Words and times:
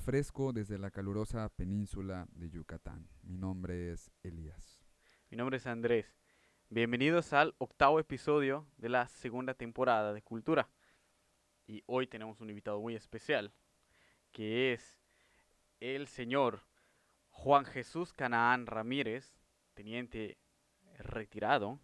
fresco 0.00 0.52
desde 0.52 0.78
la 0.78 0.90
calurosa 0.90 1.48
península 1.48 2.26
de 2.32 2.50
Yucatán. 2.50 3.08
Mi 3.22 3.36
nombre 3.36 3.92
es 3.92 4.10
Elías. 4.22 4.80
Mi 5.30 5.36
nombre 5.36 5.56
es 5.58 5.66
Andrés. 5.66 6.16
Bienvenidos 6.70 7.32
al 7.32 7.54
octavo 7.58 8.00
episodio 8.00 8.66
de 8.76 8.88
la 8.88 9.08
segunda 9.08 9.54
temporada 9.54 10.12
de 10.12 10.22
Cultura. 10.22 10.68
Y 11.66 11.82
hoy 11.86 12.06
tenemos 12.06 12.40
un 12.40 12.50
invitado 12.50 12.80
muy 12.80 12.94
especial, 12.94 13.52
que 14.32 14.72
es 14.72 14.98
el 15.80 16.08
señor 16.08 16.62
Juan 17.30 17.64
Jesús 17.64 18.12
Canaán 18.12 18.66
Ramírez, 18.66 19.36
teniente 19.74 20.38
retirado 20.98 21.80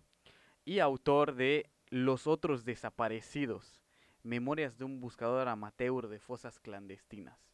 y 0.64 0.78
autor 0.78 1.34
de 1.34 1.70
Los 1.88 2.26
otros 2.26 2.64
desaparecidos, 2.64 3.80
Memorias 4.22 4.78
de 4.78 4.84
un 4.84 5.00
buscador 5.00 5.48
amateur 5.48 6.08
de 6.08 6.20
fosas 6.20 6.58
clandestinas. 6.60 7.49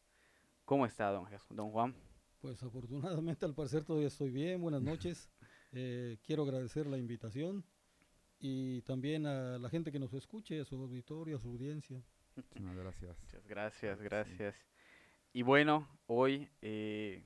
¿Cómo 0.67 0.85
está, 0.85 1.09
don, 1.11 1.25
don 1.49 1.71
Juan? 1.71 1.95
Pues 2.41 2.61
afortunadamente 2.61 3.45
al 3.45 3.55
parecer 3.55 3.85
todavía 3.85 4.09
estoy 4.09 4.31
bien. 4.31 4.61
Buenas 4.61 4.81
noches. 5.01 5.29
Eh, 5.71 6.17
quiero 6.25 6.43
agradecer 6.43 6.87
la 6.87 6.97
invitación 6.97 7.63
y 8.37 8.81
también 8.81 9.25
a 9.25 9.57
la 9.59 9.69
gente 9.69 9.93
que 9.93 9.99
nos 9.99 10.13
escuche, 10.13 10.59
a 10.59 10.65
su 10.65 10.75
auditorio, 10.75 11.37
a 11.37 11.39
su 11.39 11.47
audiencia. 11.47 12.03
Muchísimas 12.35 12.75
gracias. 12.75 13.17
Muchas 13.17 13.47
gracias, 13.47 13.97
Sí. 13.97 14.03
gracias. 14.03 14.55
Y 15.31 15.41
bueno, 15.43 15.87
hoy, 16.05 16.49
eh, 16.61 17.23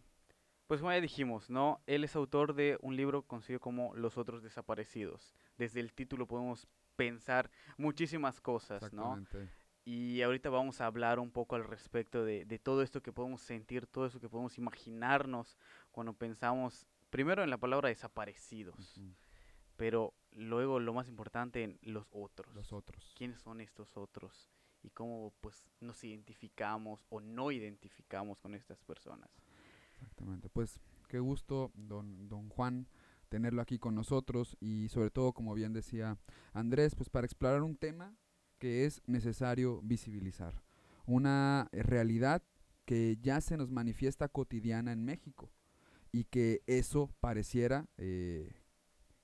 pues 0.67 0.79
como 0.79 0.91
ya 0.91 1.01
dijimos, 1.01 1.49
¿no? 1.49 1.81
Él 1.87 2.03
es 2.03 2.15
autor 2.15 2.53
de 2.53 2.77
un 2.83 2.95
libro 2.95 3.23
conocido 3.23 3.59
como 3.59 3.95
Los 3.95 4.19
otros 4.19 4.43
desaparecidos. 4.43 5.33
Desde 5.57 5.79
el 5.79 5.93
título 5.93 6.27
podemos 6.27 6.67
pensar 6.95 7.49
muchísimas 7.75 8.39
cosas, 8.39 8.93
¿no? 8.93 9.15
Y 9.83 10.21
ahorita 10.21 10.49
vamos 10.49 10.79
a 10.79 10.85
hablar 10.85 11.19
un 11.19 11.31
poco 11.31 11.55
al 11.55 11.63
respecto 11.63 12.23
de, 12.23 12.45
de 12.45 12.59
todo 12.59 12.83
esto 12.83 13.01
que 13.01 13.11
podemos 13.11 13.41
sentir, 13.41 13.87
todo 13.87 14.05
eso 14.05 14.19
que 14.19 14.29
podemos 14.29 14.57
imaginarnos 14.57 15.57
cuando 15.91 16.13
pensamos, 16.13 16.85
primero 17.09 17.43
en 17.43 17.49
la 17.49 17.57
palabra 17.57 17.89
desaparecidos, 17.89 19.01
pero 19.75 20.13
luego 20.31 20.79
lo 20.79 20.93
más 20.93 21.07
importante 21.07 21.63
en 21.63 21.79
los 21.81 22.07
otros. 22.11 22.53
Los 22.53 22.71
otros. 22.71 23.13
¿Quiénes 23.17 23.41
son 23.41 23.61
estos 23.61 23.97
otros? 23.97 24.51
Y 24.83 24.89
cómo 24.91 25.33
pues 25.41 25.63
nos 25.79 26.03
identificamos 26.03 27.05
o 27.09 27.19
no 27.19 27.51
identificamos 27.51 28.39
con 28.39 28.55
estas 28.55 28.83
personas. 28.83 29.29
Exactamente. 29.93 30.49
Pues 30.49 30.79
qué 31.07 31.19
gusto, 31.19 31.71
don, 31.73 32.27
don 32.27 32.49
Juan, 32.49 32.87
tenerlo 33.29 33.61
aquí 33.61 33.79
con 33.79 33.95
nosotros 33.95 34.57
y 34.59 34.89
sobre 34.89 35.09
todo, 35.09 35.33
como 35.33 35.53
bien 35.53 35.73
decía 35.73 36.17
Andrés, 36.53 36.95
pues 36.95 37.09
para 37.09 37.25
explorar 37.25 37.61
un 37.61 37.75
tema 37.75 38.15
que 38.61 38.85
es 38.85 39.01
necesario 39.07 39.81
visibilizar. 39.81 40.61
Una 41.07 41.67
eh, 41.71 41.81
realidad 41.81 42.43
que 42.85 43.17
ya 43.19 43.41
se 43.41 43.57
nos 43.57 43.71
manifiesta 43.71 44.27
cotidiana 44.27 44.91
en 44.91 45.03
México 45.03 45.51
y 46.11 46.25
que 46.25 46.61
eso 46.67 47.09
pareciera 47.21 47.87
eh, 47.97 48.53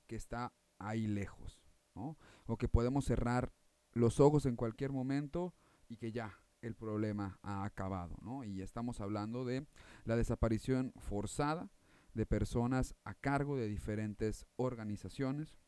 que 0.07 0.15
está 0.15 0.53
ahí 0.79 1.05
lejos, 1.05 1.61
¿no? 1.93 2.17
O 2.47 2.57
que 2.57 2.67
podemos 2.67 3.05
cerrar 3.05 3.53
los 3.93 4.19
ojos 4.19 4.47
en 4.47 4.55
cualquier 4.55 4.91
momento 4.91 5.53
y 5.87 5.97
que 5.97 6.11
ya 6.11 6.39
el 6.63 6.73
problema 6.73 7.37
ha 7.43 7.63
acabado, 7.63 8.17
¿no? 8.23 8.43
Y 8.43 8.63
estamos 8.63 9.01
hablando 9.01 9.45
de 9.45 9.67
la 10.05 10.15
desaparición 10.15 10.93
forzada 10.97 11.69
de 12.15 12.25
personas 12.25 12.95
a 13.03 13.13
cargo 13.13 13.55
de 13.55 13.67
diferentes 13.67 14.47
organizaciones, 14.55 15.59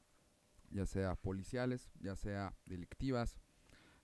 ya 0.71 0.87
sea 0.87 1.15
policiales, 1.15 1.91
ya 1.99 2.15
sea 2.15 2.55
delictivas, 2.65 3.37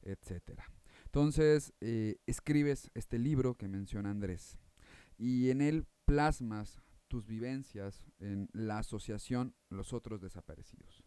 etcétera. 0.05 0.71
Entonces, 1.05 1.73
eh, 1.81 2.17
escribes 2.25 2.89
este 2.93 3.19
libro 3.19 3.55
que 3.55 3.67
menciona 3.67 4.11
Andrés 4.11 4.57
y 5.17 5.49
en 5.49 5.61
él 5.61 5.85
plasmas 6.05 6.81
tus 7.07 7.25
vivencias 7.25 8.05
en 8.19 8.49
la 8.53 8.79
asociación 8.79 9.55
Los 9.69 9.93
Otros 9.93 10.21
Desaparecidos, 10.21 11.03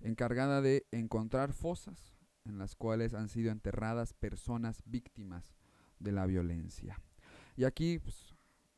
encargada 0.00 0.60
de 0.60 0.86
encontrar 0.90 1.52
fosas 1.52 2.16
en 2.44 2.58
las 2.58 2.74
cuales 2.74 3.14
han 3.14 3.28
sido 3.28 3.50
enterradas 3.50 4.12
personas 4.12 4.82
víctimas 4.84 5.54
de 5.98 6.12
la 6.12 6.26
violencia. 6.26 7.00
Y 7.56 7.64
aquí 7.64 7.98
pues, 7.98 8.34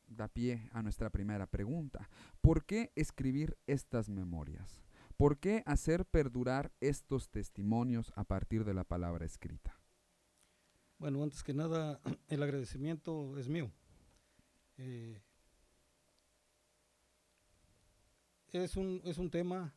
da 0.06 0.28
pie 0.28 0.68
a 0.72 0.82
nuestra 0.82 1.10
primera 1.10 1.46
pregunta. 1.46 2.08
¿Por 2.40 2.64
qué 2.64 2.92
escribir 2.94 3.56
estas 3.66 4.08
memorias? 4.08 4.85
¿Por 5.16 5.38
qué 5.38 5.62
hacer 5.66 6.04
perdurar 6.04 6.72
estos 6.80 7.30
testimonios 7.30 8.12
a 8.16 8.24
partir 8.24 8.64
de 8.64 8.74
la 8.74 8.84
palabra 8.84 9.24
escrita? 9.24 9.80
Bueno, 10.98 11.22
antes 11.22 11.42
que 11.42 11.54
nada, 11.54 12.00
el 12.28 12.42
agradecimiento 12.42 13.38
es 13.38 13.48
mío. 13.48 13.70
Eh, 14.78 15.22
es, 18.52 18.76
un, 18.76 19.00
es 19.04 19.18
un 19.18 19.30
tema 19.30 19.74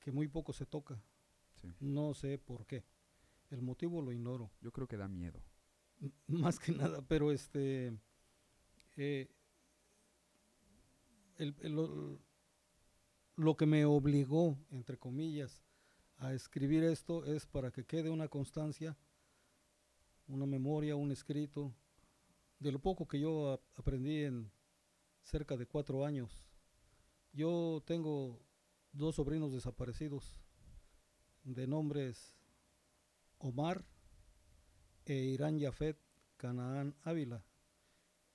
que 0.00 0.12
muy 0.12 0.28
poco 0.28 0.52
se 0.52 0.66
toca. 0.66 1.02
Sí. 1.54 1.72
No 1.80 2.12
sé 2.14 2.38
por 2.38 2.66
qué. 2.66 2.84
El 3.50 3.62
motivo 3.62 4.02
lo 4.02 4.12
ignoro. 4.12 4.50
Yo 4.60 4.72
creo 4.72 4.86
que 4.86 4.96
da 4.96 5.08
miedo. 5.08 5.42
M- 6.00 6.12
más 6.26 6.58
que 6.58 6.72
nada, 6.72 7.00
pero 7.02 7.32
este 7.32 7.98
eh, 8.96 9.30
el- 11.38 11.56
el- 11.60 12.18
lo, 13.36 13.56
que 13.56 13.66
me 13.66 13.84
obligó, 13.84 14.56
entre 14.70 14.98
comillas, 14.98 15.62
a 16.18 16.32
escribir 16.32 16.84
esto 16.84 17.24
es 17.24 17.46
para 17.46 17.70
que 17.70 17.84
quede 17.84 18.10
una 18.10 18.28
constancia, 18.28 18.96
una 20.26 20.46
memoria, 20.46 20.96
un 20.96 21.12
escrito, 21.12 21.74
de 22.58 22.72
lo 22.72 22.78
poco 22.78 23.06
que 23.06 23.20
yo 23.20 23.60
aprendí 23.76 24.24
en 24.24 24.50
cerca 25.22 25.56
de 25.56 25.66
cuatro 25.66 26.04
años. 26.04 26.48
Yo 27.32 27.82
tengo 27.86 28.40
dos 28.92 29.16
sobrinos 29.16 29.52
desaparecidos 29.52 30.40
de 31.44 31.66
nombres 31.66 32.34
Omar 33.38 33.84
e 35.04 35.14
Irán 35.14 35.58
Yafet 35.58 35.98
Canaán 36.36 36.94
Ávila. 37.02 37.44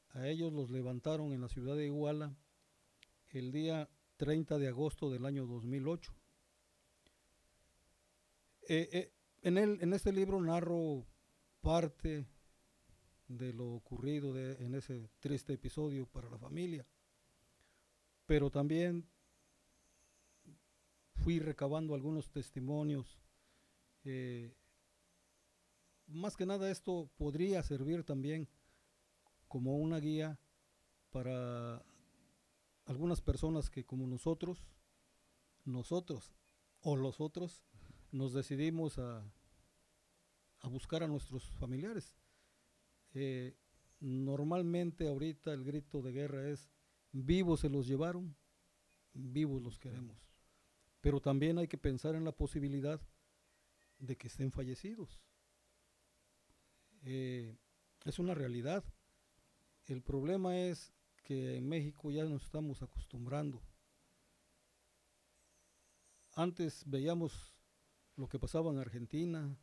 A 0.10 0.28
ellos 0.28 0.54
los 0.54 0.70
levantaron 0.70 1.34
en 1.34 1.42
la 1.42 1.50
ciudad 1.50 1.76
de 1.76 1.86
Iguala 1.86 2.36
el 3.30 3.52
día 3.52 3.90
30 4.22 4.60
de 4.60 4.68
agosto 4.68 5.10
del 5.10 5.26
año 5.26 5.48
2008. 5.48 6.14
Eh, 8.70 8.88
eh, 8.92 9.12
en, 9.42 9.58
el, 9.58 9.82
en 9.82 9.94
este 9.94 10.14
libro 10.14 10.40
narro 10.40 11.08
parte 11.60 12.28
de 13.28 13.52
lo 13.52 13.74
ocurrido 13.74 14.32
de- 14.32 14.64
en 14.64 14.76
ese 14.76 15.10
triste 15.22 15.54
episodio 15.54 16.06
para 16.06 16.30
la 16.30 16.38
familia, 16.38 16.86
pero 18.28 18.52
también 18.52 19.10
fui 21.16 21.40
recabando 21.40 21.96
algunos 21.96 22.30
testimonios 22.30 23.20
eh, 24.04 24.54
más 26.06 26.38
que 26.38 26.46
nada 26.46 26.70
esto 26.70 27.10
podría 27.18 27.64
servir 27.64 28.04
también 28.04 28.48
como 29.48 29.78
una 29.78 29.98
guía 30.00 30.38
para 31.10 31.84
algunas 32.92 33.22
personas 33.22 33.70
que 33.70 33.86
como 33.86 34.06
nosotros, 34.06 34.68
nosotros 35.64 36.34
o 36.82 36.98
los 36.98 37.22
otros, 37.22 37.64
nos 38.12 38.34
decidimos 38.34 39.00
a, 39.00 39.24
a 40.60 40.68
buscar 40.68 41.02
a 41.02 41.08
nuestros 41.08 41.50
familiares. 41.54 42.18
Eh, 43.14 43.56
normalmente 44.02 45.08
ahorita 45.08 45.54
el 45.54 45.64
grito 45.64 46.02
de 46.02 46.12
guerra 46.12 46.50
es 46.50 46.70
vivos 47.14 47.62
se 47.62 47.70
los 47.70 47.88
llevaron, 47.88 48.36
vivos 49.14 49.62
los 49.62 49.80
queremos. 49.80 50.18
Pero 51.00 51.22
también 51.22 51.58
hay 51.60 51.70
que 51.70 51.78
pensar 51.78 52.16
en 52.16 52.26
la 52.26 52.34
posibilidad 52.34 53.00
de 54.00 54.18
que 54.18 54.28
estén 54.28 54.52
fallecidos. 54.52 55.22
Eh, 57.04 57.58
es 58.04 58.20
una 58.20 58.34
realidad. 58.34 58.84
El 59.86 60.02
problema 60.02 60.58
es 60.60 60.94
que 61.24 61.58
en 61.58 61.68
México 61.68 62.12
ya 62.12 62.26
nos 62.26 62.44
estamos 62.44 62.82
acostumbrando. 62.82 63.62
Antes 66.34 66.84
veíamos 66.86 67.56
lo 68.16 68.28
que 68.28 68.40
pasaba 68.40 68.72
en 68.72 68.80
Argentina, 68.80 69.58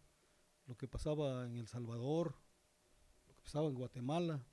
lo 0.66 0.76
que 0.76 0.86
pasaba 0.86 1.46
en 1.46 1.56
El 1.56 1.66
Salvador, 1.66 2.34
lo 3.26 3.34
que 3.34 3.42
pasaba 3.42 3.68
en 3.68 3.74
Guatemala, 3.74 4.44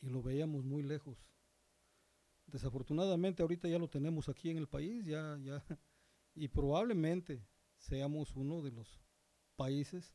y 0.00 0.08
lo 0.08 0.22
veíamos 0.22 0.64
muy 0.64 0.82
lejos. 0.82 1.18
Desafortunadamente 2.46 3.42
ahorita 3.42 3.68
ya 3.68 3.78
lo 3.78 3.88
tenemos 3.88 4.28
aquí 4.28 4.50
en 4.50 4.58
el 4.58 4.68
país, 4.68 5.04
ya, 5.04 5.38
ya, 5.42 5.64
y 6.34 6.48
probablemente 6.48 7.46
seamos 7.78 8.34
uno 8.36 8.62
de 8.62 8.72
los 8.72 9.00
países 9.56 10.14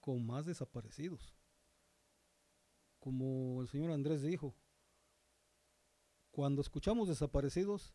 con 0.00 0.26
más 0.26 0.46
desaparecidos. 0.46 1.34
Como 2.98 3.60
el 3.60 3.68
señor 3.68 3.90
Andrés 3.90 4.22
dijo, 4.22 4.56
Cuando 6.32 6.62
escuchamos 6.62 7.08
desaparecidos, 7.08 7.94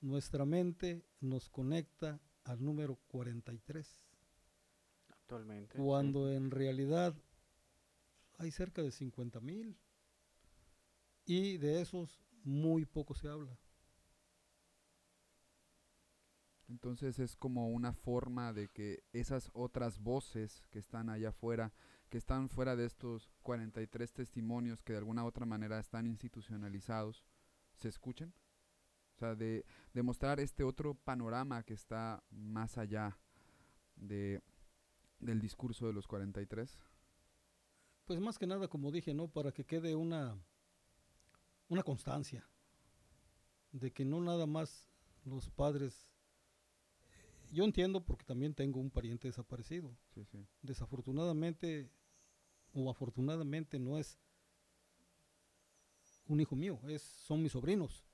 nuestra 0.00 0.44
mente 0.44 1.04
nos 1.20 1.48
conecta 1.48 2.20
al 2.44 2.62
número 2.62 2.96
43, 3.08 4.04
Actualmente. 5.08 5.76
sí. 5.76 5.82
cuando 5.82 6.30
en 6.30 6.50
realidad 6.50 7.14
hay 8.36 8.50
cerca 8.50 8.82
de 8.82 8.92
50 8.92 9.40
mil 9.40 9.76
y 11.24 11.56
de 11.56 11.80
esos 11.80 12.22
muy 12.44 12.84
poco 12.84 13.14
se 13.14 13.28
habla. 13.28 13.58
Entonces 16.68 17.18
es 17.18 17.36
como 17.36 17.70
una 17.70 17.94
forma 17.94 18.52
de 18.52 18.68
que 18.68 19.02
esas 19.12 19.50
otras 19.54 19.98
voces 19.98 20.62
que 20.70 20.78
están 20.78 21.08
allá 21.08 21.30
afuera, 21.30 21.72
que 22.10 22.18
están 22.18 22.50
fuera 22.50 22.76
de 22.76 22.84
estos 22.84 23.30
43 23.42 24.12
testimonios 24.12 24.82
que 24.82 24.92
de 24.92 24.98
alguna 24.98 25.24
u 25.24 25.26
otra 25.26 25.46
manera 25.46 25.78
están 25.80 26.06
institucionalizados, 26.06 27.24
se 27.78 27.88
escuchen. 27.88 28.34
O 29.14 29.18
sea, 29.18 29.34
de, 29.34 29.64
de 29.94 30.02
mostrar 30.02 30.38
este 30.38 30.62
otro 30.62 30.94
panorama 30.94 31.62
que 31.64 31.74
está 31.74 32.22
más 32.30 32.78
allá 32.78 33.18
de, 33.96 34.40
del 35.18 35.40
discurso 35.40 35.86
de 35.86 35.92
los 35.92 36.06
43. 36.06 36.78
Pues 38.04 38.20
más 38.20 38.38
que 38.38 38.46
nada, 38.46 38.68
como 38.68 38.92
dije, 38.92 39.14
¿no? 39.14 39.28
Para 39.28 39.52
que 39.52 39.64
quede 39.64 39.94
una, 39.94 40.38
una 41.68 41.82
constancia 41.82 42.48
de 43.72 43.92
que 43.92 44.04
no 44.04 44.20
nada 44.20 44.46
más 44.46 44.86
los 45.24 45.50
padres... 45.50 46.08
Yo 47.50 47.64
entiendo 47.64 48.04
porque 48.04 48.26
también 48.26 48.54
tengo 48.54 48.78
un 48.78 48.90
pariente 48.90 49.26
desaparecido. 49.26 49.96
Sí, 50.14 50.24
sí. 50.26 50.46
Desafortunadamente 50.62 51.90
o 52.72 52.90
afortunadamente 52.90 53.78
no 53.78 53.98
es 53.98 54.18
un 56.28 56.40
hijo 56.40 56.54
mío, 56.54 56.78
es, 56.88 57.02
son 57.02 57.42
mis 57.42 57.52
sobrinos. 57.52 58.04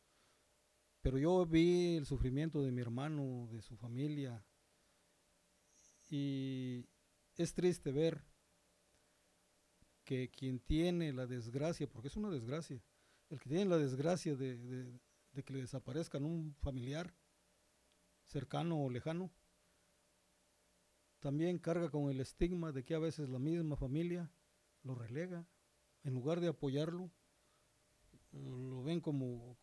Pero 1.02 1.18
yo 1.18 1.44
vi 1.44 1.96
el 1.96 2.06
sufrimiento 2.06 2.62
de 2.62 2.72
mi 2.72 2.80
hermano, 2.80 3.46
de 3.50 3.60
su 3.60 3.76
familia, 3.76 4.42
y 6.08 6.86
es 7.36 7.52
triste 7.54 7.90
ver 7.92 8.22
que 10.04 10.30
quien 10.30 10.60
tiene 10.60 11.12
la 11.12 11.26
desgracia, 11.26 11.88
porque 11.88 12.08
es 12.08 12.16
una 12.16 12.30
desgracia, 12.30 12.80
el 13.30 13.40
que 13.40 13.48
tiene 13.48 13.64
la 13.66 13.78
desgracia 13.78 14.34
de, 14.36 14.56
de- 14.56 15.00
de 15.32 15.42
que 15.42 15.52
le 15.52 15.60
desaparezcan 15.62 16.24
un 16.24 16.54
familiar 16.60 17.12
cercano 18.22 18.80
o 18.80 18.88
lejano, 18.88 19.32
también 21.18 21.58
carga 21.58 21.90
con 21.90 22.10
el 22.10 22.20
estigma 22.20 22.70
de 22.70 22.84
que 22.84 22.94
a 22.94 22.98
veces 23.00 23.28
la 23.28 23.38
misma 23.38 23.76
familia 23.76 24.30
lo 24.84 24.94
relega, 24.94 25.44
en 26.04 26.12
lugar 26.14 26.38
de 26.40 26.48
apoyarlo, 26.48 27.10
lo 28.34 28.82
ven 28.82 29.00
como 29.00 29.56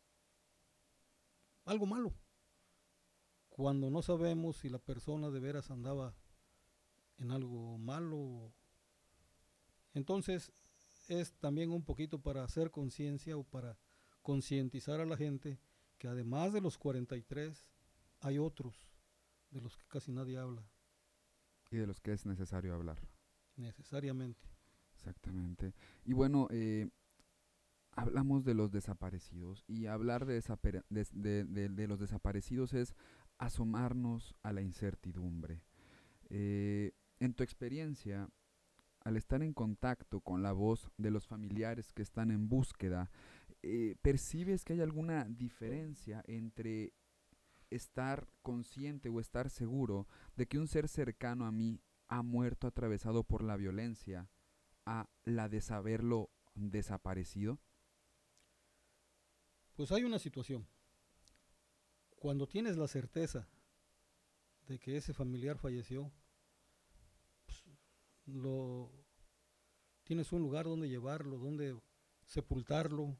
algo 1.65 1.85
malo, 1.85 2.13
cuando 3.49 3.89
no 3.89 4.01
sabemos 4.01 4.57
si 4.57 4.69
la 4.69 4.79
persona 4.79 5.29
de 5.29 5.39
veras 5.39 5.69
andaba 5.71 6.15
en 7.17 7.31
algo 7.31 7.77
malo. 7.77 8.53
Entonces 9.93 10.51
es 11.07 11.33
también 11.33 11.71
un 11.71 11.83
poquito 11.83 12.19
para 12.21 12.43
hacer 12.43 12.71
conciencia 12.71 13.37
o 13.37 13.43
para 13.43 13.77
concientizar 14.21 14.99
a 15.01 15.05
la 15.05 15.17
gente 15.17 15.59
que 15.97 16.07
además 16.07 16.53
de 16.53 16.61
los 16.61 16.77
43 16.77 17.67
hay 18.21 18.37
otros 18.39 18.89
de 19.49 19.61
los 19.61 19.75
que 19.77 19.85
casi 19.87 20.11
nadie 20.11 20.37
habla 20.37 20.63
Y 21.69 21.77
de 21.77 21.87
los 21.87 21.99
que 21.99 22.13
es 22.13 22.25
necesario 22.25 22.73
hablar. 22.73 22.99
necesariamente. 23.57 24.49
Exactamente. 24.93 25.73
Y 26.05 26.13
bueno, 26.13 26.47
eh, 26.51 26.89
hablamos 27.95 28.43
de 28.43 28.53
los 28.53 28.71
desaparecidos 28.71 29.63
y 29.67 29.85
hablar 29.85 30.25
de, 30.25 30.41
de 30.89 31.87
los 31.87 31.99
desaparecidos 31.99 32.73
es 32.73 32.95
asomarnos 33.37 34.35
a 34.43 34.53
la 34.53 34.61
incertidumbre. 34.61 35.63
Eh, 36.29 36.93
en 37.19 37.33
tu 37.33 37.43
experiencia, 37.43 38.29
al 39.03 39.17
estar 39.17 39.43
en 39.43 39.53
contacto 39.53 40.21
con 40.21 40.43
la 40.43 40.53
voz 40.53 40.89
de 40.97 41.11
los 41.11 41.27
familiares 41.27 41.91
que 41.91 42.03
están 42.03 42.31
en 42.31 42.47
búsqueda, 42.47 43.09
eh, 43.63 43.95
¿percibes 44.01 44.63
que 44.63 44.73
hay 44.73 44.81
alguna 44.81 45.25
diferencia 45.25 46.23
entre 46.27 46.93
estar 47.69 48.27
consciente 48.41 49.09
o 49.09 49.19
estar 49.19 49.49
seguro 49.49 50.07
de 50.35 50.47
que 50.47 50.59
un 50.59 50.67
ser 50.67 50.87
cercano 50.87 51.45
a 51.45 51.51
mí 51.51 51.81
ha 52.07 52.21
muerto 52.21 52.67
atravesado 52.67 53.23
por 53.23 53.43
la 53.43 53.57
violencia 53.57 54.29
a 54.85 55.09
la 55.23 55.49
de 55.49 55.61
saberlo 55.61 56.29
desaparecido? 56.55 57.59
Pues 59.81 59.91
hay 59.93 60.03
una 60.03 60.19
situación. 60.19 60.67
Cuando 62.19 62.47
tienes 62.47 62.77
la 62.77 62.87
certeza 62.87 63.47
de 64.67 64.77
que 64.77 64.95
ese 64.95 65.11
familiar 65.11 65.57
falleció, 65.57 66.11
pues, 67.47 67.63
lo 68.27 68.91
tienes 70.03 70.31
un 70.33 70.43
lugar 70.43 70.65
donde 70.65 70.87
llevarlo, 70.87 71.39
donde 71.39 71.81
sepultarlo, 72.27 73.17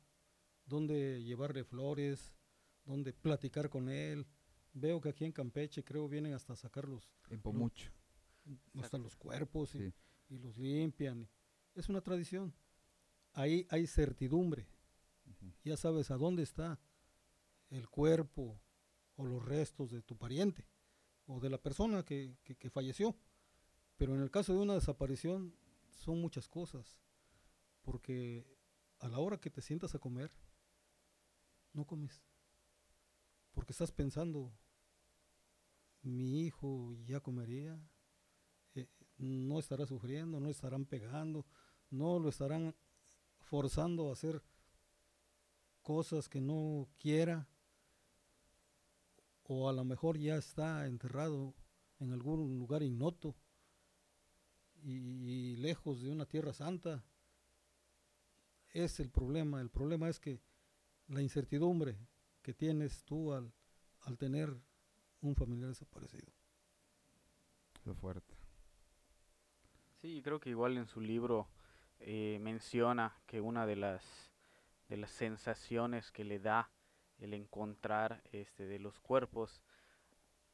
donde 0.64 1.24
llevarle 1.24 1.64
flores, 1.64 2.32
donde 2.86 3.12
platicar 3.12 3.72
con 3.72 3.90
él. 3.90 4.28
Veo 4.72 5.02
que 5.02 5.10
aquí 5.10 5.26
en 5.26 5.32
Campeche 5.32 5.84
creo 5.84 6.08
vienen 6.08 6.36
hasta 6.36 6.56
sacar 6.56 6.88
los, 6.88 7.12
En 7.32 7.42
Pomucho. 7.42 7.90
hasta 8.46 8.78
Exacto. 8.78 8.98
los 9.00 9.16
cuerpos 9.16 9.74
y, 9.74 9.80
Sí. 9.80 9.94
y 10.30 10.38
los 10.38 10.60
limpian. 10.60 11.28
Es 11.74 11.90
una 11.90 12.02
tradición. 12.02 12.54
Ahí 13.34 13.66
hay 13.72 13.88
certidumbre 13.88 14.68
Ya 15.64 15.78
sabes 15.78 16.12
a 16.12 16.18
dónde 16.18 16.44
está 16.44 16.80
el 17.70 17.88
cuerpo 17.90 18.60
o 19.16 19.26
los 19.26 19.44
restos 19.46 19.92
de 19.92 20.02
tu 20.02 20.18
pariente 20.18 20.68
o 21.28 21.40
de 21.40 21.50
la 21.50 21.58
persona 21.58 22.04
que, 22.04 22.38
que- 22.44 22.56
que 22.58 22.70
falleció. 22.70 23.16
Pero 23.98 24.16
en 24.16 24.22
el 24.22 24.32
caso 24.32 24.54
de 24.54 24.60
una 24.60 24.74
desaparición 24.74 25.56
son 25.92 26.20
muchas 26.20 26.48
cosas, 26.50 27.00
porque 27.84 28.46
a 29.00 29.08
la 29.08 29.20
hora 29.20 29.40
que 29.40 29.50
te 29.52 29.62
sientas 29.62 29.94
a 29.96 30.00
comer, 30.00 30.32
no 31.74 31.86
comes, 31.86 32.24
porque 33.54 33.72
estás 33.74 33.92
pensando, 33.92 34.52
mi 36.02 36.42
hijo 36.46 36.96
ya 37.06 37.20
comería, 37.20 37.80
Eh, 38.74 38.88
no 39.18 39.60
estará 39.60 39.86
sufriendo, 39.86 40.40
no 40.40 40.50
estarán 40.50 40.86
pegando, 40.86 41.46
no 41.90 42.20
lo 42.20 42.30
estarán 42.30 42.74
forzando 43.40 44.10
a 44.10 44.14
hacer 44.14 44.42
cosas 45.82 46.30
que 46.30 46.42
no 46.42 46.88
quiera 46.98 47.48
o 49.44 49.70
a 49.70 49.74
lo 49.74 49.84
mejor 49.84 50.18
ya 50.18 50.38
está 50.38 50.86
enterrado 50.88 51.54
en 52.00 52.12
algún 52.12 52.58
lugar 52.58 52.84
ignoto 52.84 53.36
y, 54.82 54.94
y 54.94 55.56
lejos 55.58 56.02
de 56.02 56.10
una 56.10 56.26
tierra 56.26 56.54
santa. 56.54 57.04
Es 58.70 59.00
el 59.00 59.10
problema. 59.10 59.62
El 59.62 59.70
problema 59.70 60.10
es 60.10 60.20
que 60.20 60.42
la 61.08 61.22
incertidumbre 61.22 61.98
que 62.42 62.54
tienes 62.54 63.04
tú 63.04 63.34
al, 63.34 63.54
al 64.02 64.18
tener 64.18 64.56
un 65.22 65.36
familiar 65.36 65.70
desaparecido. 65.70 66.32
Lo 67.86 67.94
fuerte. 67.96 68.36
Sí, 70.02 70.22
creo 70.24 70.40
que 70.40 70.50
igual 70.50 70.78
en 70.78 70.88
su 70.88 71.00
libro 71.00 71.48
eh, 72.00 72.40
menciona 72.42 73.16
que 73.28 73.42
una 73.42 73.66
de 73.66 73.76
las 73.76 74.31
de 74.92 74.98
las 74.98 75.12
sensaciones 75.12 76.12
que 76.12 76.26
le 76.26 76.38
da 76.40 76.70
el 77.18 77.34
encontrar 77.34 78.22
este 78.34 78.66
de 78.66 78.78
los 78.78 79.00
cuerpos, 79.00 79.64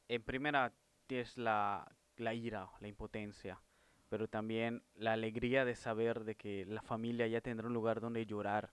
en 0.06 0.22
primera 0.22 0.72
es 1.08 1.36
la, 1.36 1.90
la 2.16 2.34
ira, 2.34 2.70
la 2.78 2.86
impotencia, 2.86 3.60
pero 4.08 4.28
también 4.28 4.84
la 4.94 5.14
alegría 5.14 5.64
de 5.64 5.74
saber 5.74 6.22
de 6.22 6.36
que 6.36 6.64
la 6.66 6.82
familia 6.82 7.26
ya 7.26 7.40
tendrá 7.40 7.66
un 7.66 7.74
lugar 7.74 8.00
donde 8.00 8.26
llorar 8.26 8.72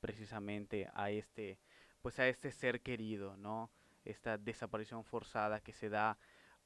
precisamente 0.00 0.90
a 0.92 1.10
este 1.10 1.58
pues 2.02 2.18
a 2.18 2.28
este 2.28 2.52
ser 2.52 2.82
querido, 2.82 3.38
¿no? 3.38 3.70
Esta 4.04 4.36
desaparición 4.36 5.02
forzada 5.02 5.60
que 5.60 5.72
se 5.72 5.88
da 5.88 6.18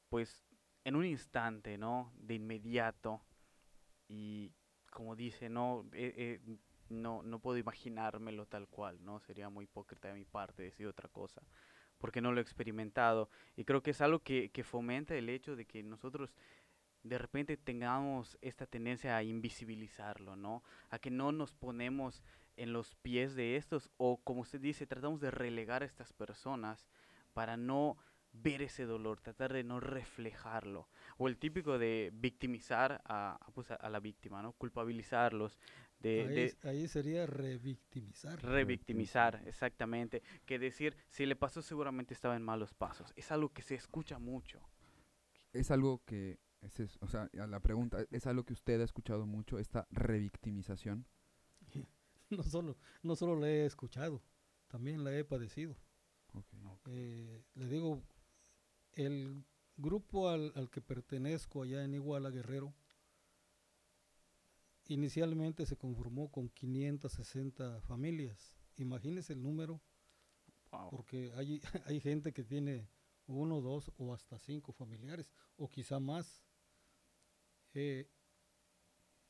pues 0.09 0.43
en 0.83 0.97
un 0.97 1.05
instante, 1.05 1.77
¿no? 1.77 2.11
De 2.17 2.33
inmediato 2.33 3.21
y 4.09 4.51
como 4.91 5.15
dice, 5.15 5.47
no, 5.47 5.85
Eh, 5.93 6.13
eh, 6.17 6.57
no, 6.91 7.23
no 7.23 7.39
puedo 7.39 7.57
imaginármelo 7.57 8.45
tal 8.45 8.67
cual, 8.67 9.03
¿no? 9.03 9.19
Sería 9.19 9.49
muy 9.49 9.65
hipócrita 9.65 10.09
de 10.09 10.15
mi 10.15 10.25
parte 10.25 10.63
decir 10.63 10.87
otra 10.87 11.09
cosa, 11.09 11.41
porque 11.97 12.21
no 12.21 12.31
lo 12.31 12.39
he 12.39 12.43
experimentado. 12.43 13.29
Y 13.55 13.65
creo 13.65 13.81
que 13.81 13.91
es 13.91 14.01
algo 14.01 14.19
que, 14.19 14.49
que 14.49 14.63
fomenta 14.63 15.15
el 15.15 15.29
hecho 15.29 15.55
de 15.55 15.65
que 15.65 15.83
nosotros 15.83 16.35
de 17.03 17.17
repente 17.17 17.57
tengamos 17.57 18.37
esta 18.41 18.65
tendencia 18.67 19.17
a 19.17 19.23
invisibilizarlo, 19.23 20.35
¿no? 20.35 20.63
A 20.89 20.99
que 20.99 21.09
no 21.09 21.31
nos 21.31 21.53
ponemos 21.53 22.21
en 22.57 22.73
los 22.73 22.95
pies 22.95 23.35
de 23.35 23.55
estos, 23.55 23.89
o 23.97 24.17
como 24.23 24.41
usted 24.41 24.59
dice, 24.59 24.85
tratamos 24.85 25.19
de 25.21 25.31
relegar 25.31 25.81
a 25.81 25.85
estas 25.85 26.13
personas 26.13 26.87
para 27.33 27.57
no 27.57 27.97
ver 28.33 28.61
ese 28.61 28.85
dolor, 28.85 29.19
tratar 29.19 29.53
de 29.53 29.63
no 29.63 29.79
reflejarlo. 29.79 30.87
O 31.17 31.27
el 31.27 31.37
típico 31.37 31.77
de 31.77 32.11
victimizar 32.13 33.01
a, 33.05 33.39
pues, 33.53 33.71
a 33.71 33.89
la 33.89 33.99
víctima, 33.99 34.41
¿no? 34.41 34.53
Culpabilizarlos, 34.53 35.57
de, 36.01 36.21
ahí, 36.21 36.35
de 36.35 36.57
ahí 36.69 36.87
sería 36.87 37.25
revictimizar. 37.25 38.41
revictimizar, 38.41 39.41
exactamente, 39.47 40.21
que 40.45 40.59
decir, 40.59 40.95
si 41.09 41.25
le 41.25 41.35
pasó 41.35 41.61
seguramente 41.61 42.13
estaba 42.13 42.35
en 42.35 42.43
malos 42.43 42.73
pasos. 42.73 43.13
Es 43.15 43.31
algo 43.31 43.49
que 43.53 43.61
se 43.61 43.75
escucha 43.75 44.19
mucho. 44.19 44.59
Es 45.53 45.69
algo 45.71 46.01
que, 46.05 46.39
es 46.61 46.79
es- 46.79 46.97
o 47.01 47.07
sea, 47.07 47.29
a 47.39 47.47
la 47.47 47.59
pregunta, 47.59 48.05
¿es 48.11 48.25
algo 48.27 48.43
que 48.45 48.53
usted 48.53 48.79
ha 48.81 48.83
escuchado 48.85 49.25
mucho, 49.25 49.59
esta 49.59 49.87
revictimización? 49.91 51.05
No 52.29 52.43
solo, 52.43 52.77
no 53.03 53.17
solo 53.17 53.35
la 53.37 53.49
he 53.49 53.65
escuchado, 53.65 54.23
también 54.69 55.03
la 55.03 55.13
he 55.13 55.25
padecido. 55.25 55.75
Ok. 56.33 56.87
Eh, 56.87 57.43
le 57.55 57.67
digo, 57.67 58.01
el 58.93 59.43
grupo 59.75 60.29
al, 60.29 60.53
al 60.55 60.69
que 60.69 60.79
pertenezco 60.79 61.63
allá 61.63 61.83
en 61.83 61.93
Iguala 61.93 62.29
Guerrero, 62.29 62.73
inicialmente 64.93 65.65
se 65.65 65.77
conformó 65.77 66.31
con 66.31 66.49
560 66.49 67.81
familias. 67.81 68.55
Imagínese 68.77 69.33
el 69.33 69.41
número, 69.43 69.81
Wow. 70.71 70.89
porque 70.89 71.31
hay, 71.35 71.61
hay 71.85 71.99
gente 71.99 72.33
que 72.33 72.43
tiene 72.43 72.87
uno, 73.27 73.61
dos 73.61 73.91
o 73.97 74.13
hasta 74.13 74.37
cinco 74.39 74.73
familiares, 74.73 75.29
o 75.57 75.69
quizá 75.69 75.99
más. 75.99 76.43
Eh, 77.73 78.09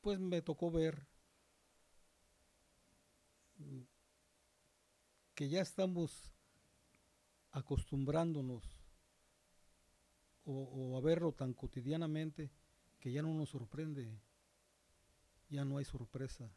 pues 0.02 0.20
me 0.20 0.42
tocó 0.42 0.72
ver 0.72 1.08
que 5.36 5.50
ya 5.50 5.62
estamos 5.62 6.34
acostumbrándonos 7.52 8.64
o, 10.46 10.54
o 10.64 10.98
a 10.98 11.02
verlo 11.02 11.34
tan 11.34 11.54
cotidianamente 11.54 12.52
que 13.00 13.12
ya 13.12 13.22
no 13.22 13.34
nos 13.34 13.50
sorprende, 13.50 14.20
ya 15.52 15.64
no 15.66 15.78
hay 15.78 15.86
sorpresa. 15.86 16.50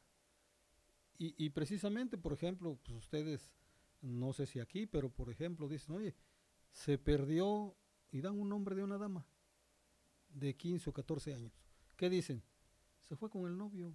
Y, 1.18 1.34
y 1.44 1.50
precisamente, 1.50 2.16
por 2.18 2.32
ejemplo, 2.32 2.78
pues 2.82 2.96
ustedes, 2.96 3.52
no 4.00 4.32
sé 4.32 4.46
si 4.46 4.58
aquí, 4.60 4.86
pero 4.86 5.10
por 5.10 5.30
ejemplo 5.30 5.68
dicen, 5.68 5.94
oye, 5.96 6.14
se 6.72 6.98
perdió 6.98 7.76
y 8.10 8.20
dan 8.20 8.38
un 8.40 8.48
nombre 8.48 8.74
de 8.74 8.82
una 8.82 8.98
dama 8.98 9.26
de 10.28 10.56
15 10.56 10.90
o 10.90 10.92
14 10.92 11.34
años. 11.34 11.52
¿Qué 11.96 12.10
dicen? 12.10 12.42
Se 13.02 13.14
fue 13.16 13.30
con 13.30 13.46
el 13.46 13.56
novio. 13.56 13.94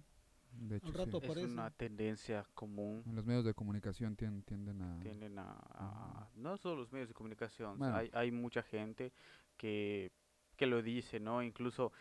De 0.52 0.76
hecho, 0.76 0.86
Al 0.88 0.94
rato 0.94 1.18
sí. 1.20 1.24
Es 1.26 1.30
aparece. 1.30 1.52
una 1.52 1.70
tendencia 1.70 2.44
común. 2.54 3.02
En 3.06 3.14
los 3.14 3.24
medios 3.24 3.44
de 3.44 3.54
comunicación 3.54 4.16
tien- 4.16 4.42
tienden 4.44 4.80
a... 4.82 4.98
Tienden 5.00 5.38
a, 5.38 5.52
a- 5.70 6.30
no 6.34 6.56
solo 6.56 6.76
los 6.80 6.92
medios 6.92 7.08
de 7.08 7.14
comunicación, 7.14 7.78
Bueno. 7.78 7.94
hay, 7.96 8.10
hay 8.14 8.32
mucha 8.32 8.62
gente 8.62 9.12
que, 9.56 10.10
que 10.56 10.66
lo 10.66 10.82
dice, 10.82 11.20
¿no? 11.20 11.42
Incluso 11.42 11.92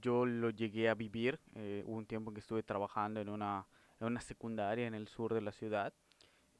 yo 0.00 0.26
lo 0.26 0.50
llegué 0.50 0.88
a 0.88 0.94
vivir, 0.94 1.40
eh, 1.54 1.82
hubo 1.86 1.96
un 1.96 2.06
tiempo 2.06 2.30
en 2.30 2.34
que 2.34 2.40
estuve 2.40 2.62
trabajando 2.62 3.20
en 3.20 3.28
una, 3.28 3.66
en 4.00 4.06
una 4.08 4.20
secundaria 4.20 4.86
en 4.86 4.94
el 4.94 5.08
sur 5.08 5.34
de 5.34 5.40
la 5.40 5.52
ciudad 5.52 5.92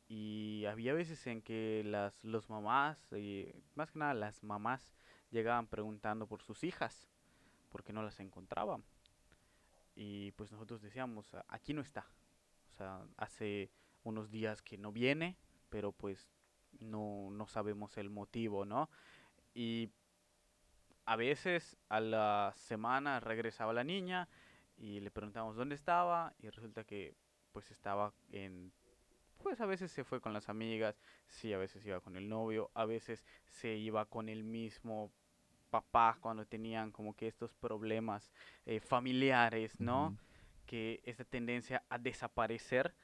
y 0.09 0.64
había 0.66 0.95
veces 0.95 1.26
en 1.26 1.42
que 1.42 1.83
las 1.85 2.23
los 2.25 2.49
mamás, 2.50 2.99
eh, 3.12 3.54
más 3.75 3.90
que 3.92 3.99
nada 3.99 4.14
las 4.14 4.42
mamás, 4.42 4.95
llegaban 5.30 5.66
preguntando 5.66 6.26
por 6.26 6.42
sus 6.42 6.64
hijas 6.64 7.09
porque 7.71 7.92
no 7.92 8.02
las 8.02 8.21
encontraban. 8.21 8.85
Y 9.95 10.33
pues 10.33 10.52
nosotros 10.52 10.83
decíamos, 10.83 11.33
"A- 11.35 11.45
aquí 11.49 11.73
no 11.75 11.80
está. 11.80 12.06
O 12.73 12.76
sea, 12.76 13.06
hace 13.16 13.71
unos 14.04 14.30
días 14.30 14.62
que 14.62 14.76
no 14.78 14.92
viene, 14.92 15.37
pero 15.71 15.92
pues 15.92 16.28
no, 16.80 17.28
no 17.30 17.47
sabemos 17.49 17.97
el 17.97 18.11
motivo, 18.11 18.64
¿no? 18.64 18.90
Y 19.54 19.90
a 21.06 21.16
veces 21.16 21.76
a 21.88 22.00
la 22.00 22.52
semana 22.56 23.20
regresaba 23.20 23.72
la 23.72 23.84
niña 23.84 24.28
y 24.76 25.00
le 25.00 25.10
preguntamos 25.10 25.56
dónde 25.56 25.75
estaba 25.75 26.34
y 26.38 26.50
resulta 26.50 26.84
que 26.84 27.14
pues 27.52 27.70
estaba 27.70 28.12
en 28.30 28.72
pues 29.42 29.60
a 29.60 29.66
veces 29.66 29.92
se 29.92 30.02
fue 30.02 30.20
con 30.20 30.32
las 30.32 30.48
amigas, 30.48 31.00
sí, 31.28 31.52
a 31.52 31.58
veces 31.58 31.84
iba 31.86 32.00
con 32.00 32.16
el 32.16 32.28
novio, 32.28 32.70
a 32.75 32.84
veces 32.84 33.25
se 33.44 33.76
iba 33.76 34.04
con 34.06 34.28
el 34.28 34.42
mismo 34.42 35.12
papá 35.70 36.18
cuando 36.20 36.46
tenían 36.46 36.90
como 36.90 37.14
que 37.14 37.28
estos 37.28 37.54
problemas 37.54 38.32
eh, 38.64 38.80
familiares, 38.80 39.78
¿no? 39.78 40.16
Que 40.66 41.00
esta 41.04 41.25
tendencia 41.25 41.84
a 41.88 41.98
desaparecer 41.98 42.94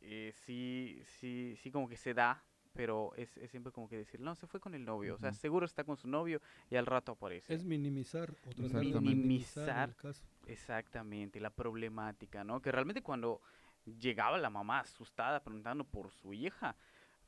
eh, 0.00 0.32
sí, 0.44 1.00
sí, 1.20 1.56
sí 1.62 1.70
como 1.70 1.88
que 1.88 1.96
se 1.96 2.12
da, 2.12 2.42
pero 2.72 3.12
es, 3.16 3.36
es 3.36 3.50
siempre 3.50 3.72
como 3.72 3.88
que 3.88 3.96
decir, 3.96 4.20
no, 4.20 4.34
se 4.34 4.46
fue 4.46 4.60
con 4.60 4.74
el 4.74 4.84
novio, 4.84 5.14
o 5.14 5.18
sea, 5.18 5.32
seguro 5.32 5.66
está 5.66 5.84
con 5.84 5.96
su 5.96 6.08
novio 6.08 6.40
y 6.70 6.76
al 6.76 6.86
rato 6.86 7.12
aparece. 7.12 7.54
Es 7.54 7.64
minimizar 7.64 8.30
o 8.30 8.34
tratar 8.34 8.56
de 8.56 8.64
Exactamente. 8.66 9.00
minimizar 9.00 9.88
el 9.90 9.96
caso. 9.96 10.22
Exactamente, 10.46 11.40
la 11.40 11.50
problemática, 11.50 12.44
¿no? 12.44 12.60
Que 12.60 12.72
realmente 12.72 13.02
cuando 13.02 13.40
llegaba 13.84 14.38
la 14.38 14.50
mamá 14.50 14.80
asustada 14.80 15.42
preguntando 15.42 15.84
por 15.84 16.10
su 16.10 16.32
hija, 16.32 16.76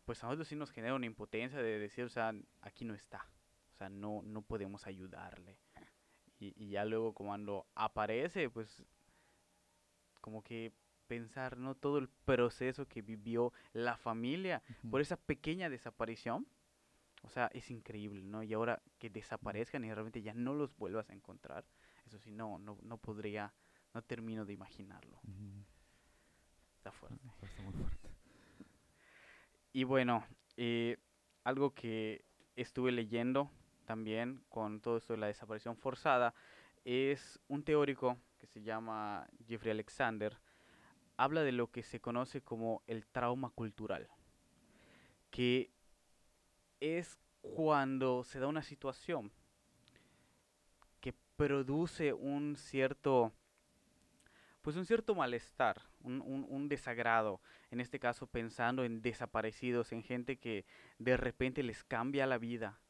pues 0.04 0.22
a 0.22 0.26
nosotros 0.26 0.48
sí 0.48 0.56
nos 0.56 0.70
genera 0.70 0.94
una 0.94 1.06
impotencia 1.06 1.60
de 1.60 1.78
decir, 1.78 2.04
o 2.04 2.08
sea, 2.08 2.34
aquí 2.60 2.84
no 2.84 2.94
está, 2.94 3.26
o 3.72 3.76
sea, 3.76 3.88
no, 3.88 4.22
no 4.24 4.42
podemos 4.42 4.86
ayudarle. 4.86 5.58
Y, 6.38 6.52
y 6.56 6.70
ya 6.70 6.84
luego 6.84 7.12
cuando 7.12 7.66
aparece, 7.74 8.50
pues 8.50 8.82
como 10.20 10.42
que 10.42 10.72
pensar, 11.06 11.56
¿no? 11.56 11.74
Todo 11.74 11.98
el 11.98 12.08
proceso 12.08 12.86
que 12.86 13.02
vivió 13.02 13.52
la 13.72 13.96
familia 13.96 14.62
por 14.90 15.00
esa 15.00 15.16
pequeña 15.16 15.68
desaparición. 15.70 16.46
O 17.22 17.30
sea, 17.30 17.46
es 17.54 17.70
increíble, 17.70 18.22
¿no? 18.22 18.42
Y 18.42 18.52
ahora 18.52 18.82
que 18.98 19.08
desaparezcan 19.08 19.84
y 19.84 19.92
realmente 19.92 20.20
ya 20.20 20.34
no 20.34 20.52
los 20.54 20.76
vuelvas 20.76 21.08
a 21.08 21.14
encontrar, 21.14 21.64
eso 22.06 22.18
sí, 22.18 22.30
no, 22.30 22.58
no, 22.58 22.76
no 22.82 22.98
podría, 22.98 23.54
no 23.94 24.02
termino 24.02 24.44
de 24.44 24.52
imaginarlo. 24.52 25.20
Está 26.76 26.92
fuerte. 26.92 27.26
Está- 27.26 27.46
está 27.46 27.62
muy 27.62 27.72
fuerte. 27.72 28.08
Y 29.72 29.84
bueno, 29.84 30.26
eh, 30.56 30.98
algo 31.44 31.72
que 31.74 32.24
estuve 32.56 32.92
leyendo 32.92 33.50
también 33.86 34.44
con 34.48 34.80
todo 34.80 34.98
esto 34.98 35.14
de 35.14 35.18
la 35.18 35.26
desaparición 35.26 35.76
forzada 35.76 36.34
es 36.84 37.40
un 37.48 37.62
teórico 37.64 38.18
que 38.38 38.46
se 38.46 38.62
llama 38.62 39.26
Jeffrey 39.46 39.70
Alexander. 39.72 40.38
Habla 41.16 41.42
de 41.42 41.52
lo 41.52 41.70
que 41.70 41.82
se 41.82 42.00
conoce 42.00 42.40
como 42.42 42.82
el 42.86 43.06
trauma 43.06 43.50
cultural, 43.50 44.08
que 45.30 45.70
es 46.80 47.18
cuando 47.40 48.24
se 48.24 48.38
da 48.40 48.46
una 48.46 48.62
situación 48.62 49.32
que 51.00 51.14
produce 51.36 52.12
un 52.12 52.56
cierto, 52.56 53.32
pues 54.62 54.76
un 54.76 54.86
cierto 54.86 55.14
malestar, 55.14 55.82
un, 56.00 56.20
un- 56.22 56.46
un 56.48 56.68
desagrado 56.68 57.40
en 57.70 57.80
este 57.80 57.98
caso 57.98 58.26
pensando 58.26 58.84
en 58.84 59.02
desaparecidos, 59.02 59.92
en 59.92 60.02
gente 60.02 60.38
que 60.38 60.64
de 60.98 61.16
repente 61.16 61.62
les 61.62 61.84
cambia 61.84 62.26
la 62.26 62.38
vida, 62.38 62.80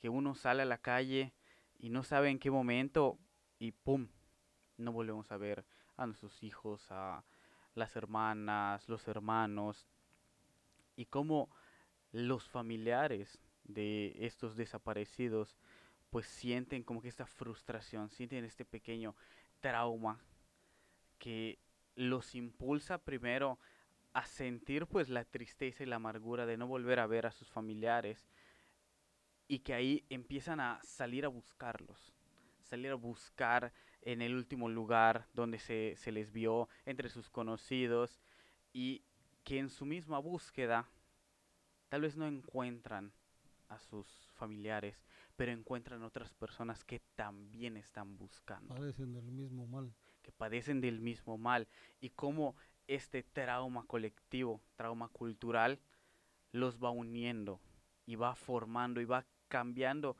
que 0.00 0.08
uno 0.08 0.34
sale 0.34 0.62
a 0.62 0.66
la 0.66 0.78
calle 0.78 1.32
y 1.78 1.90
no 1.90 2.02
sabe 2.02 2.28
en 2.30 2.38
qué 2.38 2.50
momento 2.50 3.18
y 3.58 3.72
¡pum! 3.72 4.08
No 4.76 4.92
volvemos 4.92 5.32
a 5.32 5.36
ver 5.36 5.64
a 5.96 6.06
nuestros 6.06 6.42
hijos, 6.42 6.86
a 6.90 7.24
las 7.76 7.94
hermanas, 7.94 8.88
los 8.88 9.06
hermanos, 9.06 9.86
y 10.96 11.06
cómo 11.06 11.50
los 12.10 12.48
familiares 12.48 13.38
de 13.64 14.16
estos 14.18 14.56
desaparecidos 14.56 15.56
pues 16.10 16.26
sienten 16.26 16.82
como 16.82 17.02
que 17.02 17.08
esta 17.08 17.26
frustración, 17.26 18.08
sienten 18.08 18.44
este 18.44 18.64
pequeño 18.64 19.14
trauma 19.60 20.18
que 21.18 21.58
los 21.94 22.34
impulsa 22.34 22.98
primero 22.98 23.58
a 24.12 24.24
sentir 24.24 24.86
pues 24.86 25.08
la 25.08 25.24
tristeza 25.24 25.82
y 25.82 25.86
la 25.86 25.96
amargura 25.96 26.46
de 26.46 26.56
no 26.56 26.66
volver 26.66 27.00
a 27.00 27.06
ver 27.06 27.26
a 27.26 27.32
sus 27.32 27.50
familiares 27.50 28.26
y 29.48 29.58
que 29.58 29.74
ahí 29.74 30.04
empiezan 30.08 30.60
a 30.60 30.80
salir 30.82 31.24
a 31.24 31.28
buscarlos, 31.28 32.12
salir 32.62 32.92
a 32.92 32.96
buscar 32.96 33.72
en 34.02 34.22
el 34.22 34.34
último 34.34 34.68
lugar 34.68 35.26
donde 35.32 35.58
se, 35.58 35.94
se 35.96 36.12
les 36.12 36.32
vio 36.32 36.68
entre 36.84 37.08
sus 37.08 37.28
conocidos 37.28 38.20
y 38.72 39.02
que 39.44 39.58
en 39.58 39.70
su 39.70 39.86
misma 39.86 40.18
búsqueda 40.18 40.88
tal 41.88 42.02
vez 42.02 42.16
no 42.16 42.26
encuentran 42.26 43.12
a 43.68 43.78
sus 43.78 44.06
familiares, 44.34 45.04
pero 45.36 45.52
encuentran 45.52 46.02
otras 46.02 46.32
personas 46.34 46.84
que 46.84 47.00
también 47.14 47.76
están 47.76 48.16
buscando 48.16 48.74
Padecen 48.74 49.12
del 49.12 49.30
mismo 49.32 49.66
mal. 49.66 49.92
que 50.22 50.32
padecen 50.32 50.80
del 50.80 51.00
mismo 51.00 51.38
mal 51.38 51.68
y 52.00 52.10
cómo 52.10 52.56
este 52.86 53.22
trauma 53.22 53.84
colectivo, 53.86 54.60
trauma 54.76 55.08
cultural, 55.08 55.80
los 56.52 56.82
va 56.82 56.90
uniendo 56.90 57.60
y 58.06 58.14
va 58.16 58.34
formando 58.34 59.00
y 59.00 59.04
va 59.04 59.26
cambiando, 59.48 60.16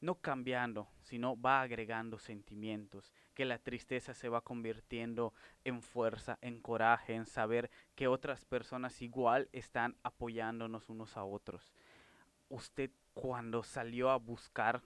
no 0.00 0.16
cambiando, 0.16 0.88
sino 1.02 1.40
va 1.40 1.60
agregando 1.60 2.18
sentimientos, 2.18 3.12
que 3.34 3.44
la 3.44 3.58
tristeza 3.58 4.14
se 4.14 4.28
va 4.28 4.40
convirtiendo 4.40 5.32
en 5.64 5.82
fuerza, 5.82 6.38
en 6.40 6.60
coraje, 6.60 7.14
en 7.14 7.26
saber 7.26 7.70
que 7.94 8.08
otras 8.08 8.44
personas 8.44 9.02
igual 9.02 9.48
están 9.52 9.96
apoyándonos 10.02 10.88
unos 10.88 11.16
a 11.16 11.24
otros. 11.24 11.72
Usted 12.48 12.90
cuando 13.12 13.62
salió 13.62 14.10
a 14.10 14.16
buscar 14.16 14.82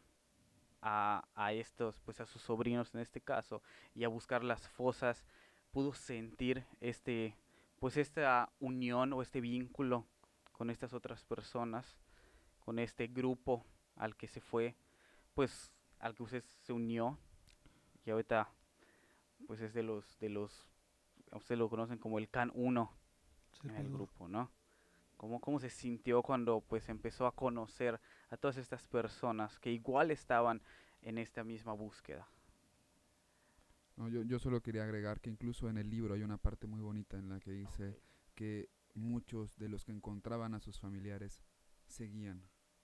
a, 0.80 1.52
estos, 1.52 2.00
pues 2.00 2.20
a 2.20 2.26
sus 2.26 2.42
sobrinos 2.42 2.94
en 2.94 3.00
este 3.00 3.20
caso, 3.20 3.62
y 3.94 4.04
a 4.04 4.08
buscar 4.08 4.42
las 4.42 4.68
fosas, 4.68 5.24
pudo 5.70 5.92
sentir 5.94 6.64
este, 6.80 7.36
pues 7.78 7.96
esta 7.96 8.50
unión 8.58 9.12
o 9.12 9.22
este 9.22 9.40
vínculo 9.40 10.06
con 10.52 10.70
estas 10.70 10.92
otras 10.92 11.24
personas, 11.24 11.96
con 12.58 12.78
este 12.78 13.06
grupo 13.06 13.64
al 13.96 14.16
que 14.16 14.26
se 14.26 14.40
fue, 14.40 14.74
pues 15.34 15.72
al 15.98 16.14
que 16.14 16.22
usted 16.22 16.44
se 16.60 16.72
unió 16.72 17.18
y 18.04 18.10
ahorita 18.10 18.48
pues 19.46 19.60
es 19.60 19.74
de 19.74 19.82
los 19.82 20.18
de 20.18 20.28
los 20.28 20.66
ustedes 21.32 21.58
lo 21.58 21.68
conocen 21.68 21.98
como 21.98 22.18
el 22.18 22.28
Can 22.28 22.50
1 22.54 22.92
en 23.64 23.76
el 23.76 23.86
servidor. 23.86 23.92
grupo, 23.92 24.28
¿no? 24.28 24.50
¿Cómo, 25.16 25.40
¿Cómo 25.40 25.60
se 25.60 25.70
sintió 25.70 26.22
cuando 26.22 26.60
pues 26.60 26.88
empezó 26.88 27.26
a 27.26 27.34
conocer 27.34 28.00
a 28.30 28.36
todas 28.36 28.56
estas 28.56 28.86
personas 28.88 29.58
que 29.58 29.70
igual 29.70 30.10
estaban 30.10 30.62
en 31.00 31.18
esta 31.18 31.44
misma 31.44 31.72
búsqueda? 31.72 32.28
No, 33.96 34.08
yo, 34.08 34.22
yo 34.22 34.38
solo 34.38 34.62
quería 34.62 34.84
agregar 34.84 35.20
que 35.20 35.30
incluso 35.30 35.68
en 35.68 35.78
el 35.78 35.90
libro 35.90 36.14
hay 36.14 36.22
una 36.22 36.38
parte 36.38 36.66
muy 36.66 36.80
bonita 36.80 37.18
en 37.18 37.28
la 37.28 37.40
que 37.40 37.52
dice 37.52 38.00
que 38.34 38.68
muchos 38.94 39.56
de 39.58 39.68
los 39.68 39.84
que 39.84 39.92
encontraban 39.92 40.54
a 40.54 40.60
sus 40.60 40.80
familiares 40.80 41.42
seguían 41.86 42.42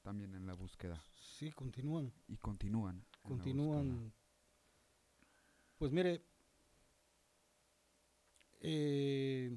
también 0.08 0.34
en 0.34 0.46
la 0.46 0.54
búsqueda 0.54 1.04
Sí, 1.20 1.52
continúan. 1.52 2.10
y 2.28 2.38
continúan. 2.38 3.04
continúan. 3.20 4.10
Pues 5.76 5.92
mire, 5.92 6.24
eh, 8.60 9.54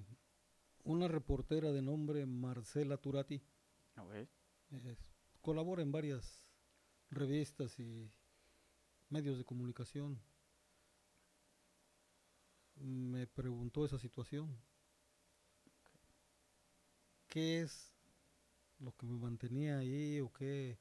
una 0.83 1.07
reportera 1.07 1.71
de 1.71 1.81
nombre 1.81 2.25
Marcela 2.25 2.97
Turati 2.97 3.41
eh, 4.71 4.97
colabora 5.41 5.81
en 5.83 5.93
varias 5.93 6.45
revistas 7.11 7.79
y 7.79 8.11
medios 9.09 9.37
de 9.37 9.45
comunicación. 9.45 10.19
Me 12.75 13.25
preguntó 13.25 13.85
esa 13.85 13.97
situación. 13.97 14.53
¿Qué 17.29 17.61
es 17.61 17.90
lo 18.81 18.95
que 18.95 19.05
me 19.05 19.17
mantenía 19.17 19.77
ahí 19.77 20.19
o 20.19 20.31
qué? 20.33 20.79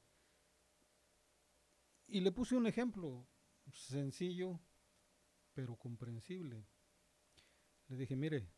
Y 2.07 2.19
le 2.19 2.31
puse 2.31 2.55
un 2.55 2.67
ejemplo 2.67 3.27
sencillo, 3.71 4.59
pero 5.53 5.75
comprensible. 5.77 6.65
Le 7.87 7.95
dije, 7.95 8.15
mire, 8.15 8.49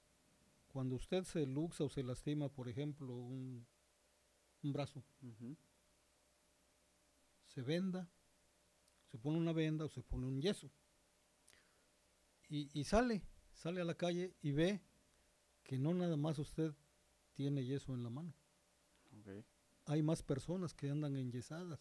cuando 0.68 0.96
usted 0.96 1.24
se 1.24 1.46
luxa 1.46 1.84
o 1.84 1.90
se 1.90 2.04
lastima, 2.04 2.50
por 2.50 2.68
ejemplo, 2.68 3.16
un, 3.16 3.68
un 4.64 4.74
brazo, 4.74 5.04
se 7.48 7.62
venda, 7.62 8.10
se 9.12 9.18
pone 9.18 9.38
una 9.38 9.54
venda 9.54 9.86
o 9.86 9.90
se 9.90 10.02
pone 10.02 10.26
un 10.26 10.42
yeso. 10.42 10.72
Y, 12.50 12.70
y 12.74 12.84
sale, 12.86 13.24
sale 13.54 13.82
a 13.82 13.86
la 13.86 13.96
calle 13.96 14.36
y 14.42 14.52
ve 14.52 14.82
que 15.64 15.78
no 15.78 15.94
nada 15.94 16.18
más 16.18 16.40
usted 16.40 16.74
tiene 17.34 17.66
yeso 17.66 17.94
en 17.94 18.04
la 18.04 18.10
mano. 18.10 18.34
Hay 19.86 20.02
más 20.02 20.24
personas 20.24 20.74
que 20.74 20.90
andan 20.90 21.16
enyesadas, 21.16 21.80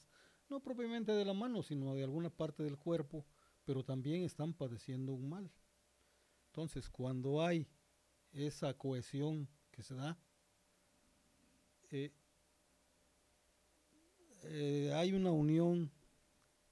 no 0.49 0.61
propiamente 0.61 1.13
de 1.13 1.25
la 1.25 1.35
mano, 1.35 1.63
sino 1.63 1.95
de 1.95 2.03
alguna 2.03 2.31
parte 2.31 2.63
del 2.63 2.77
cuerpo, 2.77 3.25
pero 3.65 3.85
también 3.85 4.23
están 4.23 4.53
padeciendo 4.53 5.13
un 5.13 5.29
mal. 5.29 5.51
Entonces, 6.47 6.91
cuando 6.91 7.43
hay 7.43 7.67
esa 8.33 8.75
cohesión 8.75 9.49
que 9.71 9.83
se 9.83 9.95
da, 9.95 10.19
eh, 11.91 12.13
eh, 14.45 14.93
hay 14.95 15.13
una 15.13 15.31
unión, 15.31 15.91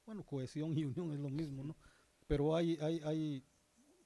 bueno, 0.05 0.25
cohesión 0.25 0.77
y 0.77 0.85
unión 0.85 1.13
es 1.13 1.21
lo 1.21 1.31
mismo, 1.31 1.63
¿no? 1.63 1.77
Pero 2.27 2.57
hay, 2.57 2.77
hay, 2.81 3.01
hay, 3.01 3.45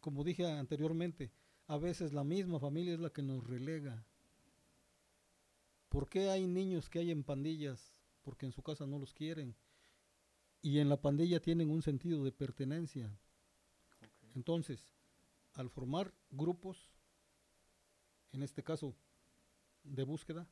como 0.01 0.23
dije 0.25 0.47
anteriormente, 0.47 1.33
a 1.67 1.79
veces 1.79 2.13
la 2.13 2.25
misma 2.25 2.61
familia 2.61 2.95
es 2.95 3.01
la 3.01 3.11
que 3.11 3.23
nos 3.23 3.47
relega. 3.47 4.07
¿Por 5.95 6.09
qué 6.09 6.29
hay 6.29 6.49
niños 6.49 6.91
que 6.91 6.99
hay 6.99 7.13
en 7.13 7.23
pandillas? 7.23 8.03
Porque 8.23 8.47
en 8.47 8.51
su 8.51 8.65
casa 8.65 8.85
no 8.85 8.99
los 8.99 9.15
quieren. 9.15 9.55
Y 10.61 10.81
en 10.81 10.89
la 10.89 11.01
pandilla 11.01 11.39
tienen 11.39 11.71
un 11.71 11.83
sentido 11.83 12.25
de 12.25 12.33
pertenencia. 12.33 13.17
Entonces, 14.35 14.93
al 15.53 15.71
formar 15.71 16.13
grupos, 16.33 16.91
en 18.33 18.43
este 18.43 18.65
caso 18.65 18.97
de 19.85 20.03
búsqueda, 20.03 20.49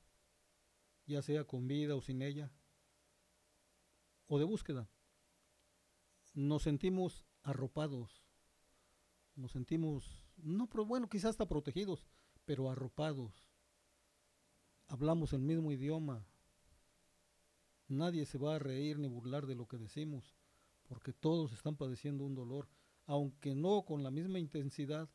ya 1.07 1.23
sea 1.23 1.45
con 1.45 1.67
vida 1.67 1.97
o 1.97 2.03
sin 2.03 2.23
ella, 2.23 2.53
o 4.29 4.39
de 4.39 4.45
búsqueda, 4.45 4.89
nos 6.35 6.63
sentimos 6.63 7.27
arropados, 7.43 8.23
nos 9.35 9.51
sentimos, 9.51 10.25
no, 10.37 10.69
pero 10.69 10.87
bueno, 10.87 11.09
quizás 11.09 11.31
hasta 11.31 11.49
protegidos, 11.49 12.07
pero 12.45 12.71
arropados. 12.71 13.52
Hablamos 14.93 15.33
el 15.33 15.41
mismo 15.41 15.73
idioma. 15.73 16.23
Nadie 17.89 18.27
se 18.27 18.37
va 18.37 18.57
a 18.57 18.59
reír 18.59 18.99
ni 18.99 19.09
burlar 19.09 19.47
de 19.47 19.55
lo 19.55 19.67
que 19.67 19.79
decimos, 19.79 20.37
porque 20.87 21.15
todos 21.15 21.55
están 21.55 21.77
padeciendo 21.77 22.27
un 22.27 22.35
dolor, 22.35 22.69
aunque 23.07 23.55
no 23.55 23.87
con 23.87 24.03
la 24.03 24.11
misma 24.11 24.39
intensidad, 24.39 25.09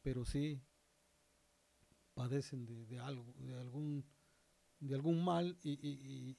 pero 0.00 0.24
sí 0.24 0.62
padecen 2.14 2.64
de, 2.64 2.98
algo, 3.00 3.34
de 3.36 3.52
algún, 3.52 4.02
de 4.80 4.94
algún 4.94 5.22
mal 5.22 5.58
y, 5.62 6.38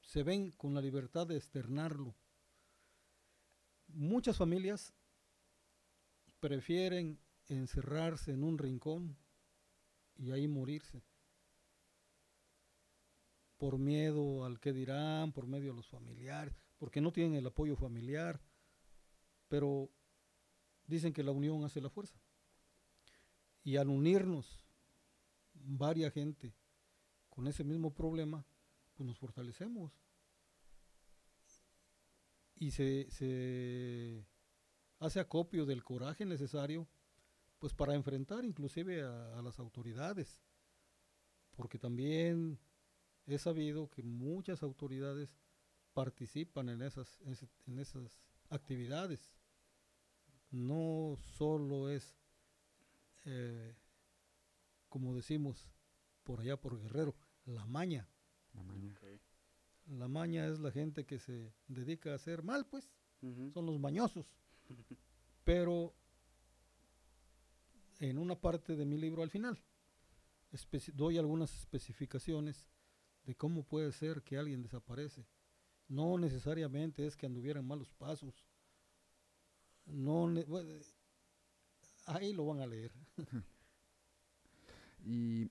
se 0.00 0.22
ven 0.22 0.52
con 0.52 0.72
la 0.72 0.80
libertad 0.80 1.26
de 1.26 1.36
externarlo. 1.36 2.14
Muchas 3.88 4.38
familias 4.38 4.94
prefieren 6.40 7.20
encerrarse 7.48 8.32
en 8.32 8.44
un 8.44 8.56
rincón 8.56 9.18
y 10.16 10.30
ahí 10.30 10.48
morirse 10.48 11.02
por 13.58 13.76
miedo 13.78 14.44
al 14.44 14.60
que 14.60 14.72
dirán, 14.72 15.32
por 15.32 15.46
medio 15.46 15.70
de 15.70 15.76
los 15.76 15.88
familiares, 15.88 16.54
porque 16.78 17.00
no 17.00 17.12
tienen 17.12 17.34
el 17.34 17.46
apoyo 17.46 17.76
familiar, 17.76 18.40
pero 19.48 19.90
dicen 20.86 21.12
que 21.12 21.24
la 21.24 21.32
unión 21.32 21.64
hace 21.64 21.80
la 21.80 21.90
fuerza. 21.90 22.18
Y 23.64 23.76
al 23.76 23.88
unirnos 23.88 24.64
varia 25.52 26.10
gente 26.10 26.54
con 27.28 27.48
ese 27.48 27.64
mismo 27.64 27.92
problema, 27.92 28.46
pues 28.94 29.06
nos 29.06 29.18
fortalecemos. 29.18 29.92
Y 32.54 32.70
se, 32.70 33.10
se 33.10 34.24
hace 35.00 35.20
acopio 35.20 35.66
del 35.66 35.84
coraje 35.84 36.24
necesario 36.24 36.88
pues 37.58 37.74
para 37.74 37.94
enfrentar 37.94 38.44
inclusive 38.44 39.02
a, 39.02 39.38
a 39.38 39.42
las 39.42 39.58
autoridades. 39.58 40.42
Porque 41.56 41.78
también 41.78 42.58
he 43.28 43.38
sabido 43.38 43.90
que 43.90 44.02
muchas 44.02 44.62
autoridades 44.62 45.36
participan 45.92 46.68
en 46.70 46.82
esas, 46.82 47.20
en 47.66 47.78
esas 47.78 48.20
actividades. 48.48 49.32
No 50.50 51.18
solo 51.36 51.90
es, 51.90 52.16
eh, 53.26 53.76
como 54.88 55.14
decimos 55.14 55.70
por 56.24 56.40
allá 56.40 56.58
por 56.58 56.80
Guerrero, 56.80 57.14
la 57.44 57.66
maña. 57.66 58.08
La 58.54 58.62
maña. 58.62 58.92
Ok. 58.92 59.20
La 59.98 60.08
maña 60.08 60.46
es 60.46 60.58
la 60.58 60.70
gente 60.70 61.04
que 61.04 61.18
se 61.18 61.52
dedica 61.66 62.12
a 62.12 62.16
hacer 62.16 62.42
mal, 62.42 62.66
pues, 62.66 62.90
son 63.20 63.66
los 63.66 63.78
mañosos. 63.78 64.26
Pero 65.44 65.94
en 68.00 68.18
una 68.18 68.40
parte 68.40 68.76
de 68.76 68.84
mi 68.84 68.96
libro 68.96 69.22
al 69.22 69.30
final 69.30 69.58
doy 70.94 71.18
algunas 71.18 71.54
especificaciones 71.54 72.68
de 73.28 73.34
cómo 73.34 73.62
puede 73.62 73.92
ser 73.92 74.22
que 74.22 74.38
alguien 74.38 74.62
desaparece. 74.62 75.26
No 75.86 76.16
necesariamente 76.16 77.06
es 77.06 77.14
que 77.14 77.26
anduviera 77.26 77.60
en 77.60 77.66
malos 77.66 77.92
pasos. 77.92 78.46
No, 79.84 80.32
ahí 82.06 82.32
lo 82.32 82.46
van 82.46 82.60
a 82.60 82.66
leer. 82.66 82.92
Y 85.00 85.48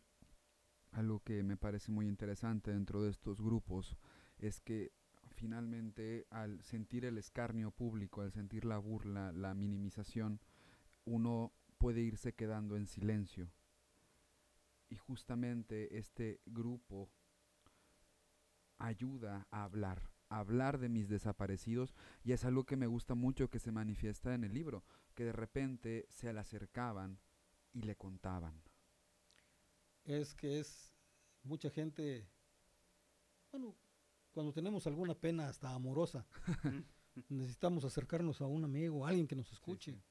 algo 0.91 1.21
que 1.21 1.41
me 1.41 1.55
parece 1.55 1.89
muy 1.89 2.05
interesante 2.05 2.71
dentro 2.71 3.01
de 3.01 3.11
estos 3.11 3.39
grupos 3.39 3.97
es 4.39 4.59
que 4.59 4.91
finalmente 5.29 6.27
al 6.29 6.61
sentir 6.61 7.05
el 7.05 7.17
escarnio 7.17 7.71
público, 7.71 8.21
al 8.21 8.33
sentir 8.33 8.65
la 8.65 8.77
burla, 8.77 9.31
la 9.31 9.53
minimización, 9.53 10.41
uno 11.05 11.53
puede 11.77 12.01
irse 12.01 12.33
quedando 12.33 12.75
en 12.75 12.87
silencio. 12.87 13.49
Y 14.89 14.97
justamente 14.97 15.97
este 15.97 16.41
grupo 16.45 17.09
ayuda 18.77 19.47
a 19.51 19.63
hablar, 19.63 20.11
a 20.29 20.39
hablar 20.39 20.79
de 20.79 20.89
mis 20.89 21.09
desaparecidos 21.09 21.93
y 22.23 22.31
es 22.31 22.45
algo 22.45 22.65
que 22.65 22.75
me 22.75 22.87
gusta 22.87 23.15
mucho 23.15 23.49
que 23.49 23.59
se 23.59 23.71
manifiesta 23.71 24.33
en 24.33 24.43
el 24.43 24.53
libro, 24.53 24.83
que 25.13 25.25
de 25.25 25.31
repente 25.31 26.05
se 26.09 26.31
le 26.31 26.39
acercaban 26.39 27.19
y 27.73 27.81
le 27.81 27.95
contaban. 27.95 28.63
es 30.03 30.33
que 30.33 30.59
es 30.59 30.93
mucha 31.43 31.69
gente, 31.69 32.27
bueno, 33.51 33.75
cuando 34.31 34.53
tenemos 34.53 34.87
alguna 34.87 35.15
pena 35.15 35.47
hasta 35.47 35.73
amorosa, 35.73 36.25
necesitamos 37.29 37.83
acercarnos 37.83 38.41
a 38.41 38.45
un 38.45 38.63
amigo, 38.63 39.05
a 39.05 39.09
alguien 39.09 39.27
que 39.27 39.35
nos 39.35 39.51
escuche. 39.51 39.91
sí. 39.93 40.03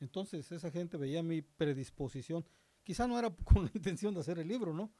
Entonces 0.00 0.50
esa 0.52 0.70
gente 0.70 0.96
veía 0.96 1.22
mi 1.22 1.42
predisposición. 1.42 2.44
Quizá 2.82 3.06
no 3.06 3.18
era 3.18 3.30
con 3.44 3.64
la 3.64 3.70
intención 3.74 4.14
de 4.14 4.20
hacer 4.20 4.38
el 4.38 4.48
libro, 4.48 4.72
¿no? 4.72 4.92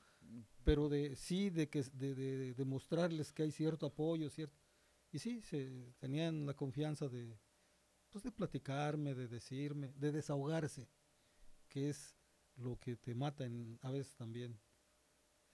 Pero 0.67 0.89
de 0.89 1.15
sí, 1.15 1.49
de 1.49 1.69
que 1.69 1.81
de, 1.95 2.15
de- 2.17 2.53
de 2.55 2.65
mostrarles 2.65 3.33
que 3.33 3.45
hay 3.45 3.53
cierto 3.53 3.87
apoyo, 3.87 4.29
cierto. 4.29 4.59
Y 5.13 5.19
sí, 5.21 5.41
se 5.43 5.95
tenían 6.01 6.45
la 6.45 6.55
confianza 6.55 7.09
de, 7.09 7.39
pues, 8.11 8.25
de 8.25 8.33
platicarme, 8.33 9.15
de 9.15 9.29
decirme, 9.29 9.93
de 9.97 10.11
desahogarse, 10.11 10.89
que 11.69 11.89
es 11.89 12.17
lo 12.57 12.77
que 12.81 12.97
te 12.97 13.15
mata 13.15 13.45
en, 13.45 13.79
a 13.83 13.93
veces 13.93 14.17
también 14.17 14.59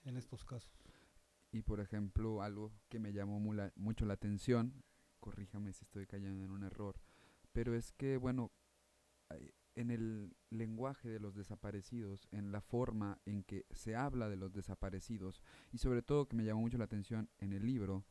en 0.03 0.17
estos 0.17 0.43
casos. 0.43 0.73
Y 1.51 1.61
por 1.61 1.79
ejemplo, 1.79 2.41
algo 2.41 2.71
que 2.89 2.97
me 2.97 3.13
llamó 3.13 3.39
mu 3.39 3.53
la- 3.53 3.71
mucho 3.75 4.05
la 4.05 4.15
atención, 4.15 4.83
corríjame 5.19 5.73
si 5.73 5.83
estoy 5.85 6.07
cayendo 6.07 6.43
en 6.43 6.49
un 6.51 6.63
error, 6.63 6.99
pero 7.51 7.75
es 7.75 7.91
que, 7.91 8.17
bueno, 8.17 8.51
en 9.75 9.89
el 9.89 10.35
lenguaje 10.49 11.09
de 11.09 11.19
los 11.19 11.35
desaparecidos, 11.35 12.27
en 12.31 12.51
la 12.51 12.61
forma 12.61 13.19
en 13.25 13.43
que 13.43 13.65
se 13.71 13.95
habla 13.95 14.29
de 14.29 14.35
los 14.35 14.53
desaparecidos, 14.53 15.41
y 15.71 15.79
sobre 15.79 16.01
todo 16.01 16.27
que 16.27 16.35
me 16.35 16.45
llamó 16.45 16.61
mucho 16.61 16.77
la 16.77 16.85
atención 16.85 17.29
en 17.39 17.53
el 17.53 17.65
libro, 17.65 18.05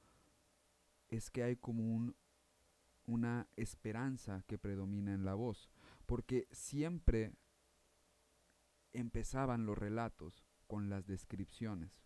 es 1.08 1.30
que 1.30 1.42
hay 1.42 1.56
como 1.56 1.82
un, 1.84 2.16
una 3.06 3.48
esperanza 3.56 4.42
que 4.46 4.58
predomina 4.58 5.12
en 5.12 5.24
la 5.24 5.34
voz, 5.34 5.70
porque 6.06 6.48
siempre 6.50 7.32
empezaban 8.92 9.66
los 9.66 9.78
relatos 9.78 10.44
con 10.66 10.88
las 10.88 11.06
descripciones. 11.06 12.02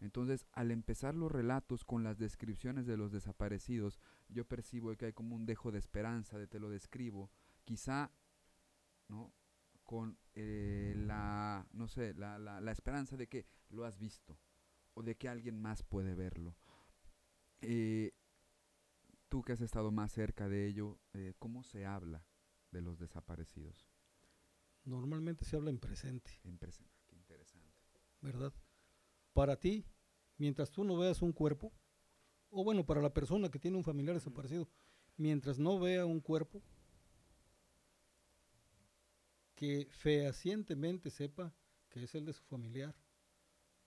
Entonces, 0.00 0.46
al 0.52 0.70
empezar 0.70 1.14
los 1.14 1.30
relatos 1.30 1.84
con 1.84 2.02
las 2.02 2.18
descripciones 2.18 2.86
de 2.86 2.96
los 2.96 3.12
desaparecidos, 3.12 4.00
yo 4.28 4.44
percibo 4.44 4.94
que 4.96 5.06
hay 5.06 5.12
como 5.12 5.34
un 5.34 5.46
dejo 5.46 5.72
de 5.72 5.78
esperanza, 5.78 6.36
de 6.36 6.46
te 6.46 6.58
lo 6.58 6.68
describo, 6.68 7.30
quizá, 7.64 8.10
¿no? 9.08 9.32
Con 9.82 10.18
eh, 10.34 10.94
la, 10.96 11.66
no 11.72 11.88
sé, 11.88 12.14
la, 12.14 12.38
la, 12.38 12.60
la 12.60 12.72
esperanza 12.72 13.16
de 13.16 13.28
que 13.28 13.46
lo 13.68 13.84
has 13.84 13.98
visto 13.98 14.38
o 14.94 15.02
de 15.02 15.16
que 15.16 15.28
alguien 15.28 15.60
más 15.60 15.82
puede 15.82 16.14
verlo. 16.14 16.56
Eh, 17.60 18.12
tú 19.28 19.42
que 19.42 19.52
has 19.52 19.60
estado 19.60 19.90
más 19.90 20.12
cerca 20.12 20.48
de 20.48 20.66
ello, 20.66 20.98
eh, 21.12 21.34
¿cómo 21.38 21.62
se 21.64 21.84
habla 21.84 22.24
de 22.70 22.80
los 22.80 22.98
desaparecidos? 22.98 23.88
Normalmente 24.84 25.44
se 25.44 25.56
habla 25.56 25.70
en 25.70 25.78
presente. 25.78 26.40
En 26.44 26.58
presente, 26.58 27.02
qué 27.06 27.16
interesante. 27.16 27.74
¿verdad? 28.24 28.52
Para 29.34 29.60
ti, 29.60 29.86
mientras 30.38 30.70
tú 30.70 30.82
no 30.82 30.96
veas 30.96 31.22
un 31.22 31.32
cuerpo, 31.32 31.72
o 32.50 32.64
bueno, 32.64 32.86
para 32.86 33.02
la 33.02 33.12
persona 33.12 33.50
que 33.50 33.58
tiene 33.58 33.76
un 33.76 33.84
familiar 33.84 34.14
desaparecido, 34.14 34.68
mientras 35.16 35.58
no 35.58 35.78
vea 35.78 36.06
un 36.06 36.20
cuerpo, 36.20 36.62
que 39.54 39.88
fehacientemente 39.90 41.10
sepa 41.10 41.54
que 41.88 42.04
es 42.04 42.14
el 42.14 42.24
de 42.24 42.32
su 42.32 42.42
familiar. 42.44 42.94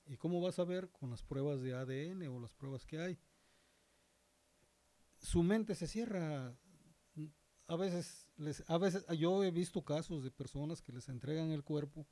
¿Y 0.05 0.15
cómo 0.17 0.41
vas 0.41 0.59
a 0.59 0.63
ver? 0.63 0.89
Con 0.91 1.09
las 1.09 1.21
pruebas 1.21 1.61
de 1.61 1.73
ADN 1.73 2.27
o 2.27 2.39
las 2.39 2.53
pruebas 2.53 2.85
que 2.85 2.99
hay. 2.99 3.17
Su 5.19 5.43
mente 5.43 5.75
se 5.75 5.87
cierra. 5.87 6.55
A 7.67 7.75
veces, 7.75 8.29
les, 8.37 8.63
a 8.69 8.77
veces 8.77 9.05
yo 9.17 9.43
he 9.43 9.51
visto 9.51 9.83
casos 9.83 10.23
de 10.23 10.31
personas 10.31 10.81
que 10.81 10.93
les 10.93 11.09
entregan 11.09 11.51
el 11.51 11.63
cuerpo 11.63 12.07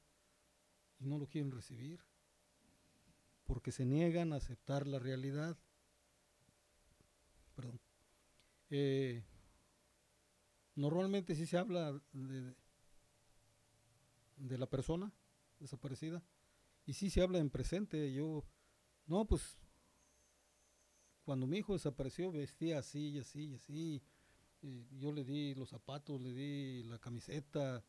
y 0.99 1.05
no 1.05 1.17
lo 1.17 1.27
quieren 1.27 1.51
recibir 1.51 2.01
porque 3.45 3.71
se 3.71 3.85
niegan 3.85 4.33
a 4.33 4.37
aceptar 4.37 4.87
la 4.87 4.99
realidad. 4.99 5.57
Perdón. 7.55 7.79
Eh, 8.69 9.23
normalmente 10.75 11.35
sí 11.35 11.45
se 11.45 11.57
habla 11.57 12.01
de, 12.11 12.55
de 14.35 14.57
la 14.57 14.69
persona 14.69 15.13
desaparecida 15.59 16.23
y 16.85 16.93
sí 16.93 17.09
se 17.09 17.21
habla 17.21 17.39
en 17.39 17.49
presente. 17.49 18.13
Yo, 18.13 18.45
no, 19.05 19.25
pues 19.25 19.57
cuando 21.23 21.47
mi 21.47 21.57
hijo 21.57 21.73
desapareció 21.73 22.31
vestía 22.31 22.79
así 22.79 23.09
y 23.09 23.19
así 23.19 23.45
y 23.45 23.55
así. 23.55 24.03
yo 24.91 25.11
le 25.11 25.23
di 25.23 25.55
los 25.55 25.69
zapatos, 25.69 26.21
le 26.21 26.33
di 26.33 26.83
la 26.83 26.99
camiseta. 26.99 27.83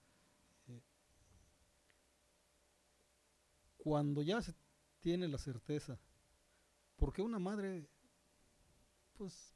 eh. 0.68 0.82
Cuando 3.76 4.22
ya 4.22 4.40
se 4.40 4.54
tiene 5.00 5.28
la 5.28 5.38
certeza. 5.38 6.00
Porque 6.96 7.20
una 7.20 7.38
madre, 7.38 7.90
pues 9.12 9.54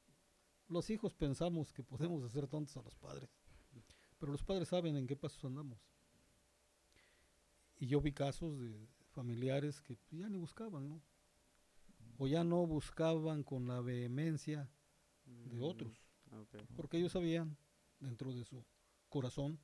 los 0.69 0.91
hijos 0.91 1.15
pensamos 1.15 1.73
que 1.73 1.83
podemos 1.83 2.23
hacer 2.23 2.47
tontos 2.47 2.77
a 2.77 2.83
los 2.83 2.95
padres, 2.95 3.31
pero 4.19 4.31
los 4.31 4.45
padres 4.45 4.69
saben 4.69 4.97
en 4.97 5.07
qué 5.07 5.17
pasos 5.17 5.43
andamos. 5.45 5.90
Y 7.81 7.89
yo 7.89 8.01
vi 8.01 8.13
casos 8.13 8.61
de 8.61 8.89
familiares 9.11 9.81
que 9.81 9.99
ya 10.13 10.29
ni 10.29 10.39
buscaban, 10.39 10.89
¿no? 10.89 11.03
O 12.19 12.29
ya 12.29 12.45
no 12.45 12.67
buscaban 12.67 13.43
con 13.43 13.67
la 13.67 13.81
vehemencia 13.81 14.71
de 15.25 15.59
Mm, 15.59 15.63
otros, 15.63 16.05
porque 16.77 16.99
ellos 16.99 17.13
sabían 17.13 17.57
dentro 17.99 18.33
de 18.35 18.45
su 18.45 18.65
corazón 19.09 19.59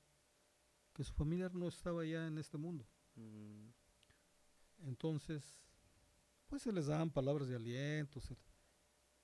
que 0.94 1.04
su 1.04 1.12
familiar 1.12 1.54
no 1.54 1.68
estaba 1.68 2.04
ya 2.04 2.26
en 2.26 2.38
este 2.38 2.56
mundo. 2.58 2.86
Mm, 3.16 3.68
Entonces, 4.88 5.60
pues 6.46 6.62
se 6.62 6.72
les 6.72 6.86
dan 6.86 7.10
palabras 7.10 7.48
de 7.48 7.56
aliento, 7.56 8.20
se, 8.20 8.36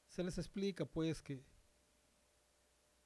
se 0.09 0.23
les 0.23 0.39
explica 0.39 0.85
pues 0.85 1.23
que 1.23 1.45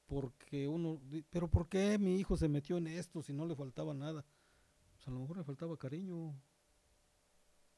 porque 0.06 0.68
uno, 0.68 1.00
pero 1.30 1.48
¿por 1.50 1.68
qué 1.68 1.98
mi 1.98 2.18
hijo 2.18 2.36
se 2.36 2.48
metió 2.48 2.76
en 2.78 2.86
esto 2.86 3.22
si 3.22 3.32
no 3.32 3.46
le 3.46 3.56
faltaba 3.56 3.94
nada? 3.94 4.24
A 5.06 5.10
lo 5.10 5.20
mejor 5.20 5.38
le 5.38 5.44
faltaba 5.44 5.76
cariño. 5.78 6.34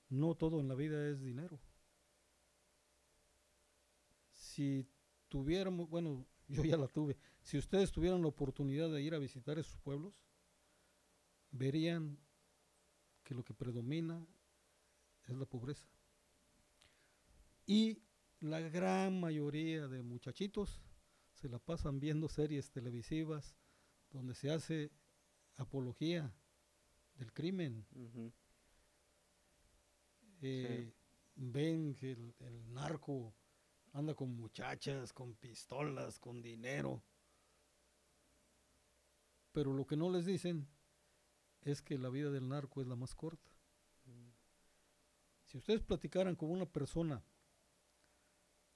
No 0.09 0.35
todo 0.35 0.61
en 0.61 0.69
la 0.69 0.75
vida 0.75 1.09
es 1.09 1.21
dinero. 1.21 1.61
Si 4.33 4.88
tuviéramos, 5.29 5.88
bueno, 5.88 6.27
yo 6.49 6.64
ya 6.64 6.77
la 6.77 6.88
tuve, 6.88 7.17
si 7.43 7.59
ustedes 7.59 7.93
tuvieran 7.93 8.23
la 8.23 8.29
oportunidad 8.29 8.91
de 8.91 9.03
ir 9.03 9.14
a 9.14 9.19
visitar 9.19 9.59
esos 9.59 9.79
pueblos, 9.79 10.14
verían 11.51 12.19
que 13.23 13.35
lo 13.35 13.45
que 13.45 13.53
predomina 13.53 14.27
es 15.27 15.37
la 15.37 15.45
pobreza. 15.45 15.87
Y 17.67 18.03
la 18.41 18.61
gran 18.61 19.21
mayoría 19.21 19.87
de 19.88 20.03
muchachitos 20.03 20.83
se 21.35 21.51
la 21.51 21.59
pasan 21.59 22.01
viendo 22.01 22.29
series 22.29 22.71
televisivas 22.71 23.55
donde 24.11 24.35
se 24.35 24.51
hace 24.51 24.91
apología 25.57 26.35
del 27.18 27.33
crimen. 27.33 27.87
Eh, 30.40 30.92
Ven 31.40 31.94
que 31.94 32.12
el, 32.12 32.35
el 32.40 32.72
narco 32.72 33.35
anda 33.92 34.14
con 34.14 34.35
muchachas, 34.35 35.12
con 35.12 35.35
pistolas, 35.35 36.18
con 36.18 36.42
dinero. 36.42 37.02
Pero 39.52 39.72
lo 39.72 39.87
que 39.87 39.96
no 39.96 40.11
les 40.11 40.26
dicen 40.26 40.68
es 41.62 41.83
que 41.83 41.98
la 41.98 42.09
vida 42.09 42.31
del 42.31 42.48
narco 42.48 42.81
es 42.81 42.87
la 42.87 42.96
más 42.96 43.14
corta. 43.14 43.50
Si 45.44 45.57
ustedes 45.57 45.81
platicaran 45.81 46.37
con 46.37 46.50
una 46.50 46.66
persona 46.66 47.24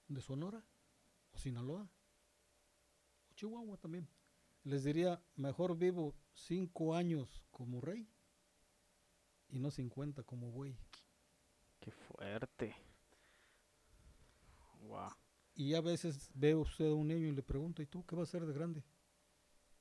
de 0.09 0.21
Sonora 0.21 0.65
o 1.33 1.39
Sinaloa 1.39 1.91
o 3.31 3.35
Chihuahua 3.35 3.77
también, 3.77 4.09
les 4.65 4.85
diría, 4.85 5.23
mejor 5.37 5.77
vivo 5.77 6.15
cinco 6.33 6.95
años 6.95 7.45
como 7.51 7.81
rey 7.81 8.09
y 9.53 9.59
no 9.59 9.71
50 9.71 10.25
como 10.25 10.51
buey. 10.51 10.77
Qué 11.79 11.93
fuerte. 11.93 12.75
Wow. 14.81 15.11
Y 15.55 15.75
a 15.75 15.81
veces 15.81 16.31
ve 16.35 16.55
usted 16.55 16.87
a 16.91 16.95
un 16.95 17.09
niño 17.09 17.29
y 17.29 17.33
le 17.33 17.43
pregunta, 17.43 17.83
¿y 17.83 17.87
tú 17.87 18.05
qué 18.07 18.17
vas 18.17 18.29
a 18.29 18.33
ser 18.33 18.47
de 18.47 18.55
grande? 18.55 18.83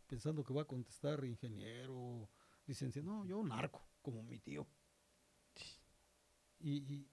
Pensando 0.07 0.43
que 0.43 0.53
va 0.53 0.63
a 0.63 0.67
contestar 0.67 1.23
ingeniero, 1.23 2.29
licenciado. 2.67 3.07
No, 3.09 3.25
yo 3.25 3.41
narco, 3.43 3.81
como 4.01 4.21
mi 4.21 4.37
tío. 4.39 4.67
Y, 6.59 6.93
y 6.93 7.07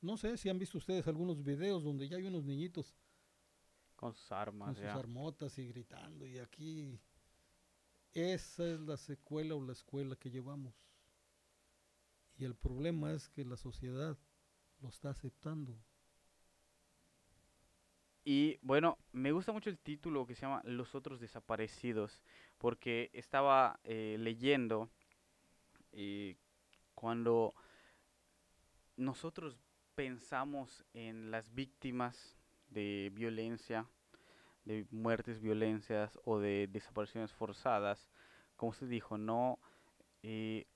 no 0.00 0.16
sé 0.16 0.36
si 0.38 0.48
han 0.48 0.58
visto 0.58 0.78
ustedes 0.78 1.06
algunos 1.06 1.44
videos 1.44 1.84
donde 1.84 2.08
ya 2.08 2.16
hay 2.16 2.26
unos 2.26 2.44
niñitos 2.44 2.96
Con 3.94 4.14
sus 4.14 4.28
con 4.28 4.38
armas, 4.38 4.76
sus 4.76 4.84
ya. 4.84 4.94
armotas 4.94 5.58
y 5.58 5.68
gritando. 5.68 6.26
Y 6.26 6.38
aquí, 6.38 6.98
esa 8.12 8.66
es 8.66 8.80
la 8.80 8.96
secuela 8.96 9.54
o 9.54 9.62
la 9.62 9.72
escuela 9.72 10.16
que 10.16 10.30
llevamos. 10.30 10.74
Y 12.36 12.44
el 12.44 12.54
problema 12.54 13.12
es 13.12 13.28
que 13.28 13.44
la 13.44 13.56
sociedad 13.56 14.18
lo 14.80 14.88
está 14.88 15.10
aceptando. 15.10 15.76
Y 18.24 18.58
bueno, 18.62 18.98
me 19.12 19.32
gusta 19.32 19.52
mucho 19.52 19.68
el 19.68 19.78
título 19.78 20.26
que 20.26 20.34
se 20.34 20.42
llama 20.42 20.62
Los 20.64 20.94
otros 20.94 21.20
desaparecidos, 21.20 22.22
porque 22.58 23.10
estaba 23.12 23.78
eh, 23.84 24.16
leyendo 24.18 24.88
eh, 25.92 26.36
cuando 26.94 27.54
nosotros 28.96 29.58
pensamos 29.94 30.84
en 30.94 31.30
las 31.30 31.54
víctimas 31.54 32.36
de 32.70 33.12
violencia, 33.14 33.86
de 34.64 34.86
muertes, 34.90 35.40
violencias 35.40 36.18
o 36.24 36.38
de 36.38 36.66
desapariciones 36.72 37.32
forzadas, 37.32 38.10
como 38.56 38.70
usted 38.70 38.88
dijo, 38.88 39.18
no 39.18 39.58
eh, 40.22 40.66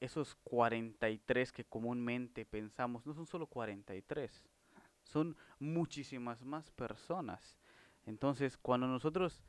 esos 0.00 0.34
43 0.44 1.52
que 1.52 1.64
comúnmente 1.64 2.44
pensamos, 2.44 3.06
no 3.06 3.14
son 3.14 3.26
solo 3.26 3.46
43, 3.46 4.44
son 5.02 5.36
muchísimas 5.58 6.44
más 6.44 6.70
personas. 6.70 7.58
Entonces, 8.04 8.56
cuando 8.56 8.86
nosotros 8.86 9.42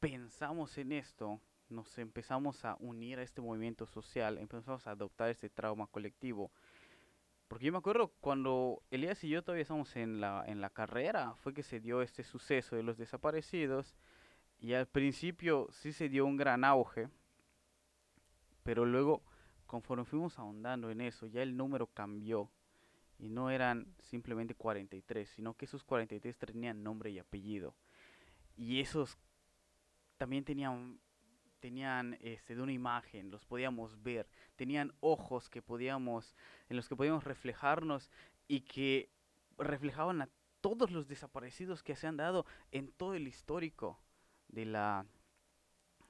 pensamos 0.00 0.76
en 0.78 0.92
esto, 0.92 1.40
nos 1.68 1.98
empezamos 1.98 2.64
a 2.64 2.76
unir 2.80 3.18
a 3.18 3.22
este 3.22 3.40
movimiento 3.40 3.86
social, 3.86 4.38
empezamos 4.38 4.86
a 4.86 4.92
adoptar 4.92 5.30
este 5.30 5.48
trauma 5.48 5.86
colectivo. 5.86 6.50
Porque 7.48 7.66
yo 7.66 7.72
me 7.72 7.78
acuerdo 7.78 8.08
cuando 8.20 8.82
Elías 8.90 9.22
y 9.24 9.28
yo 9.28 9.42
todavía 9.42 9.62
estábamos 9.62 9.94
en 9.96 10.20
la, 10.20 10.44
en 10.46 10.60
la 10.60 10.70
carrera, 10.70 11.34
fue 11.36 11.54
que 11.54 11.62
se 11.62 11.80
dio 11.80 12.02
este 12.02 12.24
suceso 12.24 12.76
de 12.76 12.82
los 12.82 12.96
desaparecidos. 12.96 13.96
Y 14.58 14.72
al 14.72 14.86
principio 14.86 15.68
sí 15.70 15.92
se 15.92 16.08
dio 16.08 16.24
un 16.24 16.36
gran 16.36 16.64
auge, 16.64 17.08
pero 18.62 18.86
luego, 18.86 19.22
conforme 19.74 20.04
fuimos 20.04 20.38
ahondando 20.38 20.88
en 20.88 21.00
eso, 21.00 21.26
ya 21.26 21.42
el 21.42 21.56
número 21.56 21.88
cambió. 21.88 22.48
Y 23.18 23.28
no 23.28 23.50
eran 23.50 23.92
simplemente 23.98 24.54
43, 24.54 25.28
sino 25.28 25.54
que 25.54 25.64
esos 25.64 25.82
43 25.82 26.38
tenían 26.38 26.84
nombre 26.84 27.10
y 27.10 27.18
apellido. 27.18 27.74
Y 28.56 28.78
esos 28.78 29.18
también 30.16 30.44
tenían 30.44 31.00
tenían 31.58 32.16
este, 32.20 32.54
de 32.54 32.62
una 32.62 32.72
imagen, 32.72 33.32
los 33.32 33.46
podíamos 33.46 34.00
ver, 34.02 34.28
tenían 34.54 34.92
ojos 35.00 35.48
que 35.48 35.62
podíamos, 35.62 36.36
en 36.68 36.76
los 36.76 36.88
que 36.88 36.94
podíamos 36.94 37.24
reflejarnos 37.24 38.10
y 38.46 38.60
que 38.60 39.10
reflejaban 39.58 40.22
a 40.22 40.28
todos 40.60 40.92
los 40.92 41.08
desaparecidos 41.08 41.82
que 41.82 41.96
se 41.96 42.06
han 42.06 42.18
dado 42.18 42.46
en 42.70 42.92
todo 42.92 43.14
el 43.14 43.26
histórico 43.26 43.98
de 44.46 44.66
la 44.66 45.06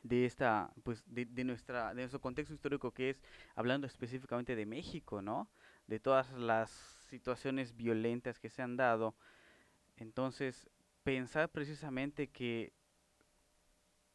de 0.04 0.26
esta 0.26 0.70
pues 0.84 1.02
de, 1.06 1.26
nuestra 1.44 1.88
de 1.88 2.02
nuestro 2.02 2.20
contexto 2.20 2.54
histórico 2.54 2.92
que 2.92 3.10
es 3.10 3.22
hablando 3.56 3.86
específicamente 3.86 4.54
de 4.54 4.66
México 4.66 5.22
no 5.22 5.48
de 5.86 5.98
todas 5.98 6.30
las 6.32 6.70
situaciones 7.08 7.76
violentas 7.76 8.38
que 8.38 8.48
se 8.48 8.62
han 8.62 8.76
dado. 8.76 9.14
Entonces 9.96 10.68
pensar 11.02 11.50
precisamente 11.50 12.28
que 12.28 12.72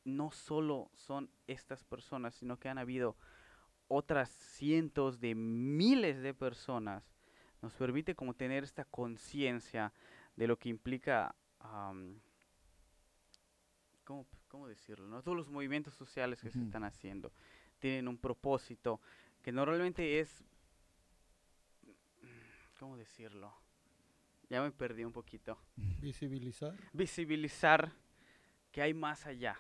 no 0.03 0.31
solo 0.31 0.89
son 0.95 1.29
estas 1.47 1.83
personas, 1.83 2.35
sino 2.35 2.57
que 2.57 2.69
han 2.69 2.77
habido 2.77 3.15
otras 3.87 4.29
cientos 4.29 5.19
de 5.19 5.35
miles 5.35 6.21
de 6.21 6.33
personas, 6.33 7.03
nos 7.61 7.73
permite 7.73 8.15
como 8.15 8.33
tener 8.33 8.63
esta 8.63 8.85
conciencia 8.85 9.93
de 10.35 10.47
lo 10.47 10.57
que 10.57 10.69
implica, 10.69 11.35
am, 11.59 12.19
¿cómo, 14.09 14.25
cómo 14.47 14.67
decirlo? 14.67 15.07
no? 15.07 15.21
Todos 15.21 15.37
los 15.37 15.49
movimientos 15.49 15.93
sociales 15.93 16.41
que 16.41 16.49
se 16.49 16.57
Ujú. 16.57 16.65
están 16.65 16.83
haciendo 16.83 17.31
tienen 17.77 18.07
un 18.07 18.17
propósito 18.17 18.99
que 19.43 19.51
normalmente 19.51 20.19
es, 20.19 20.43
¿cómo 22.79 22.97
decirlo? 22.97 23.53
Ya 24.49 24.63
me 24.63 24.71
perdí 24.71 25.03
un 25.03 25.13
poquito 25.13 25.59
Visibilizar. 26.01 26.73
visibilizar 26.91 27.91
que 28.71 28.81
hay 28.81 28.95
más 28.95 29.27
allá, 29.27 29.59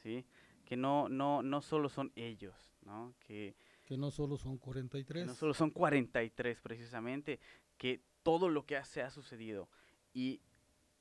¿sí? 0.00 0.24
Que 0.64 0.76
no, 0.76 1.08
no, 1.08 1.42
no 1.42 1.60
solo 1.60 1.88
son 1.88 2.12
ellos, 2.14 2.54
¿no? 2.82 3.14
Que, 3.18 3.56
que 3.84 3.96
no 3.96 4.12
solo 4.12 4.38
son 4.38 4.58
que 4.58 4.60
43. 4.60 5.26
no 5.26 5.34
solo 5.34 5.54
son 5.54 5.72
43 5.72 6.60
precisamente, 6.60 7.40
que 7.76 8.00
todo 8.22 8.48
lo 8.48 8.64
que 8.64 8.82
se 8.84 9.02
ha 9.02 9.10
sucedido 9.10 9.68
y 10.14 10.40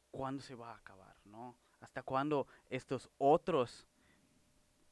cuándo 0.09 0.41
se 0.41 0.55
va 0.55 0.71
a 0.71 0.77
acabar, 0.77 1.15
¿no? 1.25 1.55
Hasta 1.81 2.03
cuándo 2.03 2.47
estos 2.69 3.09
otros, 3.17 3.87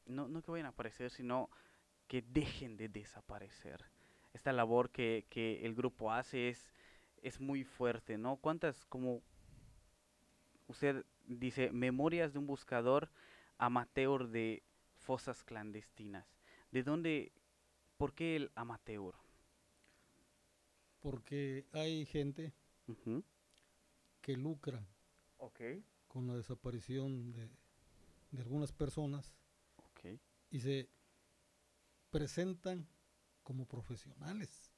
no, 0.06 0.28
no 0.28 0.42
que 0.42 0.50
vayan 0.50 0.66
a 0.66 0.70
aparecer, 0.70 1.10
sino 1.10 1.48
que 2.08 2.22
dejen 2.22 2.76
de 2.76 2.88
desaparecer. 2.88 3.84
Esta 4.34 4.52
labor 4.52 4.90
que, 4.90 5.24
que 5.30 5.64
el 5.64 5.74
grupo 5.74 6.12
hace 6.12 6.48
es, 6.48 6.72
es 7.22 7.40
muy 7.40 7.64
fuerte, 7.64 8.18
¿no? 8.18 8.36
¿Cuántas, 8.36 8.84
como 8.86 9.22
usted 10.66 11.04
dice, 11.26 11.70
memorias 11.72 12.32
de 12.32 12.38
un 12.38 12.46
buscador 12.46 13.10
amateur 13.58 14.28
de 14.28 14.62
fosas 14.98 15.44
clandestinas? 15.44 16.26
¿De 16.70 16.82
dónde, 16.82 17.32
por 17.96 18.14
qué 18.14 18.36
el 18.36 18.50
amateur? 18.54 19.14
Porque 21.00 21.64
hay 21.72 22.04
gente 22.06 22.52
que 24.20 24.36
lucra 24.36 24.84
Ok, 25.38 25.60
con 26.10 26.26
la 26.26 26.34
desaparición 26.34 27.30
de, 27.30 27.48
de 28.32 28.42
algunas 28.42 28.72
personas 28.72 29.32
y 30.50 30.58
se 30.58 30.90
presentan 32.10 32.88
como 33.44 33.64
profesionales. 33.66 34.72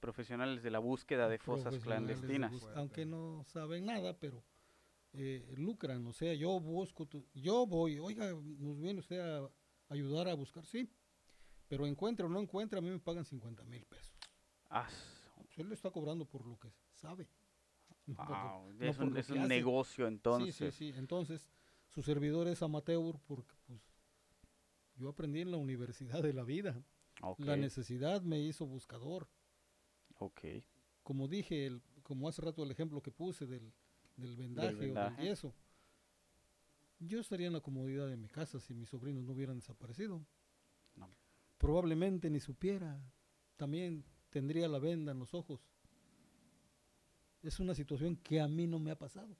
Profesionales 0.00 0.62
de 0.62 0.70
la 0.70 0.78
búsqueda 0.78 1.28
de 1.28 1.38
fosas 1.38 1.72
de 1.72 1.80
clandestinas. 1.80 2.52
aunque 2.76 3.06
no 3.06 3.44
saben 3.44 3.86
nada, 3.86 4.18
pero 4.18 4.44
eh, 5.14 5.54
lucran. 5.56 6.06
O 6.06 6.12
sea, 6.12 6.34
yo 6.34 6.60
busco, 6.60 7.06
tu- 7.06 7.26
yo 7.32 7.66
voy, 7.66 7.98
oiga, 7.98 8.30
nos 8.34 8.78
viene 8.78 9.00
usted 9.00 9.18
a 9.18 9.50
ayudar 9.88 10.28
a 10.28 10.34
buscar, 10.34 10.66
sí, 10.66 10.90
pero 11.68 11.86
encuentra 11.86 12.26
o 12.26 12.28
no 12.28 12.38
encuentra, 12.40 12.78
a 12.80 12.82
mí 12.82 12.90
me 12.90 12.98
pagan 12.98 13.24
50 13.24 13.64
mil 13.64 13.84
pesos. 13.86 14.14
Ah, 14.68 14.86
s- 14.88 15.30
Pues 15.36 15.58
él 15.58 15.68
le 15.70 15.74
está 15.74 15.90
cobrando 15.90 16.26
por 16.26 16.44
lo 16.46 16.58
que 16.58 16.68
sabe. 16.92 17.26
Wow, 18.06 18.72
no 18.72 18.84
es 18.86 18.98
un, 18.98 19.16
es 19.16 19.30
un 19.30 19.48
negocio 19.48 20.06
entonces. 20.06 20.54
Sí, 20.54 20.70
sí, 20.70 20.92
sí. 20.92 20.98
Entonces, 20.98 21.48
su 21.88 22.02
servidor 22.02 22.46
es 22.48 22.62
amateur 22.62 23.18
porque 23.26 23.54
pues 23.66 23.80
yo 24.96 25.08
aprendí 25.08 25.40
en 25.40 25.50
la 25.50 25.56
universidad 25.56 26.22
de 26.22 26.32
la 26.32 26.42
vida. 26.44 26.82
Ok, 27.22 27.40
La 27.40 27.56
necesidad 27.56 28.22
me 28.22 28.38
hizo 28.40 28.66
buscador. 28.66 29.28
ok. 30.18 30.40
Como 31.02 31.28
dije, 31.28 31.66
el- 31.66 31.82
como 32.02 32.28
hace 32.28 32.42
rato 32.42 32.62
el 32.64 32.70
ejemplo 32.70 33.00
que 33.02 33.10
puse 33.10 33.46
del, 33.46 33.72
del 34.16 34.36
vendaje, 34.36 34.68
o 34.68 34.70
del 34.72 34.78
vendaje. 34.78 35.22
yeso. 35.24 35.54
Yo 36.98 37.20
estaría 37.20 37.46
en 37.46 37.52
la 37.52 37.60
comodidad 37.60 38.08
de 38.08 38.16
mi 38.16 38.28
casa 38.28 38.58
si 38.58 38.74
mis 38.74 38.88
sobrinos 38.88 39.24
no 39.24 39.32
hubieran 39.32 39.58
desaparecido. 39.58 40.24
No. 40.94 41.08
Probablemente 41.58 42.30
ni 42.30 42.40
supiera. 42.40 42.98
También 43.56 44.04
tendría 44.30 44.66
la 44.68 44.78
venda 44.78 45.12
en 45.12 45.18
los 45.18 45.34
ojos. 45.34 45.60
Es 47.46 47.60
una 47.60 47.76
situación 47.76 48.16
que 48.16 48.40
a 48.40 48.48
mí 48.48 48.66
no 48.66 48.80
me 48.80 48.90
ha 48.90 48.98
pasado, 48.98 49.36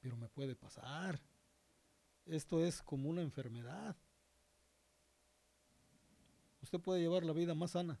pero 0.00 0.16
me 0.16 0.28
puede 0.28 0.56
pasar. 0.56 1.22
Esto 2.26 2.64
es 2.64 2.82
como 2.82 3.08
una 3.08 3.22
enfermedad. 3.22 3.96
Usted 6.60 6.80
puede 6.80 7.00
llevar 7.00 7.22
la 7.22 7.32
vida 7.32 7.54
más 7.54 7.70
sana. 7.70 8.00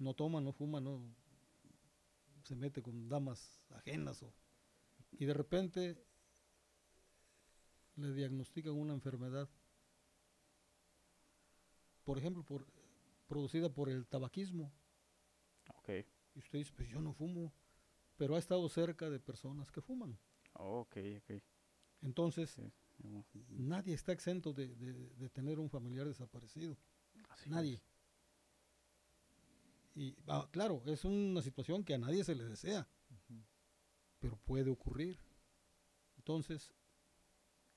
No 0.00 0.14
toma, 0.14 0.40
no 0.40 0.52
fuma, 0.52 0.80
no 0.80 1.14
se 2.42 2.56
mete 2.56 2.82
con 2.82 3.08
damas 3.08 3.62
ajenas 3.70 4.20
o, 4.24 4.34
y 5.12 5.24
de 5.24 5.34
repente 5.34 6.04
le 7.94 8.12
diagnostican 8.12 8.72
una 8.72 8.92
enfermedad. 8.92 9.48
Por 12.02 12.18
ejemplo, 12.18 12.42
por, 12.42 12.66
producida 13.28 13.72
por 13.72 13.88
el 13.88 14.04
tabaquismo. 14.08 14.72
Ok, 15.76 15.90
Y 16.34 16.38
usted 16.40 16.58
dice, 16.58 16.72
pues 16.76 16.88
yo 16.88 17.00
no 17.00 17.12
fumo, 17.12 17.52
pero 18.16 18.36
ha 18.36 18.38
estado 18.38 18.68
cerca 18.68 19.10
de 19.10 19.20
personas 19.20 19.70
que 19.70 19.80
fuman. 19.80 20.18
ok, 20.54 20.96
ok. 21.18 21.42
Entonces, 22.02 22.56
Sí, 22.96 23.24
nadie 23.58 23.94
está 23.94 24.12
exento 24.12 24.52
de, 24.52 24.68
de- 24.76 25.10
de 25.16 25.28
tener 25.30 25.58
un 25.58 25.68
familiar 25.68 26.06
desaparecido. 26.06 26.76
así 27.30 27.50
Nadie. 27.50 27.74
es. 27.74 27.82
Y 29.96 30.16
ah, 30.26 30.48
claro, 30.50 30.82
es 30.86 31.04
una 31.04 31.40
situación 31.42 31.84
que 31.84 31.94
a 31.94 31.98
nadie 31.98 32.24
se 32.24 32.34
le 32.34 32.44
desea, 32.44 32.86
pero 34.20 34.36
puede 34.44 34.70
ocurrir. 34.70 35.18
Entonces, 36.16 36.72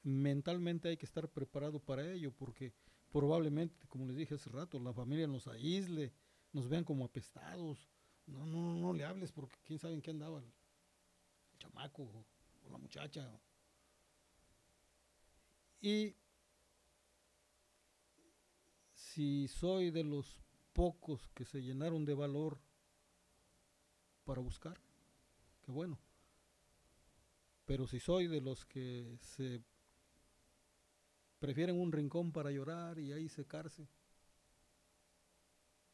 mentalmente 0.04 0.90
hay 0.90 0.98
que 0.98 1.06
estar 1.06 1.30
preparado 1.30 1.80
para 1.80 2.12
ello, 2.12 2.32
porque 2.32 2.74
probablemente, 3.12 3.88
como 3.88 4.06
les 4.08 4.16
dije 4.16 4.36
hace 4.36 4.50
rato, 4.50 4.80
la 4.80 4.94
familia 4.94 5.28
nos 5.28 5.48
aísle, 5.48 6.14
nos 6.54 6.68
vean 6.68 6.84
como 6.84 7.06
apestados. 7.06 7.88
No, 8.28 8.46
no, 8.46 8.76
no 8.76 8.94
le 8.94 9.06
hables 9.06 9.32
porque 9.32 9.58
quién 9.64 9.80
sabe 9.80 9.94
en 9.94 10.02
qué 10.02 10.12
andaba 10.12 10.40
el, 10.40 10.54
chamaco 11.60 12.04
o, 12.04 12.26
o 12.66 12.70
la 12.70 12.78
muchacha. 12.78 13.40
Y 15.82 16.16
si 18.94 19.48
soy 19.48 19.92
de 19.92 20.04
los 20.04 20.42
pocos 20.74 21.28
que 21.30 21.46
se 21.46 21.62
llenaron 21.62 22.06
de 22.06 22.14
valor 22.14 22.60
para 24.26 24.42
buscar, 24.42 24.80
qué 25.64 25.72
bueno. 25.72 25.98
Pero 27.66 27.88
si 27.88 28.00
soy 28.00 28.28
de 28.28 28.42
los 28.42 28.66
que 28.66 29.18
se 29.22 29.62
prefieren 31.40 31.80
un 31.80 31.92
rincón 31.92 32.32
para 32.32 32.52
llorar 32.52 33.00
y 33.00 33.12
ahí 33.12 33.30
secarse. 33.30 33.88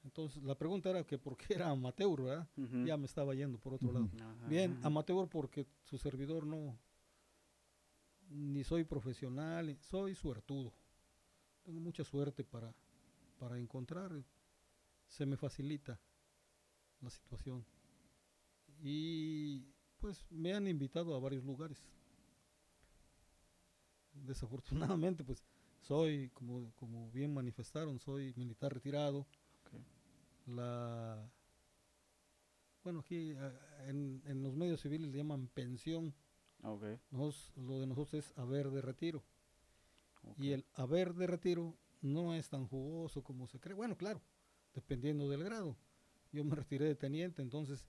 Entonces, 0.03 0.43
la 0.43 0.55
pregunta 0.55 0.89
era 0.89 1.03
que 1.05 1.17
por 1.17 1.37
qué 1.37 1.53
era 1.55 1.69
amateur, 1.69 2.21
¿verdad? 2.21 2.47
Ya 2.85 2.97
me 2.97 3.05
estaba 3.05 3.33
yendo 3.33 3.57
por 3.57 3.73
otro 3.75 3.91
lado. 3.91 4.09
Bien, 4.47 4.77
amateur 4.83 5.27
porque 5.29 5.65
su 5.83 5.97
servidor 5.97 6.45
no 6.45 6.77
ni 8.29 8.63
soy 8.63 8.83
profesional, 8.83 9.77
soy 9.79 10.15
suertudo. 10.15 10.73
Tengo 11.63 11.79
mucha 11.79 12.03
suerte 12.03 12.43
para, 12.43 12.73
para 13.39 13.57
encontrar, 13.57 14.11
se 15.07 15.25
me 15.25 15.37
facilita 15.37 15.99
la 16.99 17.09
situación. 17.09 17.65
Y 18.81 19.65
pues 19.99 20.25
me 20.29 20.53
han 20.53 20.67
invitado 20.67 21.15
a 21.15 21.19
varios 21.19 21.43
lugares. 21.45 21.81
Desafortunadamente, 24.13 25.23
pues 25.23 25.43
soy, 25.81 26.29
como, 26.29 26.71
como 26.75 27.11
bien 27.11 27.33
manifestaron, 27.33 27.99
soy 27.99 28.33
militar 28.35 28.73
retirado. 28.73 29.25
La 30.45 31.29
bueno, 32.83 32.99
aquí 32.99 33.31
a- 33.33 33.87
en, 33.87 34.21
en 34.25 34.43
los 34.43 34.55
medios 34.55 34.81
civiles 34.81 35.09
le 35.09 35.17
llaman 35.17 35.47
pensión. 35.47 36.13
Ok. 36.63 36.83
Nos- 37.11 37.53
lo 37.55 37.79
de 37.79 37.87
nosotros 37.87 38.13
es 38.25 38.37
haber 38.37 38.69
de 38.71 38.81
retiro. 38.81 39.23
Y 40.37 40.51
el 40.51 40.65
haber 40.73 41.13
de 41.13 41.27
retiro 41.27 41.77
no 42.01 42.33
es 42.33 42.49
tan 42.49 42.67
jugoso 42.67 43.23
como 43.23 43.47
se 43.47 43.59
cree. 43.59 43.73
Bueno, 43.75 43.97
claro, 43.97 44.21
dependiendo 44.73 45.27
del 45.29 45.43
grado. 45.43 45.75
Yo 46.31 46.43
me 46.43 46.55
retiré 46.55 46.85
de 46.85 46.95
teniente, 46.95 47.41
entonces 47.41 47.87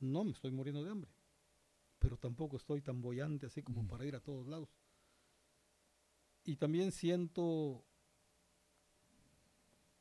no 0.00 0.24
me 0.24 0.32
estoy 0.32 0.50
muriendo 0.50 0.82
de 0.84 0.90
hambre. 0.90 1.10
Pero 1.98 2.16
tampoco 2.16 2.56
estoy 2.56 2.82
tan 2.82 3.00
bollante 3.00 3.46
así 3.46 3.62
como 3.62 3.80
Ujú. 3.80 3.88
para 3.88 4.04
ir 4.06 4.14
a 4.16 4.20
todos 4.20 4.46
lados. 4.46 4.68
Y 6.44 6.56
también 6.56 6.92
siento 6.92 7.84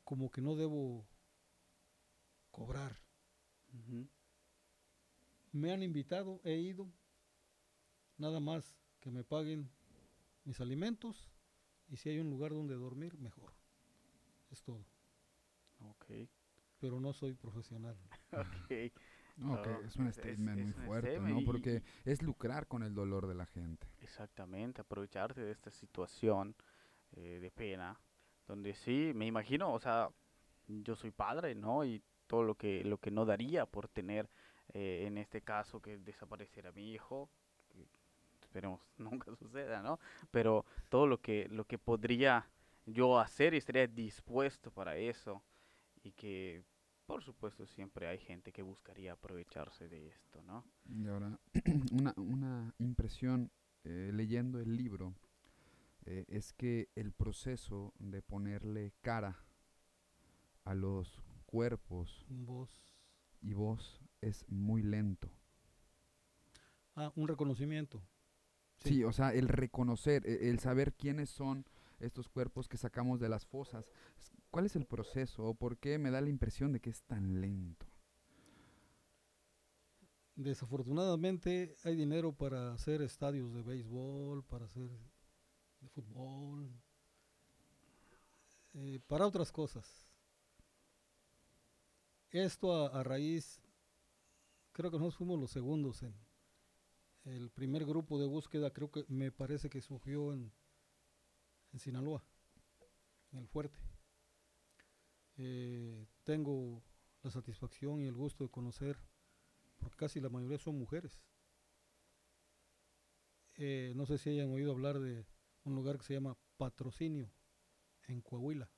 como 0.03 0.29
que 0.29 0.41
no 0.41 0.55
debo 0.55 1.07
cobrar. 2.55 2.95
Me 5.51 5.71
han 5.71 5.83
invitado, 5.83 6.39
he 6.43 6.55
ido, 6.55 6.87
nada 8.17 8.39
más 8.39 8.77
que 8.99 9.11
me 9.11 9.23
paguen 9.23 9.69
mis 10.45 10.59
alimentos 10.61 11.29
y 11.89 11.97
si 11.97 12.09
hay 12.09 12.19
un 12.19 12.29
lugar 12.29 12.51
donde 12.51 12.75
dormir, 12.75 13.17
mejor. 13.19 13.53
Es 14.51 14.61
todo. 14.63 14.85
Ok. 15.79 16.05
Pero 16.79 16.99
no 16.99 17.13
soy 17.13 17.33
profesional. 17.33 17.97
Ok. 18.31 18.91
Ok, 19.47 19.67
Oh, 19.67 19.81
es 19.85 19.95
un 19.97 20.07
es- 20.07 20.17
es- 20.17 20.23
statement 20.37 20.61
muy 20.61 20.71
fuerte, 20.85 21.19
¿no? 21.19 21.41
Porque 21.45 21.83
es 22.05 22.21
lucrar 22.21 22.67
con 22.67 22.83
el 22.83 22.93
dolor 22.93 23.27
de 23.27 23.35
la 23.35 23.45
gente. 23.45 23.85
Exactamente, 23.99 24.79
aprovecharte 24.79 25.41
de 25.41 25.51
esta 25.51 25.71
situación 25.71 26.55
eh, 27.11 27.39
de 27.41 27.51
pena, 27.51 27.99
donde 28.47 28.73
sí, 28.73 29.11
me 29.13 29.25
imagino, 29.25 29.73
o 29.73 29.79
sea, 29.79 30.09
yo 30.67 30.95
soy 30.95 31.11
padre, 31.11 31.53
¿no? 31.53 31.83
Y 31.83 32.01
todo 32.27 32.43
lo 32.43 32.55
que, 32.55 32.83
lo 32.83 32.97
que 32.97 33.11
no 33.11 33.25
daría 33.25 33.65
por 33.65 33.87
tener, 33.87 34.29
eh, 34.73 35.03
en 35.07 35.17
este 35.17 35.41
caso, 35.41 35.81
que 35.81 35.97
desapareciera 35.97 36.71
mi 36.71 36.91
hijo, 36.91 37.29
esperemos 38.41 38.81
nunca 38.97 39.35
suceda, 39.35 39.81
¿no? 39.81 39.99
Pero 40.31 40.65
todo 40.89 41.07
lo 41.07 41.19
que, 41.19 41.47
lo 41.49 41.65
que 41.65 41.77
podría 41.77 42.47
yo 42.85 43.19
hacer 43.19 43.53
y 43.53 43.57
estaría 43.57 43.87
dispuesto 43.87 44.71
para 44.71 44.95
eso, 44.95 45.41
y 46.03 46.11
que, 46.11 46.63
por 47.05 47.23
supuesto, 47.23 47.65
siempre 47.65 48.07
hay 48.07 48.19
gente 48.19 48.51
que 48.51 48.61
buscaría 48.61 49.13
aprovecharse 49.13 49.89
de 49.89 50.07
esto, 50.07 50.43
¿no? 50.43 50.63
Y 50.87 51.07
ahora, 51.07 51.39
una, 51.91 52.13
una 52.17 52.73
impresión 52.77 53.51
eh, 53.83 54.11
leyendo 54.13 54.59
el 54.59 54.75
libro 54.75 55.13
eh, 56.05 56.25
es 56.27 56.53
que 56.53 56.89
el 56.95 57.11
proceso 57.11 57.93
de 57.99 58.21
ponerle 58.21 58.93
cara 59.01 59.39
a 60.63 60.73
los 60.75 61.21
cuerpos 61.55 62.25
Vos. 62.27 62.69
y 63.41 63.53
voz 63.53 64.01
es 64.19 64.43
muy 64.49 64.81
lento. 64.83 65.29
Ah, 66.95 67.13
un 67.15 67.29
reconocimiento. 67.29 68.01
Sí, 68.79 68.89
Sí. 68.95 69.03
o 69.05 69.13
sea, 69.13 69.33
el 69.33 69.47
reconocer, 69.47 70.27
e- 70.27 70.49
el 70.49 70.59
saber 70.59 70.93
quiénes 70.93 71.29
son 71.29 71.65
estos 71.99 72.27
cuerpos 72.27 72.67
que 72.67 72.75
sacamos 72.75 73.21
de 73.21 73.29
las 73.29 73.45
fosas. 73.45 73.85
¿Cuál 74.51 74.65
es 74.65 74.75
el 74.75 74.85
proceso 74.85 75.45
o 75.45 75.53
por 75.53 75.77
qué 75.77 75.97
me 75.97 76.11
da 76.11 76.19
la 76.19 76.29
impresión 76.29 76.73
de 76.73 76.81
que 76.81 76.89
es 76.89 77.03
tan 77.03 77.39
lento? 77.39 77.85
Desafortunadamente 80.35 81.73
hay 81.85 81.95
dinero 81.95 82.33
para 82.33 82.73
hacer 82.73 83.01
estadios 83.01 83.53
de 83.53 83.61
béisbol, 83.63 84.43
para 84.43 84.65
hacer 84.65 84.89
de 85.79 85.87
fútbol, 85.87 86.69
eh, 88.73 88.99
para 89.07 89.25
otras 89.25 89.53
cosas. 89.53 90.04
Esto 92.35 92.93
a, 92.93 93.01
raíz, 93.01 93.61
creo 94.73 94.91
que 94.91 94.97
nosotros 94.97 95.15
fuimos 95.15 95.39
los 95.39 95.51
segundos 95.51 96.03
en 96.03 96.13
el 97.23 97.49
primer 97.49 97.85
grupo 97.85 98.19
de 98.19 98.27
búsqueda, 98.27 98.73
creo 98.73 98.91
que 98.91 99.05
me 99.07 99.31
parece 99.31 99.69
que 99.69 99.79
surgió 99.79 100.33
en, 100.33 100.51
en 101.71 101.79
Sinaloa, 101.79 102.25
en 103.31 103.39
el 103.39 103.47
fuerte. 103.47 103.79
Eh, 105.37 106.05
tengo 106.25 106.83
la 107.23 107.31
satisfacción 107.31 108.01
y 108.01 108.07
el 108.07 108.17
gusto 108.17 108.43
de 108.43 108.49
conocer 108.49 108.99
porque 109.77 109.95
casi 109.95 110.19
la 110.19 110.27
mayoría 110.27 110.59
son 110.59 110.77
mujeres. 110.77 111.21
Eh, 113.55 113.93
no 113.95 114.05
sé 114.05 114.17
si 114.17 114.31
hayan 114.31 114.51
oído 114.51 114.73
hablar 114.73 114.99
de 114.99 115.25
un 115.63 115.73
lugar 115.73 115.97
que 115.97 116.03
se 116.03 116.15
llama 116.15 116.37
Patrocinio, 116.57 117.31
en 118.09 118.19
Coahuila. 118.19 118.69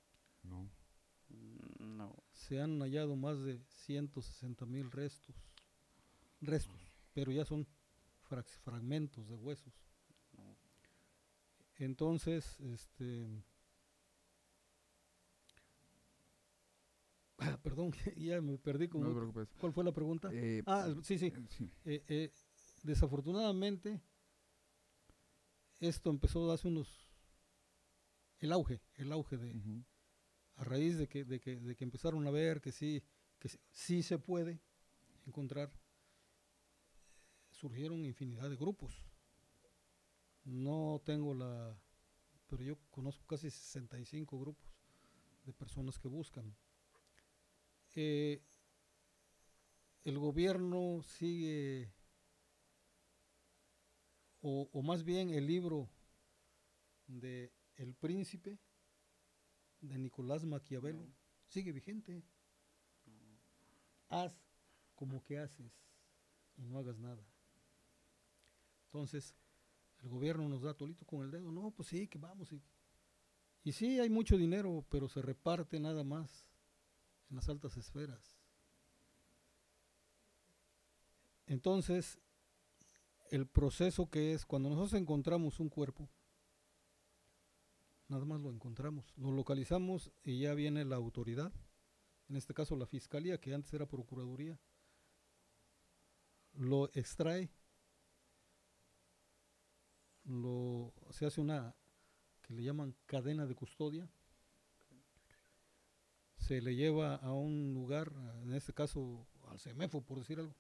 ¿no? 0.44 0.70
Mm, 1.30 1.98
No. 1.98 2.16
Se 2.34 2.62
han 2.62 2.80
hallado 2.82 3.16
más 3.16 3.42
de 3.42 3.60
160 3.86 4.66
mil 4.66 4.92
restos, 4.92 5.36
restos, 6.42 6.80
pero 7.14 7.32
ya 7.32 7.44
son 7.46 7.68
fragmentos 8.64 9.28
de 9.28 9.36
huesos. 9.36 9.74
No. 10.34 10.56
Entonces, 11.80 12.60
este... 12.60 13.44
Ah, 17.40 17.58
perdón, 17.64 17.92
ya 18.18 18.42
me 18.42 18.58
perdí 18.58 18.88
con... 18.88 19.02
No 19.02 19.14
preocupes. 19.14 19.50
¿Cuál 19.60 19.74
fue 19.74 19.84
la 19.84 19.92
pregunta? 19.92 20.30
Eh, 20.32 20.64
Ah, 20.66 20.94
sí, 21.04 21.18
sí. 21.18 21.28
eh, 21.28 21.46
sí. 21.50 21.72
Eh, 21.86 22.04
eh, 22.08 22.32
desafortunadamente, 22.84 24.02
esto 25.80 26.10
empezó 26.10 26.52
hace 26.52 26.68
unos. 26.68 27.06
El 28.40 28.52
auge, 28.52 28.82
el 28.96 29.12
auge 29.12 29.38
de. 29.38 29.54
A 30.58 30.64
raíz 30.64 30.98
de 30.98 31.08
que, 31.08 31.24
de 31.24 31.40
que, 31.40 31.56
de 31.56 31.76
que 31.76 31.84
empezaron 31.84 32.26
a 32.28 32.32
ver 32.32 32.62
que 32.62 32.72
sí, 32.72 33.04
que 33.40 33.50
sí, 33.72 34.02
se 34.02 34.18
puede 34.18 34.60
encontrar, 35.26 35.72
surgieron 37.52 38.06
infinidad 38.06 38.50
de 38.50 38.56
grupos. 38.56 39.06
No 40.44 41.02
tengo 41.06 41.34
la. 41.34 41.78
Pero 42.48 42.64
yo 42.64 42.78
conozco 42.90 43.26
casi 43.28 43.50
65 43.52 44.40
grupos 44.40 44.68
de 45.46 45.54
personas 45.54 46.00
que 46.00 46.08
buscan. 46.08 46.56
Eh, 47.96 48.42
el 50.04 50.18
gobierno 50.20 51.02
sigue, 51.04 51.92
o, 54.42 54.70
o 54.72 54.82
más 54.82 55.04
bien 55.04 55.32
el 55.32 55.46
libro 55.48 55.90
de 57.08 57.52
El 57.76 57.94
Príncipe 57.96 58.60
de 59.82 59.98
Nicolás 59.98 60.44
Maquiavelo 60.46 61.08
sigue 61.48 61.72
vigente. 61.72 62.24
Haz 64.10 64.34
como 64.96 65.24
que 65.24 65.38
haces 65.38 65.72
y 66.58 66.64
no 66.64 66.80
hagas 66.80 66.98
nada. 66.98 67.24
Entonces, 68.86 69.36
el 70.00 70.10
gobierno 70.10 70.48
nos 70.48 70.62
da 70.62 70.74
tolito 70.74 71.06
con 71.06 71.24
el 71.24 71.32
dedo. 71.32 71.52
No, 71.52 71.72
pues 71.72 71.90
sí, 71.90 72.08
que 72.08 72.18
vamos. 72.18 72.52
Y, 72.52 72.62
y 73.64 73.72
sí, 73.74 74.00
hay 74.00 74.10
mucho 74.10 74.38
dinero, 74.38 74.86
pero 74.90 75.08
se 75.10 75.22
reparte 75.22 75.80
nada 75.80 76.04
más 76.04 76.48
en 77.30 77.36
las 77.36 77.50
altas 77.50 77.76
esferas. 77.78 78.38
Entonces, 81.46 82.20
el 83.30 83.48
proceso 83.48 84.10
que 84.10 84.34
es 84.34 84.46
cuando 84.46 84.70
nosotros 84.70 85.00
encontramos 85.00 85.60
un 85.60 85.70
cuerpo, 85.70 86.10
nada 88.08 88.26
más 88.26 88.42
lo 88.42 88.50
encontramos, 88.50 89.14
lo 89.18 89.32
localizamos 89.32 90.12
y 90.24 90.40
ya 90.42 90.54
viene 90.54 90.86
la 90.86 90.96
autoridad, 90.96 91.52
en 92.30 92.36
este 92.36 92.54
caso 92.54 92.76
la 92.76 92.86
fiscalía, 92.86 93.40
que 93.40 93.54
antes 93.54 93.74
era 93.74 93.86
procuraduría, 93.86 94.60
lo 96.54 96.90
extrae, 96.94 97.50
lo, 100.24 100.94
se 101.12 101.26
hace 101.26 101.42
una 101.42 101.76
que 102.42 102.54
le 102.54 102.64
llaman 102.64 102.96
cadena 103.06 103.46
de 103.46 103.56
custodia, 103.56 104.10
se 106.38 106.62
le 106.62 106.76
lleva 106.76 107.16
a 107.16 107.34
un 107.34 107.74
lugar, 107.74 108.14
en 108.44 108.54
este 108.54 108.74
caso 108.74 109.28
al 109.50 109.60
CEMEFO, 109.60 110.02
por 110.02 110.20
decir 110.20 110.40
algo, 110.40 110.56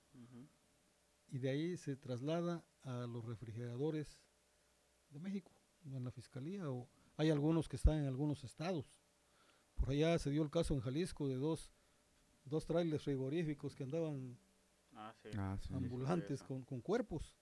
y 1.29 1.39
de 1.39 1.49
ahí 1.49 1.77
se 1.77 1.95
traslada 1.95 2.65
a 2.83 3.05
los 3.07 3.25
refrigeradores 3.25 4.19
de 5.09 5.19
México, 5.19 5.51
en 5.85 6.03
la 6.03 6.11
fiscalía, 6.11 6.69
o 6.69 6.89
hay 7.17 7.29
algunos 7.29 7.67
que 7.67 7.75
están 7.75 7.97
en 7.99 8.05
algunos 8.05 8.43
estados. 8.43 9.01
Por 9.75 9.89
allá 9.91 10.17
se 10.17 10.29
dio 10.29 10.41
el 10.43 10.49
caso 10.49 10.73
en 10.73 10.79
Jalisco 10.79 11.27
de 11.27 11.35
dos, 11.35 11.73
dos 12.45 12.65
trailers 12.65 13.03
frigoríficos 13.03 13.75
que 13.75 13.83
andaban 13.83 14.37
Ah, 14.97 15.13
sí. 15.21 15.29
Ah, 15.37 15.57
sí. 15.61 15.73
ambulantes 15.75 16.41
con, 16.41 16.63
con 16.63 16.81
cuerpos. 16.81 17.35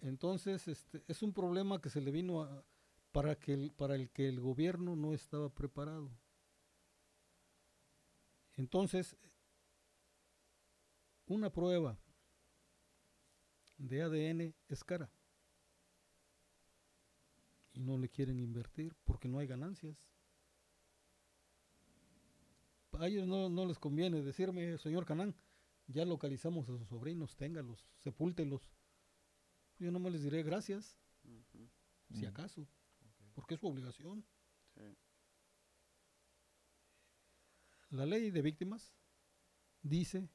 Entonces, 0.00 0.66
este, 0.66 1.02
es 1.06 1.22
un 1.22 1.32
problema 1.32 1.80
que 1.80 1.88
se 1.88 2.00
le 2.00 2.10
vino 2.10 2.42
a, 2.42 2.64
para, 3.12 3.36
que 3.36 3.54
el, 3.54 3.72
para 3.72 3.94
el 3.94 4.10
que 4.10 4.28
el 4.28 4.40
gobierno 4.40 4.96
no 4.96 5.14
estaba 5.14 5.48
preparado. 5.48 6.10
Entonces, 8.56 9.16
una 11.26 11.50
prueba 11.50 11.98
de 13.78 14.02
ADN 14.02 14.54
es 14.68 14.82
cara. 14.82 15.10
Y 17.76 17.80
no 17.80 17.96
le 17.98 18.08
quieren 18.08 18.40
invertir 18.40 18.96
porque 19.04 19.28
no 19.28 19.38
hay 19.38 19.46
ganancias. 19.46 19.96
A 22.92 23.06
ellos 23.06 23.28
no, 23.28 23.48
no 23.48 23.66
les 23.66 23.78
conviene 23.78 24.22
decirme, 24.22 24.78
señor 24.78 25.04
Canán, 25.04 25.36
ya 25.86 26.04
localizamos 26.04 26.68
a 26.68 26.78
sus 26.78 26.88
sobrinos, 26.88 27.36
téngalos, 27.36 27.86
sepúltelos. 27.98 28.72
Yo 29.78 29.92
no 29.92 30.00
me 30.00 30.10
les 30.10 30.22
diré 30.22 30.42
gracias, 30.42 30.98
si 32.10 32.24
acaso, 32.24 32.66
porque 33.34 33.54
es 33.54 33.60
su 33.60 33.68
obligación. 33.68 34.24
sí. 34.74 34.96
La 37.90 38.04
ley 38.04 38.30
de 38.30 38.42
víctimas 38.42 38.92
dice 39.82 40.28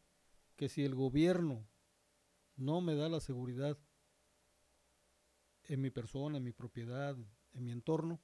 que 0.56 0.70
si 0.70 0.86
el 0.86 0.96
gobierno 0.96 1.68
no 2.56 2.80
me 2.80 2.96
da 2.96 3.10
la 3.10 3.20
seguridad 3.20 3.78
en 5.66 5.82
mi 5.82 5.90
persona, 5.90 6.38
en 6.38 6.44
mi 6.44 6.52
propiedad, 6.52 7.16
en 7.54 7.64
mi 7.64 7.72
entorno, 7.72 8.20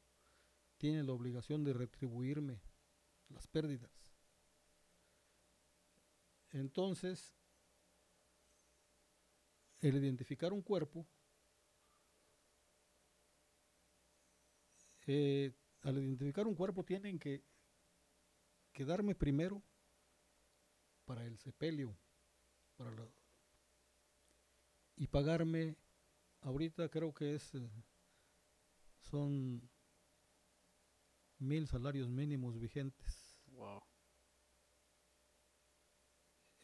tiene 0.78 1.04
la 1.04 1.14
obligación 1.14 1.64
de 1.64 1.74
retribuirme 1.74 2.62
las 3.30 3.48
pérdidas. 3.48 3.92
Entonces, 6.52 7.36
el 9.80 9.96
identificar 9.96 10.54
un 10.54 10.62
cuerpo, 10.62 11.06
eh, 15.06 15.54
al 15.82 15.98
identificar 15.98 16.48
un 16.48 16.56
cuerpo 16.56 16.84
tienen 16.84 17.20
que 17.20 17.44
quedarme 18.74 19.16
primero 19.16 19.62
para 21.06 21.26
el 21.26 21.38
sepelio 21.40 21.96
para 22.76 22.92
la- 22.92 23.10
y 24.98 25.08
pagarme 25.08 25.76
ahorita 26.42 26.90
creo 26.90 27.14
que 27.14 27.36
es 27.36 27.54
eh, 27.56 27.70
son 29.00 29.70
mil 31.40 31.68
salarios 31.68 32.10
mínimos 32.10 32.58
vigentes 32.60 33.26
Wow. 33.52 33.82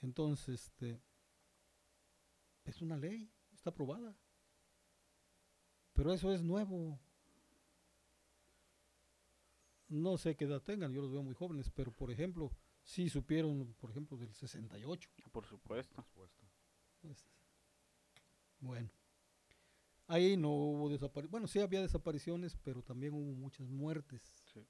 entonces 0.02 0.66
este 0.66 1.02
es 2.66 2.82
una 2.82 2.98
ley 2.98 3.32
está 3.52 3.72
aprobada 3.72 4.16
pero 5.94 6.14
eso 6.14 6.32
es 6.32 6.44
nuevo 6.44 7.00
no 9.88 10.18
sé 10.18 10.36
qué 10.36 10.46
edad 10.46 10.62
tengan 10.62 10.92
yo 10.92 11.02
los 11.02 11.12
veo 11.12 11.24
muy 11.24 11.34
jóvenes 11.34 11.70
pero 11.72 11.92
por 11.92 12.12
ejemplo 12.12 12.52
sí 12.84 13.10
supieron 13.10 13.74
por 13.80 13.90
ejemplo 13.92 14.18
del 14.18 14.34
68 14.34 15.10
Por 15.32 15.46
supuesto. 15.46 15.96
Por 15.96 16.06
supuesto. 16.06 16.46
Pues, 17.02 17.26
bueno, 18.60 18.90
ahí 20.08 20.38
no 20.38 20.49
hubo 20.49 20.89
desapariciones. 20.89 21.32
Bueno, 21.32 21.47
sí 21.47 21.60
había 21.60 21.82
desapariciones, 21.82 22.56
pero 22.64 22.84
también 22.84 23.14
hubo 23.14 23.34
muchas 23.34 23.70
muertes. 23.70 24.34
Sí. 24.54 24.66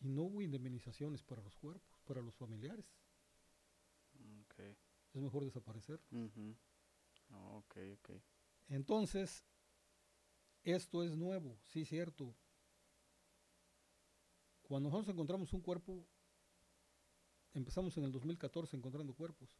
Y 0.00 0.08
no 0.08 0.22
hubo 0.22 0.42
indemnizaciones 0.42 1.22
para 1.22 1.42
los 1.42 1.56
cuerpos, 1.56 2.00
para 2.04 2.22
los 2.22 2.34
familiares. 2.36 2.86
Es 5.14 5.22
mejor 5.22 5.44
desaparecer. 5.44 6.00
Ujú. 6.10 6.56
Ok, 7.30 7.76
ok. 7.94 8.10
Entonces, 8.68 9.44
esto 10.62 11.02
es 11.02 11.16
nuevo, 11.16 11.58
sí, 11.66 11.84
cierto. 11.84 12.34
Cuando 14.62 14.90
nosotros 14.90 15.12
encontramos 15.12 15.52
un 15.52 15.62
cuerpo, 15.62 16.06
empezamos 17.54 17.96
en 17.96 18.04
el 18.04 18.12
2014 18.12 18.76
encontrando 18.76 19.14
cuerpos. 19.14 19.58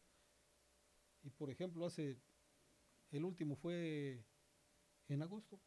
Y 1.22 1.30
por 1.30 1.50
ejemplo, 1.50 1.86
hace, 1.86 2.20
el 3.10 3.24
último 3.24 3.56
fue 3.56 4.24
en 5.08 5.22
agosto, 5.22 5.60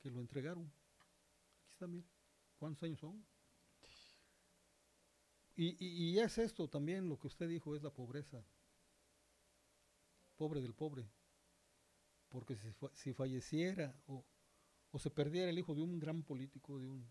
que 0.00 0.10
lo 0.10 0.20
entregaron. 0.20 0.72
Aquí 1.62 1.72
está, 1.72 1.86
mire, 1.86 2.06
¿cuántos 2.58 2.82
años 2.82 3.00
son? 3.00 3.24
Y, 5.56 5.76
y, 5.84 6.10
y 6.10 6.18
es 6.18 6.38
esto 6.38 6.68
también, 6.68 7.08
lo 7.08 7.18
que 7.18 7.28
usted 7.28 7.48
dijo, 7.48 7.76
es 7.76 7.82
la 7.82 7.90
pobreza. 7.92 8.44
Pobre 10.36 10.60
del 10.60 10.74
pobre 10.74 11.08
porque 12.28 12.56
si, 12.56 12.72
fa- 12.72 12.90
si 12.94 13.12
falleciera 13.12 13.96
o, 14.06 14.26
o 14.90 14.98
se 14.98 15.08
perdiera 15.08 15.48
el 15.50 15.58
hijo 15.60 15.72
de 15.72 15.82
un 15.82 16.00
gran 16.00 16.24
político, 16.24 16.80
de 16.80 16.88
un 16.88 17.08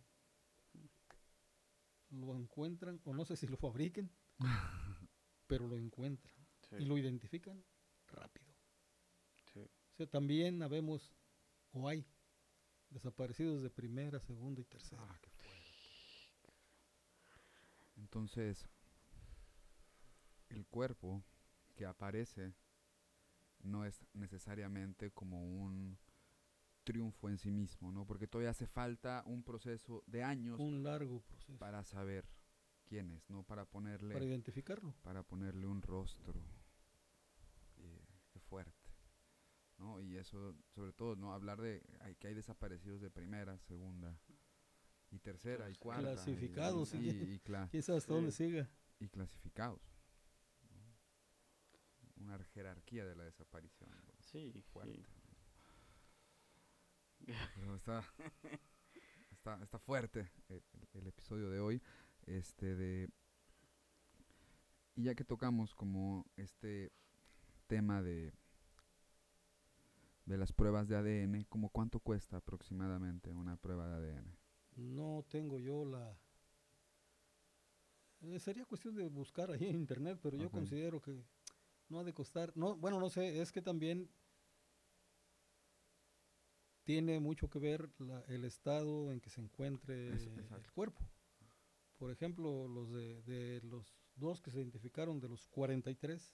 lo 2.10 2.36
encuentran, 2.36 3.00
o 3.06 3.14
no 3.14 3.24
sé 3.24 3.38
si 3.38 3.48
lo 3.48 3.56
fabriquen, 3.56 4.12
pero 5.48 5.66
lo 5.68 5.78
encuentran 5.78 6.36
Sí. 6.70 6.76
y 6.80 6.86
lo 6.86 6.98
identifican 6.98 7.64
rápido. 8.08 8.43
Sí. 9.98 10.04
O 10.04 10.06
sea, 10.06 10.08
también 10.08 10.62
habemos 10.62 11.14
o 11.72 11.88
hay 11.88 12.06
desaparecidos 12.90 13.62
de 13.62 13.70
primera, 13.70 14.20
segunda 14.20 14.62
y 14.62 14.66
tercera. 14.66 15.02
Ah, 15.04 15.18
qué 15.22 15.30
fuerte. 15.30 15.54
Entonces, 17.98 18.68
el 20.50 20.66
cuerpo 20.68 21.24
que 21.76 21.86
aparece 21.86 22.54
no 23.60 23.86
es 23.86 24.06
necesariamente 24.14 25.12
como 25.12 25.44
un 25.44 25.98
triunfo 26.84 27.30
en 27.30 27.38
sí 27.38 27.50
mismo, 27.50 27.92
¿no? 27.92 28.06
Porque 28.06 28.28
todavía 28.28 28.52
hace 28.52 28.68
falta 28.68 29.24
un 29.26 29.44
proceso 29.44 30.04
de 30.06 30.22
años 30.22 30.60
Un 30.60 30.84
largo 30.84 31.22
proceso 31.22 31.58
para, 31.58 31.78
para 31.78 31.84
saber 31.84 32.28
quién 32.84 33.10
es, 33.12 33.30
¿no? 33.30 33.44
Para 33.44 33.66
ponerle, 33.66 34.16
identificarlo. 34.24 34.94
para 35.02 35.24
ponerle 35.24 35.66
un 35.66 35.82
rostro. 35.82 36.42
Eh, 37.78 38.06
qué 38.32 38.40
fuerte. 38.40 38.92
¿No? 39.84 40.00
Y 40.00 40.18
eso, 40.18 40.56
sobre 40.70 40.94
todo, 40.94 41.16
¿no? 41.18 41.34
Hablar 41.34 41.60
de 41.62 41.84
hay, 42.00 42.16
que 42.16 42.28
hay 42.28 42.34
desaparecidos 42.34 43.02
de 43.02 43.12
primera, 43.12 43.58
segunda 43.60 44.18
y 45.12 45.20
tercera 45.20 45.70
y 45.70 45.76
cuarta. 45.76 46.12
y- 46.12 46.16
Clasificados, 46.16 46.94
y, 46.94 47.10
y 47.10 47.40
cla- 47.40 47.70
¿Quién 47.70 47.84
sabe 47.84 47.98
hasta 47.98 48.14
dónde 48.14 48.32
Sí. 48.32 48.46
siga? 48.48 48.70
y 49.00 49.10
clasificados. 49.10 49.82
¿no? 50.70 52.24
Una 52.24 52.42
jerarquía 52.46 53.06
de 53.06 53.16
la 53.16 53.26
desaparición. 53.26 53.90
¿no? 53.92 54.14
Sí, 54.22 54.64
Fuerte. 54.72 55.04
sí. 55.04 55.12
Pero 57.56 57.76
está, 57.76 58.04
está, 59.32 59.62
está 59.62 59.80
fuerte 59.80 60.32
el, 60.50 60.64
el 60.94 61.08
episodio 61.08 61.50
de 61.50 61.60
hoy. 61.60 61.82
Este 62.26 62.76
de. 62.76 63.10
Y 64.96 65.04
ya 65.04 65.16
que 65.16 65.26
tocamos 65.26 65.76
como 65.76 66.26
este 66.38 66.94
tema 67.68 68.02
de 68.02 68.34
de 70.26 70.38
las 70.38 70.54
pruebas 70.54 70.88
de 70.88 70.96
ADN, 70.96 71.44
como 71.50 71.70
cuánto 71.70 72.00
cuesta 72.00 72.38
aproximadamente 72.38 73.32
una 73.32 73.58
prueba 73.58 73.88
de 73.88 74.12
ADN. 74.14 74.38
No 74.76 75.26
tengo 75.30 75.60
yo 75.60 75.86
la... 75.86 76.18
eh, 78.22 78.40
sería 78.40 78.66
cuestión 78.66 78.96
de 78.96 79.08
buscar 79.10 79.52
ahí 79.52 79.66
en 79.68 79.76
internet, 79.76 80.20
pero 80.22 80.38
yo 80.38 80.50
considero 80.50 81.02
que 81.02 81.24
no 81.90 82.00
ha 82.00 82.04
de 82.04 82.14
costar... 82.14 82.52
No, 82.56 82.76
bueno, 82.78 83.00
no 83.00 83.10
sé, 83.10 83.42
es 83.42 83.52
que 83.52 83.62
también 83.62 84.10
tiene 86.84 87.20
mucho 87.20 87.50
que 87.50 87.60
ver 87.60 87.90
la- 88.00 88.22
el 88.28 88.46
estado 88.46 89.12
en 89.12 89.20
que 89.22 89.30
se 89.30 89.42
encuentre 89.42 90.10
el 90.10 90.72
cuerpo. 90.74 91.02
Por 91.98 92.12
ejemplo, 92.12 92.68
los 92.68 92.92
de, 92.92 93.22
de 93.24 93.62
los 93.62 93.96
dos 94.16 94.42
que 94.42 94.52
se 94.52 94.60
identificaron 94.60 95.20
de 95.20 95.30
los 95.30 95.48
43, 95.48 96.34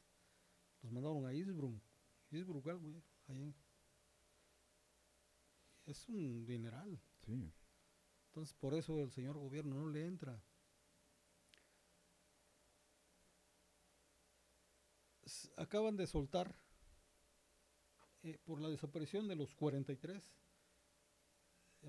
los 0.82 0.92
mandaron 0.92 1.26
a 1.28 1.34
Innsbruck. 1.34 1.82
Innsbruck, 2.32 2.68
algo, 2.68 2.90
eh, 2.90 3.04
ahí 3.28 3.42
en- 3.44 3.56
Es 5.90 6.08
un 6.08 6.46
dineral. 6.46 6.98
Sí. 7.26 7.52
Entonces, 8.30 8.54
por 8.56 8.76
eso 8.76 9.02
el 9.02 9.12
señor 9.12 9.38
gobierno 9.38 9.76
no 9.76 9.90
le 9.90 10.06
entra. 10.06 10.42
S- 15.26 15.50
Acaban 15.56 15.96
de 15.96 16.08
soltar, 16.08 16.54
eh, 18.24 18.38
por 18.46 18.62
la 18.62 18.70
desaparición 18.70 19.28
de 19.28 19.36
los 19.36 19.54
43, 19.56 20.24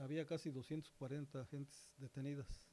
había 0.01 0.27
casi 0.27 0.51
240 0.51 1.45
gentes 1.47 1.89
detenidas. 1.97 2.69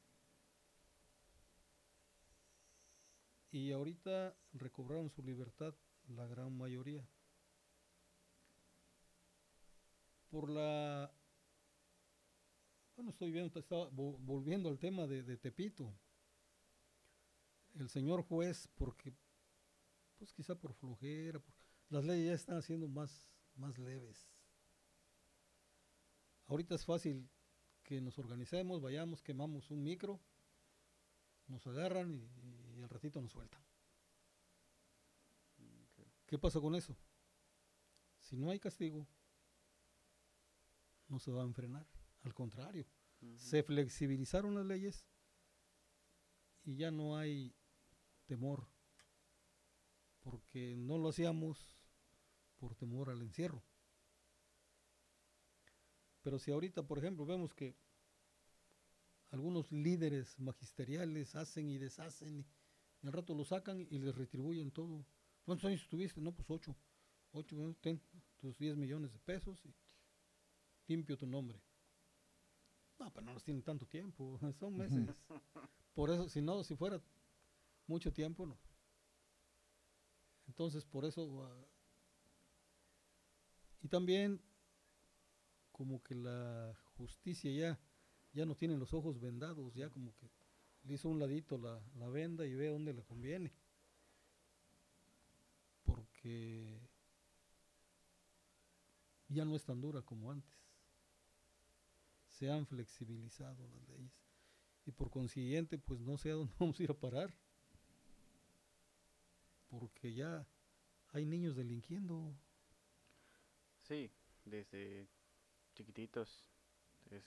Y 3.52 3.74
ahorita 3.74 4.38
recobraron 4.54 5.10
su 5.10 5.22
libertad 5.22 5.76
la 6.08 6.26
gran 6.28 6.58
mayoría. 6.58 7.06
Por 10.38 10.52
la 10.52 11.12
bueno, 12.96 13.10
estoy 13.10 13.32
viendo, 13.32 13.60
estaba 13.60 13.90
volviendo 13.90 14.70
al 14.70 14.78
tema 14.78 15.08
de, 15.08 15.24
de 15.24 15.36
Tepito. 15.36 15.92
El 17.74 17.90
señor 17.90 18.22
juez, 18.22 18.70
porque, 18.76 19.16
pues 20.20 20.32
quizá 20.34 20.54
por 20.54 20.76
flojera, 20.76 21.40
por- 21.40 21.56
las 21.90 22.06
leyes 22.06 22.28
ya 22.28 22.34
están 22.36 22.58
haciendo 22.58 22.88
más, 22.88 23.32
más 23.56 23.80
leves. 23.80 24.30
Ahorita 26.46 26.76
es 26.76 26.86
fácil 26.86 27.28
que 27.82 28.00
nos 28.00 28.20
organicemos, 28.20 28.80
vayamos, 28.80 29.24
quemamos 29.24 29.72
un 29.72 29.82
micro, 29.82 30.20
nos 31.48 31.66
agarran 31.66 32.14
y, 32.14 32.78
y 32.78 32.84
al 32.84 32.90
ratito 32.90 33.20
nos 33.24 33.32
sueltan. 33.32 33.64
¿Qué 36.28 36.38
pasa 36.38 36.60
con 36.62 36.76
eso? 36.76 36.96
Si 38.20 38.38
no 38.38 38.52
hay 38.52 38.60
castigo, 38.60 39.08
no 41.08 41.20
se 41.20 41.32
va 41.32 41.42
a 41.42 41.46
enfrenar. 41.46 41.88
Al 42.24 42.34
contrario, 42.34 42.86
se 43.36 43.64
flexibilizaron 43.64 44.56
las 44.56 44.66
leyes 44.66 45.06
y 46.64 46.76
ya 46.76 46.92
no 46.92 47.18
hay 47.18 47.56
temor, 48.26 48.68
porque 50.22 50.76
no 50.76 50.98
lo 50.98 51.10
hacíamos 51.10 51.78
por 52.58 52.76
temor 52.76 53.10
al 53.10 53.22
encierro. 53.22 53.64
Pero 56.22 56.40
si 56.40 56.52
ahorita, 56.52 56.86
por 56.86 56.98
ejemplo, 56.98 57.26
vemos 57.26 57.54
que 57.54 57.78
algunos 59.30 59.72
líderes 59.72 60.38
magisteriales 60.40 61.36
hacen 61.36 61.70
y 61.70 61.78
deshacen, 61.78 62.46
y 63.02 63.08
al 63.08 63.14
rato 63.14 63.34
lo 63.34 63.46
sacan 63.46 63.80
y 63.90 64.00
les 64.00 64.16
retribuyen 64.16 64.72
todo. 64.72 65.06
¿Cuántos 65.44 65.66
años 65.66 65.84
estuviste? 65.84 66.20
No, 66.20 66.34
pues 66.34 66.50
ocho. 66.50 66.76
Ocho, 67.32 67.76
ten 67.82 68.02
tus 68.38 68.58
10 68.58 68.76
millones 68.78 69.14
de 69.14 69.20
pesos 69.20 69.66
y 69.66 69.74
limpio 70.88 71.18
tu 71.18 71.28
nombre. 71.28 71.62
No, 73.00 73.14
pero 73.14 73.26
no 73.26 73.34
los 73.34 73.44
tienen 73.44 73.64
tanto 73.64 73.86
tiempo, 73.86 74.40
son 74.60 74.78
meses. 74.78 75.08
Por 75.94 76.10
eso, 76.10 76.30
si 76.30 76.42
no, 76.42 76.64
si 76.64 76.76
fuera 76.76 77.02
mucho 77.88 78.12
tiempo, 78.12 78.46
no. 78.46 78.58
Entonces, 80.48 80.86
por 80.86 81.06
eso. 81.06 81.44
ah, 81.44 81.66
y 83.82 83.88
también, 83.90 84.42
como 85.72 86.02
que 86.02 86.16
la 86.16 86.76
justicia 86.96 87.52
ya, 87.52 87.80
ya 88.34 88.46
no 88.46 88.56
tiene 88.56 88.78
los 88.78 88.94
ojos 88.94 89.20
vendados, 89.20 89.74
ya 89.76 89.90
como 89.90 90.16
que 90.16 90.30
le 90.84 90.94
hizo 90.94 91.10
un 91.10 91.20
ladito 91.20 91.58
la, 91.58 91.82
la 91.96 92.08
venda 92.08 92.46
y 92.46 92.56
ve 92.56 92.68
dónde 92.68 92.94
le 92.94 93.04
conviene. 93.04 93.54
Porque 95.84 96.82
ya 99.30 99.46
no 99.46 99.56
es 99.56 99.64
tan 99.64 99.80
dura 99.82 100.02
como 100.02 100.32
antes. 100.32 100.67
Se 102.38 102.52
han 102.52 102.68
flexibilizado 102.68 103.68
las 103.68 103.88
leyes. 103.88 104.12
Y 104.86 104.92
por 104.92 105.10
consiguiente, 105.10 105.80
pues 105.80 106.00
no 106.02 106.20
sé 106.20 106.30
a 106.30 106.36
dónde 106.36 106.54
vamos 106.60 106.80
a 106.80 106.84
ir 106.84 106.92
a 106.92 106.94
parar. 106.94 107.34
Porque 109.70 110.14
ya 110.14 110.48
hay 111.14 111.26
niños 111.26 111.56
delinquiendo. 111.56 112.36
Sí, 113.82 114.12
desde 114.46 115.08
chiquititos. 115.74 116.48
Es, 117.10 117.24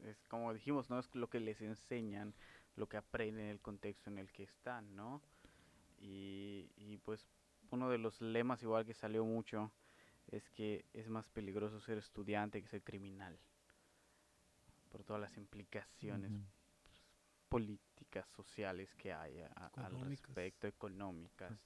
es, 0.00 0.24
como 0.26 0.52
dijimos, 0.52 0.90
¿no? 0.90 0.98
Es 0.98 1.14
lo 1.14 1.30
que 1.30 1.38
les 1.38 1.60
enseñan, 1.60 2.34
lo 2.74 2.88
que 2.88 2.96
aprenden 2.96 3.44
en 3.44 3.50
el 3.50 3.60
contexto 3.60 4.10
en 4.10 4.18
el 4.18 4.32
que 4.32 4.42
están, 4.42 4.96
¿no? 4.96 5.22
Y, 6.00 6.68
y 6.74 6.96
pues 6.96 7.28
uno 7.70 7.90
de 7.90 7.98
los 7.98 8.20
lemas 8.20 8.60
igual 8.64 8.84
que 8.84 8.94
salió 8.94 9.24
mucho 9.24 9.70
es 10.26 10.50
que 10.50 10.84
es 10.94 11.08
más 11.08 11.28
peligroso 11.28 11.78
ser 11.80 11.98
estudiante 11.98 12.60
que 12.60 12.68
ser 12.68 12.82
criminal. 12.82 13.38
Por 14.92 15.04
todas 15.04 15.22
las 15.22 15.36
implicaciones 15.38 16.30
Ujú. 16.30 16.44
políticas, 17.48 18.28
sociales 18.30 18.94
que 18.94 19.12
hay 19.12 19.40
a- 19.40 19.70
al 19.76 19.98
respecto, 20.00 20.66
económicas, 20.66 21.58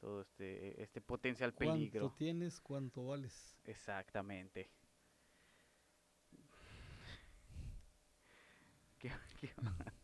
todo 0.00 0.22
este, 0.22 0.82
este 0.82 1.00
potencial 1.00 1.52
¿Cuánto 1.54 1.74
peligro. 1.74 2.14
tienes? 2.16 2.60
¿Cuánto 2.60 3.06
vales? 3.06 3.56
Exactamente. 3.64 4.70
¿Qué- 8.98 9.12
qué- 9.40 9.52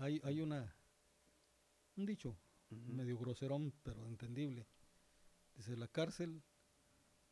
Hay, 0.00 0.20
hay 0.24 0.40
una 0.40 0.74
un 1.96 2.06
dicho 2.06 2.36
medio 2.70 3.18
groserón, 3.18 3.72
pero 3.82 4.06
entendible. 4.06 4.66
Dice, 5.54 5.76
la 5.76 5.86
cárcel 5.88 6.42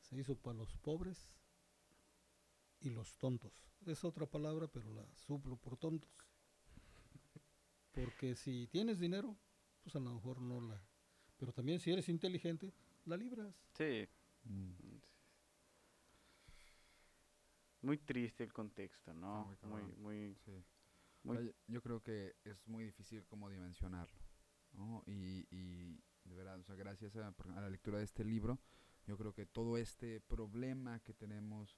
se 0.00 0.16
hizo 0.16 0.36
para 0.36 0.58
los 0.58 0.76
pobres 0.78 1.30
y 2.80 2.90
los 2.90 3.16
tontos. 3.18 3.52
Es 3.86 4.04
otra 4.04 4.26
palabra, 4.26 4.68
pero 4.68 4.92
la 4.92 5.04
suplo 5.14 5.56
por 5.56 5.76
tontos. 5.76 6.10
Porque 7.92 8.34
si 8.36 8.66
tienes 8.68 8.98
dinero, 8.98 9.36
pues 9.82 9.96
a 9.96 10.00
lo 10.00 10.14
mejor 10.14 10.40
no 10.40 10.60
la... 10.60 10.80
Pero 11.38 11.52
también 11.52 11.80
si 11.80 11.90
eres 11.90 12.08
inteligente, 12.08 12.72
la 13.06 13.16
libras. 13.16 13.54
Sí, 13.74 14.08
Mm. 14.44 14.72
muy 17.82 17.98
triste 17.98 18.42
el 18.44 18.52
contexto, 18.52 19.12
¿no? 19.14 19.54
Muy, 19.62 19.82
muy, 19.98 20.34
Sí. 20.44 20.64
yo- 21.68 21.82
creo 21.82 22.02
que 22.02 22.36
es 22.44 22.66
muy 22.66 22.84
difícil 22.84 23.24
como 23.26 23.50
dimensionarlo, 23.50 24.18
¿no? 24.72 25.02
Y, 25.06 25.46
y 25.50 25.98
de 26.24 26.34
verdad, 26.34 26.58
o 26.58 26.64
sea, 26.64 26.74
gracias 26.74 27.16
a 27.16 27.34
la 27.60 27.68
lectura 27.70 27.98
de 27.98 28.04
este 28.04 28.24
libro, 28.24 28.58
yo 29.06 29.16
creo 29.18 29.34
que 29.34 29.44
todo 29.46 29.76
este 29.76 30.20
problema 30.20 31.00
que 31.00 31.12
tenemos 31.14 31.76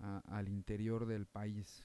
ah, 0.00 0.22
al 0.26 0.48
interior 0.48 1.06
del 1.06 1.26
país 1.26 1.84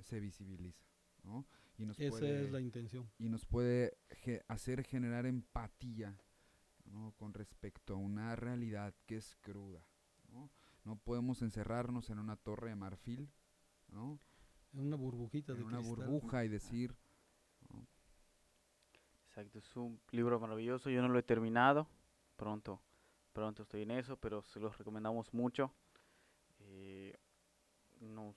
se 0.00 0.20
visibiliza, 0.20 0.84
¿no? 1.22 1.46
Y 1.78 1.86
nos 1.86 1.98
Esa 1.98 2.10
puede, 2.10 2.44
es 2.46 2.52
la 2.52 2.60
intención. 2.60 3.10
y 3.18 3.28
nos 3.28 3.46
puede 3.46 3.96
ge- 4.10 4.42
hacer 4.48 4.84
generar 4.84 5.26
empatía, 5.26 6.16
¿no? 6.84 7.12
Con 7.16 7.32
respecto 7.34 7.94
a 7.94 7.96
una 7.96 8.36
realidad 8.36 8.94
que 9.06 9.16
es 9.16 9.36
cruda, 9.36 9.84
¿no? 10.28 10.50
No 10.84 10.96
podemos 10.96 11.42
encerrarnos 11.42 12.10
en 12.10 12.18
una 12.18 12.36
torre 12.36 12.70
de 12.70 12.76
marfil, 12.76 13.30
¿no? 13.88 14.18
En 14.72 14.80
una 14.80 14.96
burbujita 14.96 15.52
en 15.52 15.58
de 15.58 15.64
una 15.64 15.78
cristal. 15.78 16.06
burbuja 16.06 16.44
y 16.44 16.48
decir, 16.48 16.96
Exacto, 19.28 19.58
es 19.58 19.76
un 19.76 19.98
libro 20.10 20.38
maravilloso. 20.38 20.90
Yo 20.90 21.00
no 21.00 21.08
lo 21.08 21.18
he 21.18 21.22
terminado. 21.22 21.88
Pronto, 22.36 22.82
pronto 23.32 23.62
estoy 23.62 23.82
en 23.82 23.92
eso, 23.92 24.16
pero 24.18 24.42
se 24.42 24.60
los 24.60 24.76
recomendamos 24.76 25.32
mucho. 25.32 25.72
Eh, 26.60 27.11
nos- 28.02 28.36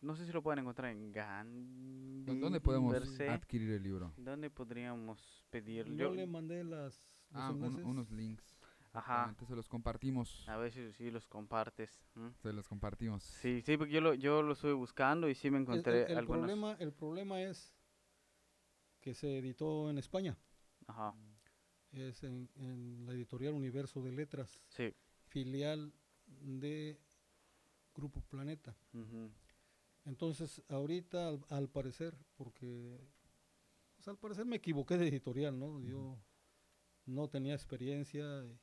no 0.00 0.16
sé 0.16 0.26
si 0.26 0.32
lo 0.32 0.42
pueden 0.42 0.60
encontrar 0.60 0.90
en 0.90 1.12
Gandhi. 1.12 2.24
¿dó- 2.24 2.34
¿dónde 2.34 2.60
podemos 2.60 2.92
Verse. 2.92 3.28
adquirir 3.28 3.70
el 3.72 3.82
libro? 3.82 4.12
¿Dónde 4.16 4.50
podríamos 4.50 5.44
pedir? 5.50 5.86
Yo 5.94 6.12
le 6.14 6.26
mandé 6.26 6.64
las, 6.64 6.94
los 7.30 7.42
Ah, 7.42 7.50
un- 7.52 7.84
unos 7.84 8.10
links. 8.10 8.56
Ajá. 8.94 9.34
Se 9.46 9.56
los 9.56 9.68
compartimos. 9.68 10.46
A 10.48 10.56
ver 10.58 10.70
si, 10.70 10.92
si 10.92 11.10
los 11.10 11.26
compartes. 11.26 12.04
Se 12.42 12.52
los 12.52 12.68
compartimos. 12.68 13.22
Sí, 13.22 13.62
sí, 13.62 13.76
porque 13.78 13.92
yo 13.92 14.00
lo, 14.02 14.12
yo 14.14 14.42
lo 14.42 14.52
estuve 14.52 14.74
buscando 14.74 15.28
y 15.30 15.34
sí 15.34 15.50
me 15.50 15.56
El- 15.56 15.62
encontré 15.62 16.04
el, 16.04 16.10
el 16.12 16.18
algunos. 16.18 16.40
problema, 16.40 16.72
el 16.78 16.92
problema 16.92 17.40
es 17.42 17.72
que 19.00 19.14
se 19.14 19.38
editó 19.38 19.88
en 19.88 19.96
España. 19.98 20.36
Ajá, 20.86 21.14
Es 21.92 22.22
en, 22.24 22.50
en 22.56 23.06
la 23.06 23.12
editorial 23.12 23.54
Universo 23.54 24.02
de 24.02 24.12
Letras, 24.12 24.60
sí. 24.68 24.94
filial 25.26 25.92
de 26.26 27.00
Grupo 27.94 28.20
Planeta. 28.22 28.76
Entonces, 30.04 30.62
ahorita, 30.68 31.28
al, 31.28 31.44
al 31.48 31.68
parecer, 31.68 32.16
porque 32.36 32.98
pues, 34.02 34.08
al 34.08 34.18
parecer 34.18 34.44
me 34.46 34.56
equivoqué 34.56 34.98
de 34.98 35.06
editorial, 35.06 35.56
¿no? 35.56 35.80
Yo 35.80 36.18
no 37.06 37.28
tenía 37.28 37.54
experiencia. 37.54 38.44
y 38.44 38.58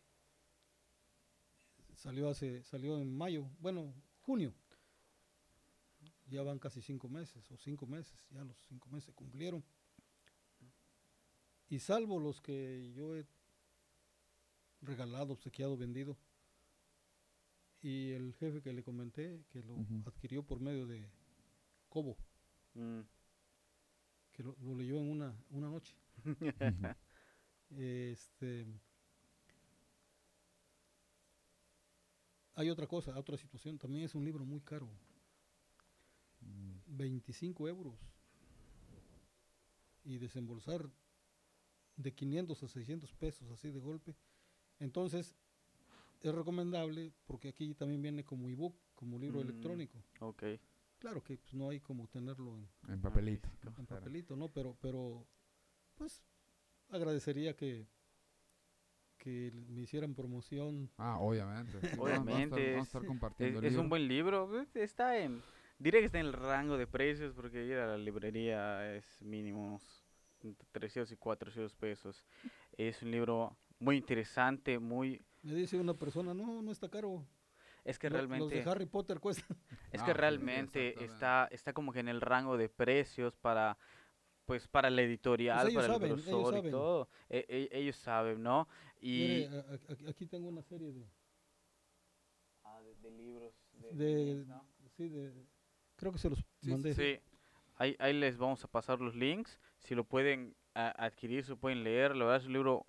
Salió 1.96 2.30
hace, 2.30 2.62
salió 2.64 3.00
en 3.00 3.16
mayo, 3.16 3.50
bueno, 3.60 3.94
junio. 4.22 4.54
Ya 6.28 6.44
van 6.44 6.60
casi 6.60 6.82
cinco 6.82 7.08
meses, 7.08 7.50
o 7.52 7.58
cinco 7.58 7.88
meses, 7.88 8.20
ya 8.32 8.44
los 8.44 8.58
cinco 8.68 8.90
meses 8.90 9.06
se 9.06 9.14
cumplieron. 9.14 9.64
Y 11.70 11.80
salvo 11.80 12.20
los 12.20 12.42
que 12.42 12.92
yo 12.94 13.16
he 13.16 13.26
regalado, 14.82 15.32
obsequiado, 15.32 15.78
vendido, 15.78 16.18
y 17.82 18.12
el 18.12 18.34
jefe 18.36 18.62
que 18.62 18.74
le 18.74 18.84
comenté, 18.84 19.44
que 19.50 19.62
lo 19.64 19.78
adquirió 20.06 20.44
por 20.44 20.60
medio 20.60 20.86
de 20.88 21.10
Cobo, 21.90 22.18
Mm. 22.76 23.00
que 24.32 24.44
lo, 24.44 24.56
lo 24.62 24.76
leyó 24.76 24.98
en 25.00 25.10
una, 25.10 25.36
una 25.50 25.70
noche. 25.70 25.96
Este, 27.72 28.66
hay 32.56 32.70
otra 32.70 32.88
cosa, 32.88 33.18
otra 33.18 33.38
situación. 33.38 33.78
También 33.78 34.04
es 34.06 34.16
un 34.16 34.26
libro 34.26 34.46
muy 34.46 34.62
caro, 34.62 34.90
Mm, 36.42 36.80
25 36.98 37.68
euros. 37.68 38.00
Y 40.06 40.18
desembolsar 40.18 40.90
de 41.98 42.14
500 42.16 42.64
a 42.64 42.68
600 42.70 43.14
pesos 43.14 43.52
así 43.52 43.70
de 43.72 43.80
golpe. 43.80 44.16
Entonces, 44.80 45.36
es 46.22 46.34
recomendable 46.36 47.12
porque 47.26 47.50
aquí 47.50 47.74
también 47.76 48.02
viene 48.02 48.24
como 48.24 48.50
ebook, 48.50 48.76
como 48.96 49.18
libro 49.18 49.40
Mm. 49.40 49.44
electrónico. 49.44 50.04
Ok. 50.20 50.44
Claro 51.00 51.24
que 51.24 51.38
pues, 51.38 51.54
no 51.54 51.70
hay 51.70 51.80
como 51.80 52.08
tenerlo 52.08 52.58
en, 52.58 52.70
En 52.94 53.02
papelito. 53.02 53.48
físico. 53.50 53.68
en 53.80 53.86
claro. 53.86 54.02
papelito, 54.02 54.36
¿no? 54.36 54.50
Pero, 54.50 54.76
pero, 54.82 55.26
pues, 55.96 56.22
agradecería 56.90 57.56
que 57.56 57.88
que 59.18 59.52
me 59.68 59.82
hicieran 59.82 60.16
promoción. 60.16 60.90
Ah, 60.98 61.18
obviamente. 61.20 61.72
sí, 61.82 61.98
vamos- 61.98 61.98
vamos 61.98 62.10
a 62.10 62.12
estar- 62.16 62.24
Obviamente, 62.26 62.72
Vamos 62.72 62.80
a 62.80 62.88
estar 62.88 63.02
es- 63.02 63.08
compartiendo 63.08 63.60
Es, 63.60 63.66
el 63.66 63.72
es 63.74 63.78
un 63.78 63.90
buen 63.90 64.08
libro. 64.08 64.62
Está 64.74 65.18
en. 65.20 65.42
Diré 65.78 66.00
que 66.00 66.06
está 66.06 66.20
en 66.22 66.28
el 66.28 66.34
rango 66.34 66.78
de 66.78 66.88
precios 66.88 67.34
porque 67.34 67.66
ir 67.66 67.76
a 67.76 67.88
la 67.88 67.98
librería 67.98 68.96
es 68.96 69.22
mínimo 69.22 69.66
unos 69.68 70.06
entre 70.42 70.66
300 70.72 71.12
y 71.12 71.18
400 71.18 71.76
pesos. 71.76 72.26
Es 72.78 73.02
un 73.04 73.12
libro 73.12 73.58
muy 73.80 73.98
interesante, 73.98 74.80
muy. 74.80 75.22
Me 75.42 75.54
dice 75.54 75.78
una 75.78 75.94
persona, 75.94 76.34
no, 76.34 76.62
no 76.62 76.72
está 76.72 76.90
caro. 76.90 77.26
Es 77.86 77.98
que 77.98 78.10
Lo- 78.10 78.18
realmente. 78.18 78.56
Los 78.56 78.66
de 78.66 78.72
Harry 78.72 78.86
Potter 78.86 79.20
cuestan. 79.20 79.46
Es 79.92 80.04
que 80.04 80.14
realmente 80.14 81.04
está, 81.04 81.48
está 81.52 81.74
como 81.74 81.92
que 81.92 82.00
en 82.00 82.10
el 82.10 82.22
rango 82.22 82.58
de 82.58 82.70
precios 82.70 83.36
para 83.36 83.78
pues 84.46 84.68
para 84.68 84.90
la 84.90 85.04
editorial, 85.04 85.68
ellos 85.70 85.76
para 85.84 85.94
saben, 85.94 86.12
el 86.12 86.22
grosor 86.22 86.54
y 86.54 86.58
saben. 86.58 86.72
todo. 86.72 87.08
E- 87.30 87.46
e- 87.48 87.70
ellos 87.80 87.96
saben, 87.96 88.42
¿no? 88.42 88.68
Y 89.00 89.46
Mire, 89.48 89.48
a- 89.48 89.60
a- 90.08 90.10
aquí- 90.10 90.26
tengo 90.26 90.48
una 90.50 90.64
serie 90.64 90.92
de, 90.92 91.06
Ah, 92.64 92.82
de, 92.82 92.96
de 92.96 93.12
libros 93.12 93.54
de, 93.92 94.46
sí, 94.98 95.08
de, 95.10 95.46
creo 95.96 96.12
que 96.12 96.18
se 96.18 96.30
los 96.30 96.40
sí, 96.62 96.70
mandé. 96.72 96.94
Sí, 96.94 97.20
ahí, 97.78 97.96
ahí 98.00 98.14
les 98.14 98.38
vamos 98.38 98.64
a 98.64 98.68
pasar 98.68 99.00
los 99.00 99.16
links. 99.16 99.60
Si 99.80 99.96
lo 99.96 100.04
pueden 100.04 100.56
a- 100.74 101.06
adquirir, 101.06 101.46
se 101.46 101.56
pueden 101.56 101.84
leer. 101.84 102.16
La 102.16 102.26
verdad 102.26 102.42
es 102.42 102.48
un 102.48 102.54
libro 102.54 102.86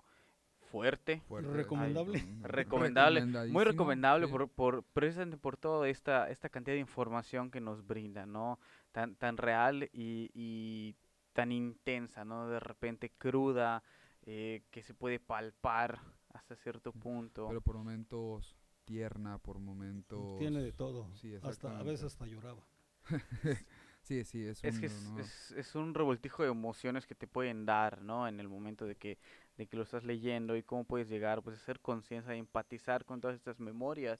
fuerte, 0.71 1.21
Fuerte, 1.27 1.51
Recomendable. 1.51 2.19
recomendable, 2.43 3.25
muy 3.49 3.63
recomendable 3.63 4.27
sí. 4.27 4.31
por, 4.31 4.47
por 4.49 4.83
precisamente 4.83 5.37
por 5.37 5.57
toda 5.57 5.87
esta, 5.89 6.29
esta 6.29 6.49
cantidad 6.49 6.75
de 6.75 6.81
información 6.81 7.51
que 7.51 7.59
nos 7.61 7.85
brinda, 7.85 8.25
¿no? 8.25 8.59
Tan, 8.91 9.15
tan 9.15 9.37
real 9.37 9.89
y, 9.93 10.29
y 10.33 10.95
tan 11.33 11.51
intensa, 11.51 12.25
¿no? 12.25 12.47
De 12.49 12.59
repente 12.59 13.11
cruda, 13.17 13.83
eh, 14.25 14.63
que 14.71 14.83
se 14.83 14.93
puede 14.93 15.19
palpar 15.19 15.99
hasta 16.33 16.55
cierto 16.55 16.91
punto. 16.91 17.47
Pero 17.47 17.61
por 17.61 17.77
momentos 17.77 18.55
tierna, 18.85 19.37
por 19.37 19.59
momentos... 19.59 20.37
Tiene 20.37 20.61
de 20.61 20.71
todo. 20.71 21.07
Sí, 21.15 21.33
hasta 21.43 21.77
a 21.79 21.83
veces 21.83 22.05
hasta 22.05 22.25
lloraba. 22.25 22.61
Sí, 24.03 24.23
sí, 24.23 24.43
es, 24.45 24.63
es 24.63 24.73
un 24.73 24.79
que 24.79 24.85
es, 24.87 24.93
¿no? 25.11 25.19
es- 25.19 25.51
es 25.51 25.75
un 25.75 25.93
revoltijo 25.93 26.41
de 26.43 26.49
emociones 26.49 27.05
que 27.05 27.13
te 27.13 27.27
pueden 27.27 27.65
dar, 27.67 28.01
¿no? 28.01 28.27
En 28.27 28.39
el 28.39 28.47
momento 28.49 28.85
de 28.85 28.95
que, 28.95 29.19
de 29.61 29.67
que 29.67 29.77
lo 29.77 29.83
estás 29.83 30.03
leyendo 30.03 30.55
y 30.57 30.63
cómo 30.63 30.85
puedes 30.85 31.07
llegar, 31.07 31.43
pues, 31.43 31.55
a 31.55 31.61
hacer 31.61 31.79
conciencia, 31.81 32.31
a 32.33 32.35
empatizar 32.35 33.05
con 33.05 33.21
todas 33.21 33.35
estas 33.35 33.59
memorias, 33.59 34.19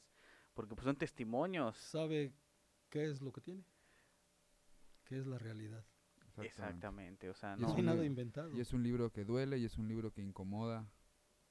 porque 0.53 0.75
pues 0.75 0.85
son 0.85 0.95
testimonios. 0.95 1.75
¿Sabe 1.77 2.31
qué 2.91 3.09
es 3.09 3.21
lo 3.23 3.31
que 3.31 3.41
tiene? 3.41 3.63
¿Qué 5.03 5.17
es 5.17 5.25
la 5.25 5.39
realidad? 5.39 5.83
Exactamente, 6.43 7.27
o 7.29 7.33
sea, 7.33 7.55
Y 7.57 7.61
No, 7.61 7.69
es 7.69 7.73
un 7.73 7.85
nada 7.85 7.95
libro- 7.95 8.05
inventado. 8.05 8.55
Y 8.55 8.59
es 8.59 8.71
un 8.71 8.83
libro 8.83 9.11
que 9.11 9.25
duele 9.25 9.57
y 9.57 9.65
es 9.65 9.77
un 9.79 9.87
libro 9.87 10.11
que 10.11 10.21
incomoda. 10.21 10.87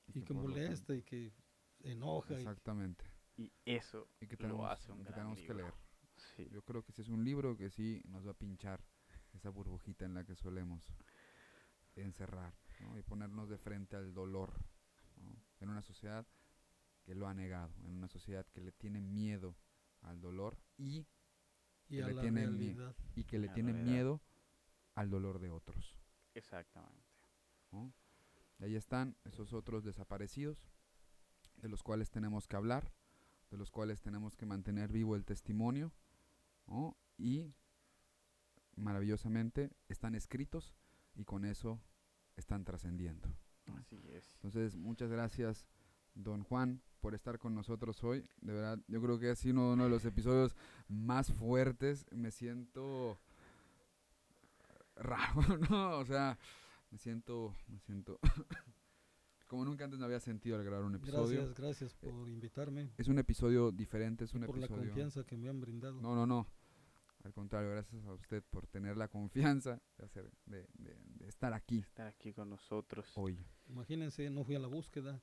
y 0.07 0.13
que 0.13 0.35
lo 0.35 0.41
tanto- 0.41 0.49
molesta 0.49 0.95
y 0.95 1.03
que 1.03 1.33
enoja. 1.81 2.35
y- 2.35 2.37
Exactamente. 2.37 3.05
y 3.37 3.53
eso 3.65 4.09
Y 4.21 4.27
que 4.29 4.35
lo 4.37 4.39
tenemos, 4.39 4.71
hace 4.71 4.91
un 4.93 4.99
que 4.99 5.05
gran 5.05 5.15
tenemos 5.15 5.39
que 5.39 5.43
libro. 5.55 5.59
leer. 5.59 5.75
Sí. 6.37 6.49
Yo 6.53 6.63
creo 6.63 6.83
que 6.85 6.93
sí 6.93 7.03
es 7.03 7.09
un 7.09 7.25
libro 7.25 7.57
que 7.57 7.71
sí 7.71 8.03
nos 8.07 8.25
va 8.27 8.31
a 8.33 8.35
pinchar 8.35 8.85
esa 9.33 9.51
burbujita 9.51 10.05
en 10.05 10.15
la 10.15 10.25
que 10.25 10.35
solemos 10.37 10.85
encerrar 11.97 12.55
¿no? 12.81 12.97
y 12.99 13.03
ponernos 13.03 13.49
de 13.49 13.59
frente 13.59 13.97
al 13.97 14.13
dolor 14.15 14.53
¿no? 15.17 15.33
en 15.61 15.69
una 15.71 15.83
sociedad 15.83 16.27
que 17.05 17.15
lo 17.15 17.27
ha 17.29 17.35
negado, 17.35 17.73
en 17.85 17.97
una 17.97 18.09
sociedad 18.09 18.47
que 18.53 18.61
le 18.61 18.73
tiene 18.73 19.01
miedo 19.01 19.57
al 20.03 20.21
dolor 20.21 20.59
y, 20.77 21.07
y 21.89 21.97
que 21.97 22.03
a 22.03 22.09
le 22.09 22.15
la 22.15 22.23
tiene 22.23 22.47
mi- 22.47 22.67
realidad. 22.75 22.97
y 23.17 23.25
que 23.25 23.39
le 23.39 23.47
La 23.49 23.55
tiene 23.55 23.73
realidad. 23.73 23.93
miedo 23.93 24.21
al 24.95 25.11
dolor 25.11 25.39
de 25.39 25.51
otros. 25.51 25.97
Exactamente. 26.35 27.07
¿no? 27.73 27.93
Y 28.59 28.65
ahí 28.65 28.77
están 28.77 29.17
esos 29.25 29.53
otros 29.53 29.85
desaparecidos, 29.85 30.69
de 31.57 31.69
los 31.69 31.83
cuales 31.83 32.11
tenemos 32.11 32.47
que 32.49 32.57
hablar, 32.57 32.93
de 33.51 33.57
los 33.57 33.71
cuales 33.71 34.01
tenemos 34.01 34.37
que 34.37 34.47
mantener 34.47 34.93
vivo 34.93 35.17
el 35.17 35.25
testimonio, 35.25 35.93
¿no? 36.67 36.97
y 37.19 37.53
maravillosamente 38.77 39.71
están 39.89 40.15
escritos 40.15 40.75
y 41.15 41.25
con 41.25 41.45
eso 41.45 41.81
están 42.41 42.65
trascendiendo. 42.65 43.29
Así 43.79 43.97
es. 44.13 44.35
Entonces, 44.35 44.77
muchas 44.77 45.11
gracias, 45.11 45.67
don 46.15 46.43
Juan, 46.43 46.83
por 47.01 47.15
estar 47.15 47.39
con 47.39 47.55
nosotros 47.55 48.03
hoy. 48.03 48.27
De 48.41 48.53
verdad, 48.53 48.79
yo 48.89 49.01
creo 49.01 49.19
que 49.19 49.31
ha 49.31 49.37
sido 49.37 49.73
uno 49.73 49.85
de 49.85 49.91
los 49.91 50.05
episodios 50.05 50.57
más 50.89 51.33
fuertes. 51.33 52.07
Me 52.11 52.31
siento 52.31 53.19
raro, 54.97 55.41
¿no? 55.71 55.99
O 55.99 56.05
sea, 56.05 56.39
me 56.91 56.99
siento, 56.99 57.55
me 57.69 57.79
siento 57.79 58.19
como 59.47 59.65
nunca 59.65 59.85
antes 59.85 59.99
me 59.99 60.05
había 60.07 60.21
sentido 60.21 60.57
al 60.57 60.65
grabar 60.65 60.85
un 60.85 60.97
episodio. 60.97 61.39
Gracias, 61.39 61.59
gracias 61.59 61.95
por 61.95 62.29
invitarme, 62.29 62.91
Es 62.99 63.09
un 63.09 63.19
episodio 63.19 63.71
diferente, 63.73 64.25
es 64.25 64.35
un 64.35 64.43
por 64.43 64.59
la 64.59 64.67
episodio. 64.67 64.89
confianza 64.89 65.25
que 65.25 65.37
me 65.37 65.49
han 65.49 65.61
brindado. 65.61 66.01
No, 66.01 66.15
no, 66.15 66.27
no. 66.27 66.47
Al 67.25 67.33
contrario, 67.35 67.71
gracias 67.71 68.05
a 68.07 68.15
usted 68.15 68.43
por 68.51 68.67
tener 68.67 68.97
la 68.97 69.09
confianza 69.09 69.81
de, 69.99 70.05
hacer, 70.05 70.31
de, 70.47 70.67
de- 70.75 70.97
de 71.05 71.29
estar 71.29 71.53
aquí 71.53 71.81
Estar 71.81 72.07
aquí 72.07 72.33
con 72.33 72.49
nosotros. 72.49 73.13
hoy. 73.17 73.39
Imagínense, 73.69 74.31
no 74.31 74.43
fui 74.45 74.55
a 74.55 74.59
la 74.59 74.69
búsqueda. 74.69 75.23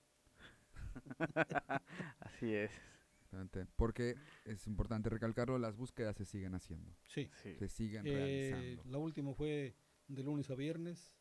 Así 2.20 2.54
es. 2.54 2.72
Exactamente, 3.16 3.66
Porque 3.76 4.16
es 4.46 4.66
importante 4.68 5.10
recalcarlo, 5.10 5.58
las 5.60 5.76
búsquedas 5.76 6.16
se 6.16 6.24
siguen 6.26 6.56
haciendo, 6.56 6.96
Sí. 7.08 7.30
Sí. 7.44 7.56
se 7.56 7.68
siguen 7.68 8.08
Eh, 8.08 8.14
realizando. 8.54 8.84
la 8.92 8.98
última 9.00 9.34
fue 9.34 9.76
de 10.08 10.24
lunes 10.24 10.50
a 10.50 10.56
viernes, 10.56 11.12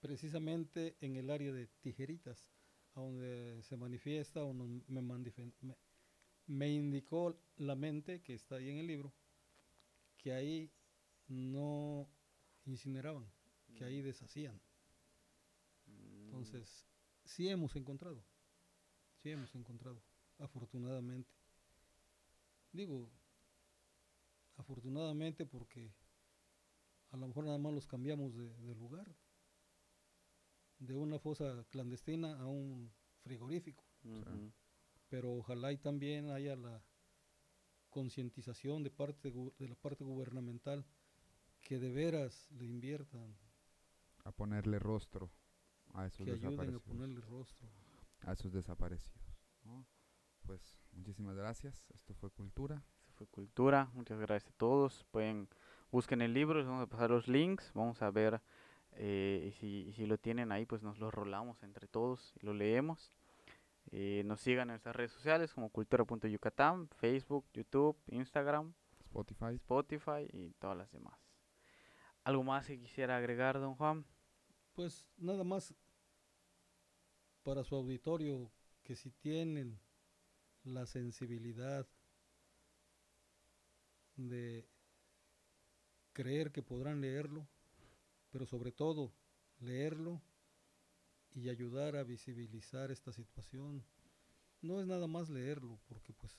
precisamente 0.00 0.96
en 1.00 1.16
el 1.16 1.30
área 1.30 1.52
de 1.52 1.68
Tijeritas, 1.82 2.50
a 2.94 3.00
donde 3.00 3.60
se 3.62 3.76
manifiesta 3.76 4.42
o 4.42 4.52
me, 4.52 4.82
me, 4.88 5.76
me 6.48 6.68
indicó 6.68 7.38
la 7.56 7.76
mente, 7.76 8.20
que 8.20 8.34
está 8.34 8.56
ahí 8.56 8.68
en 8.70 8.78
el 8.78 8.86
libro, 8.88 9.12
que 10.22 10.32
ahí 10.32 10.72
no 11.28 12.08
incineraban, 12.64 13.30
que 13.74 13.84
ahí 13.84 14.00
deshacían. 14.00 14.60
Mm, 15.86 16.24
Entonces, 16.24 16.86
sí 17.24 17.48
hemos 17.48 17.74
encontrado, 17.76 18.24
sí 19.16 19.30
hemos 19.30 19.54
encontrado, 19.54 20.02
afortunadamente. 20.38 21.34
Digo, 22.72 23.10
afortunadamente 24.56 25.44
porque 25.44 25.92
a 27.10 27.16
lo 27.16 27.26
mejor 27.26 27.44
nada 27.44 27.58
más 27.58 27.74
los 27.74 27.86
cambiamos 27.86 28.34
de, 28.34 28.48
de 28.54 28.74
lugar, 28.74 29.06
de 30.78 30.96
una 30.96 31.18
fosa 31.18 31.64
clandestina 31.70 32.38
a 32.40 32.46
un 32.46 32.92
frigorífico, 33.22 33.84
pero 35.08 35.32
ojalá 35.34 35.72
y 35.72 35.78
también 35.78 36.30
haya 36.30 36.56
la 36.56 36.82
concientización 37.92 38.82
de 38.82 38.90
parte 38.90 39.32
gu- 39.32 39.54
de 39.58 39.68
la 39.68 39.76
parte 39.76 40.02
gubernamental 40.02 40.84
que 41.60 41.78
de 41.78 41.92
veras 41.92 42.50
le 42.50 42.64
inviertan, 42.64 43.36
a 44.24 44.32
ponerle 44.32 44.78
rostro 44.80 45.30
a 45.94 46.06
esos 46.06 46.24
que 46.24 46.32
ayuden 46.32 46.46
a 46.46 46.50
desaparecidos. 46.50 46.82
ponerle 46.82 47.20
rostro. 47.20 47.68
A 48.26 48.32
esos 48.32 48.52
desaparecidos. 48.52 49.22
¿no? 49.64 49.84
Pues 50.44 50.80
muchísimas 50.92 51.36
gracias. 51.36 51.88
Esto 51.94 52.14
fue 52.14 52.30
Cultura. 52.30 52.82
Fue 53.16 53.26
Cultura. 53.28 53.90
Muchas 53.94 54.18
gracias 54.18 54.52
a 54.52 54.56
todos. 54.56 55.04
Pueden 55.12 55.48
busquen 55.92 56.20
el 56.22 56.32
libro, 56.34 56.58
les 56.58 56.66
vamos 56.66 56.82
a 56.82 56.88
pasar 56.88 57.10
los 57.10 57.28
links. 57.28 57.70
Vamos 57.74 58.00
a 58.02 58.10
ver 58.10 58.40
eh, 58.92 59.48
y 59.48 59.52
si, 59.58 59.66
y 59.88 59.92
si 59.92 60.06
lo 60.06 60.18
tienen 60.18 60.50
ahí, 60.52 60.66
pues 60.66 60.82
nos 60.82 60.98
lo 60.98 61.10
rolamos 61.10 61.62
entre 61.62 61.86
todos 61.88 62.32
y 62.40 62.46
lo 62.46 62.54
leemos. 62.54 63.10
Eh, 63.94 64.22
nos 64.24 64.40
sigan 64.40 64.62
en 64.62 64.68
nuestras 64.68 64.96
redes 64.96 65.12
sociales 65.12 65.52
como 65.52 65.68
cultura.yucatán, 65.68 66.88
Facebook, 66.96 67.46
YouTube, 67.52 67.94
Instagram, 68.06 68.72
Spotify. 69.00 69.54
Spotify 69.56 70.28
y 70.32 70.52
todas 70.54 70.78
las 70.78 70.90
demás. 70.90 71.18
¿Algo 72.24 72.42
más 72.42 72.66
que 72.66 72.80
quisiera 72.80 73.18
agregar, 73.18 73.60
don 73.60 73.74
Juan? 73.74 74.06
Pues 74.72 75.06
nada 75.18 75.44
más 75.44 75.74
para 77.42 77.64
su 77.64 77.74
auditorio 77.76 78.50
que 78.82 78.96
si 78.96 79.10
tienen 79.10 79.78
la 80.64 80.86
sensibilidad 80.86 81.86
de 84.16 84.66
creer 86.14 86.50
que 86.50 86.62
podrán 86.62 87.02
leerlo, 87.02 87.46
pero 88.30 88.46
sobre 88.46 88.72
todo 88.72 89.12
leerlo 89.58 90.22
y 91.34 91.48
ayudar 91.48 91.96
a 91.96 92.04
visibilizar 92.04 92.90
esta 92.90 93.12
situación. 93.12 93.84
No 94.60 94.80
es 94.80 94.86
nada 94.86 95.06
más 95.06 95.28
leerlo, 95.28 95.78
porque 95.88 96.12
pues 96.12 96.38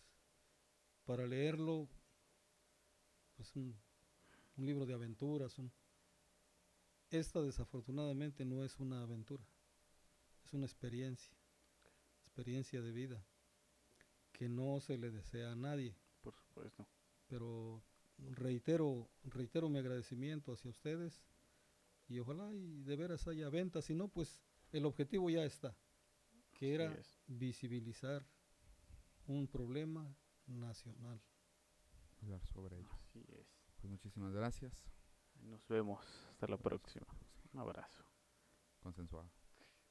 para 1.05 1.27
leerlo, 1.27 1.89
pues 3.35 3.55
un, 3.55 3.75
un 4.57 4.65
libro 4.65 4.85
de 4.85 4.93
aventuras, 4.93 5.57
un, 5.57 5.71
esta 7.09 7.41
desafortunadamente 7.41 8.45
no 8.45 8.63
es 8.63 8.79
una 8.79 9.03
aventura, 9.03 9.43
es 10.45 10.53
una 10.53 10.65
experiencia, 10.65 11.35
experiencia 12.25 12.81
de 12.81 12.91
vida 12.91 13.23
que 14.31 14.49
no 14.49 14.79
se 14.79 14.97
le 14.97 15.11
desea 15.11 15.51
a 15.51 15.55
nadie, 15.55 15.95
Por 16.21 16.33
supuesto. 16.35 16.87
pero 17.27 17.83
reitero, 18.17 19.09
reitero 19.25 19.69
mi 19.69 19.79
agradecimiento 19.79 20.53
hacia 20.53 20.71
ustedes 20.71 21.23
y 22.07 22.19
ojalá 22.19 22.53
y 22.53 22.83
de 22.83 22.95
veras 22.95 23.27
haya 23.27 23.49
ventas, 23.49 23.85
si 23.85 23.93
no 23.93 24.07
pues 24.07 24.41
el 24.73 24.85
objetivo 24.85 25.29
ya 25.29 25.43
está. 25.43 25.75
que 26.53 26.65
Así 26.67 26.75
era 26.75 26.93
es. 26.93 27.19
visibilizar 27.27 28.25
un 29.27 29.47
problema 29.47 30.15
nacional. 30.45 31.21
Hablar 32.21 32.45
sobre 32.47 32.77
ello. 32.79 32.89
Así 32.91 33.23
es. 33.29 33.47
Pues 33.77 33.89
muchísimas 33.91 34.33
gracias. 34.33 34.73
Nos 35.41 35.67
vemos. 35.67 35.99
Hasta 36.31 36.47
la 36.47 36.57
próxima. 36.57 37.07
Un 37.53 37.59
abrazo. 37.59 38.03
Consensuado. 38.79 39.31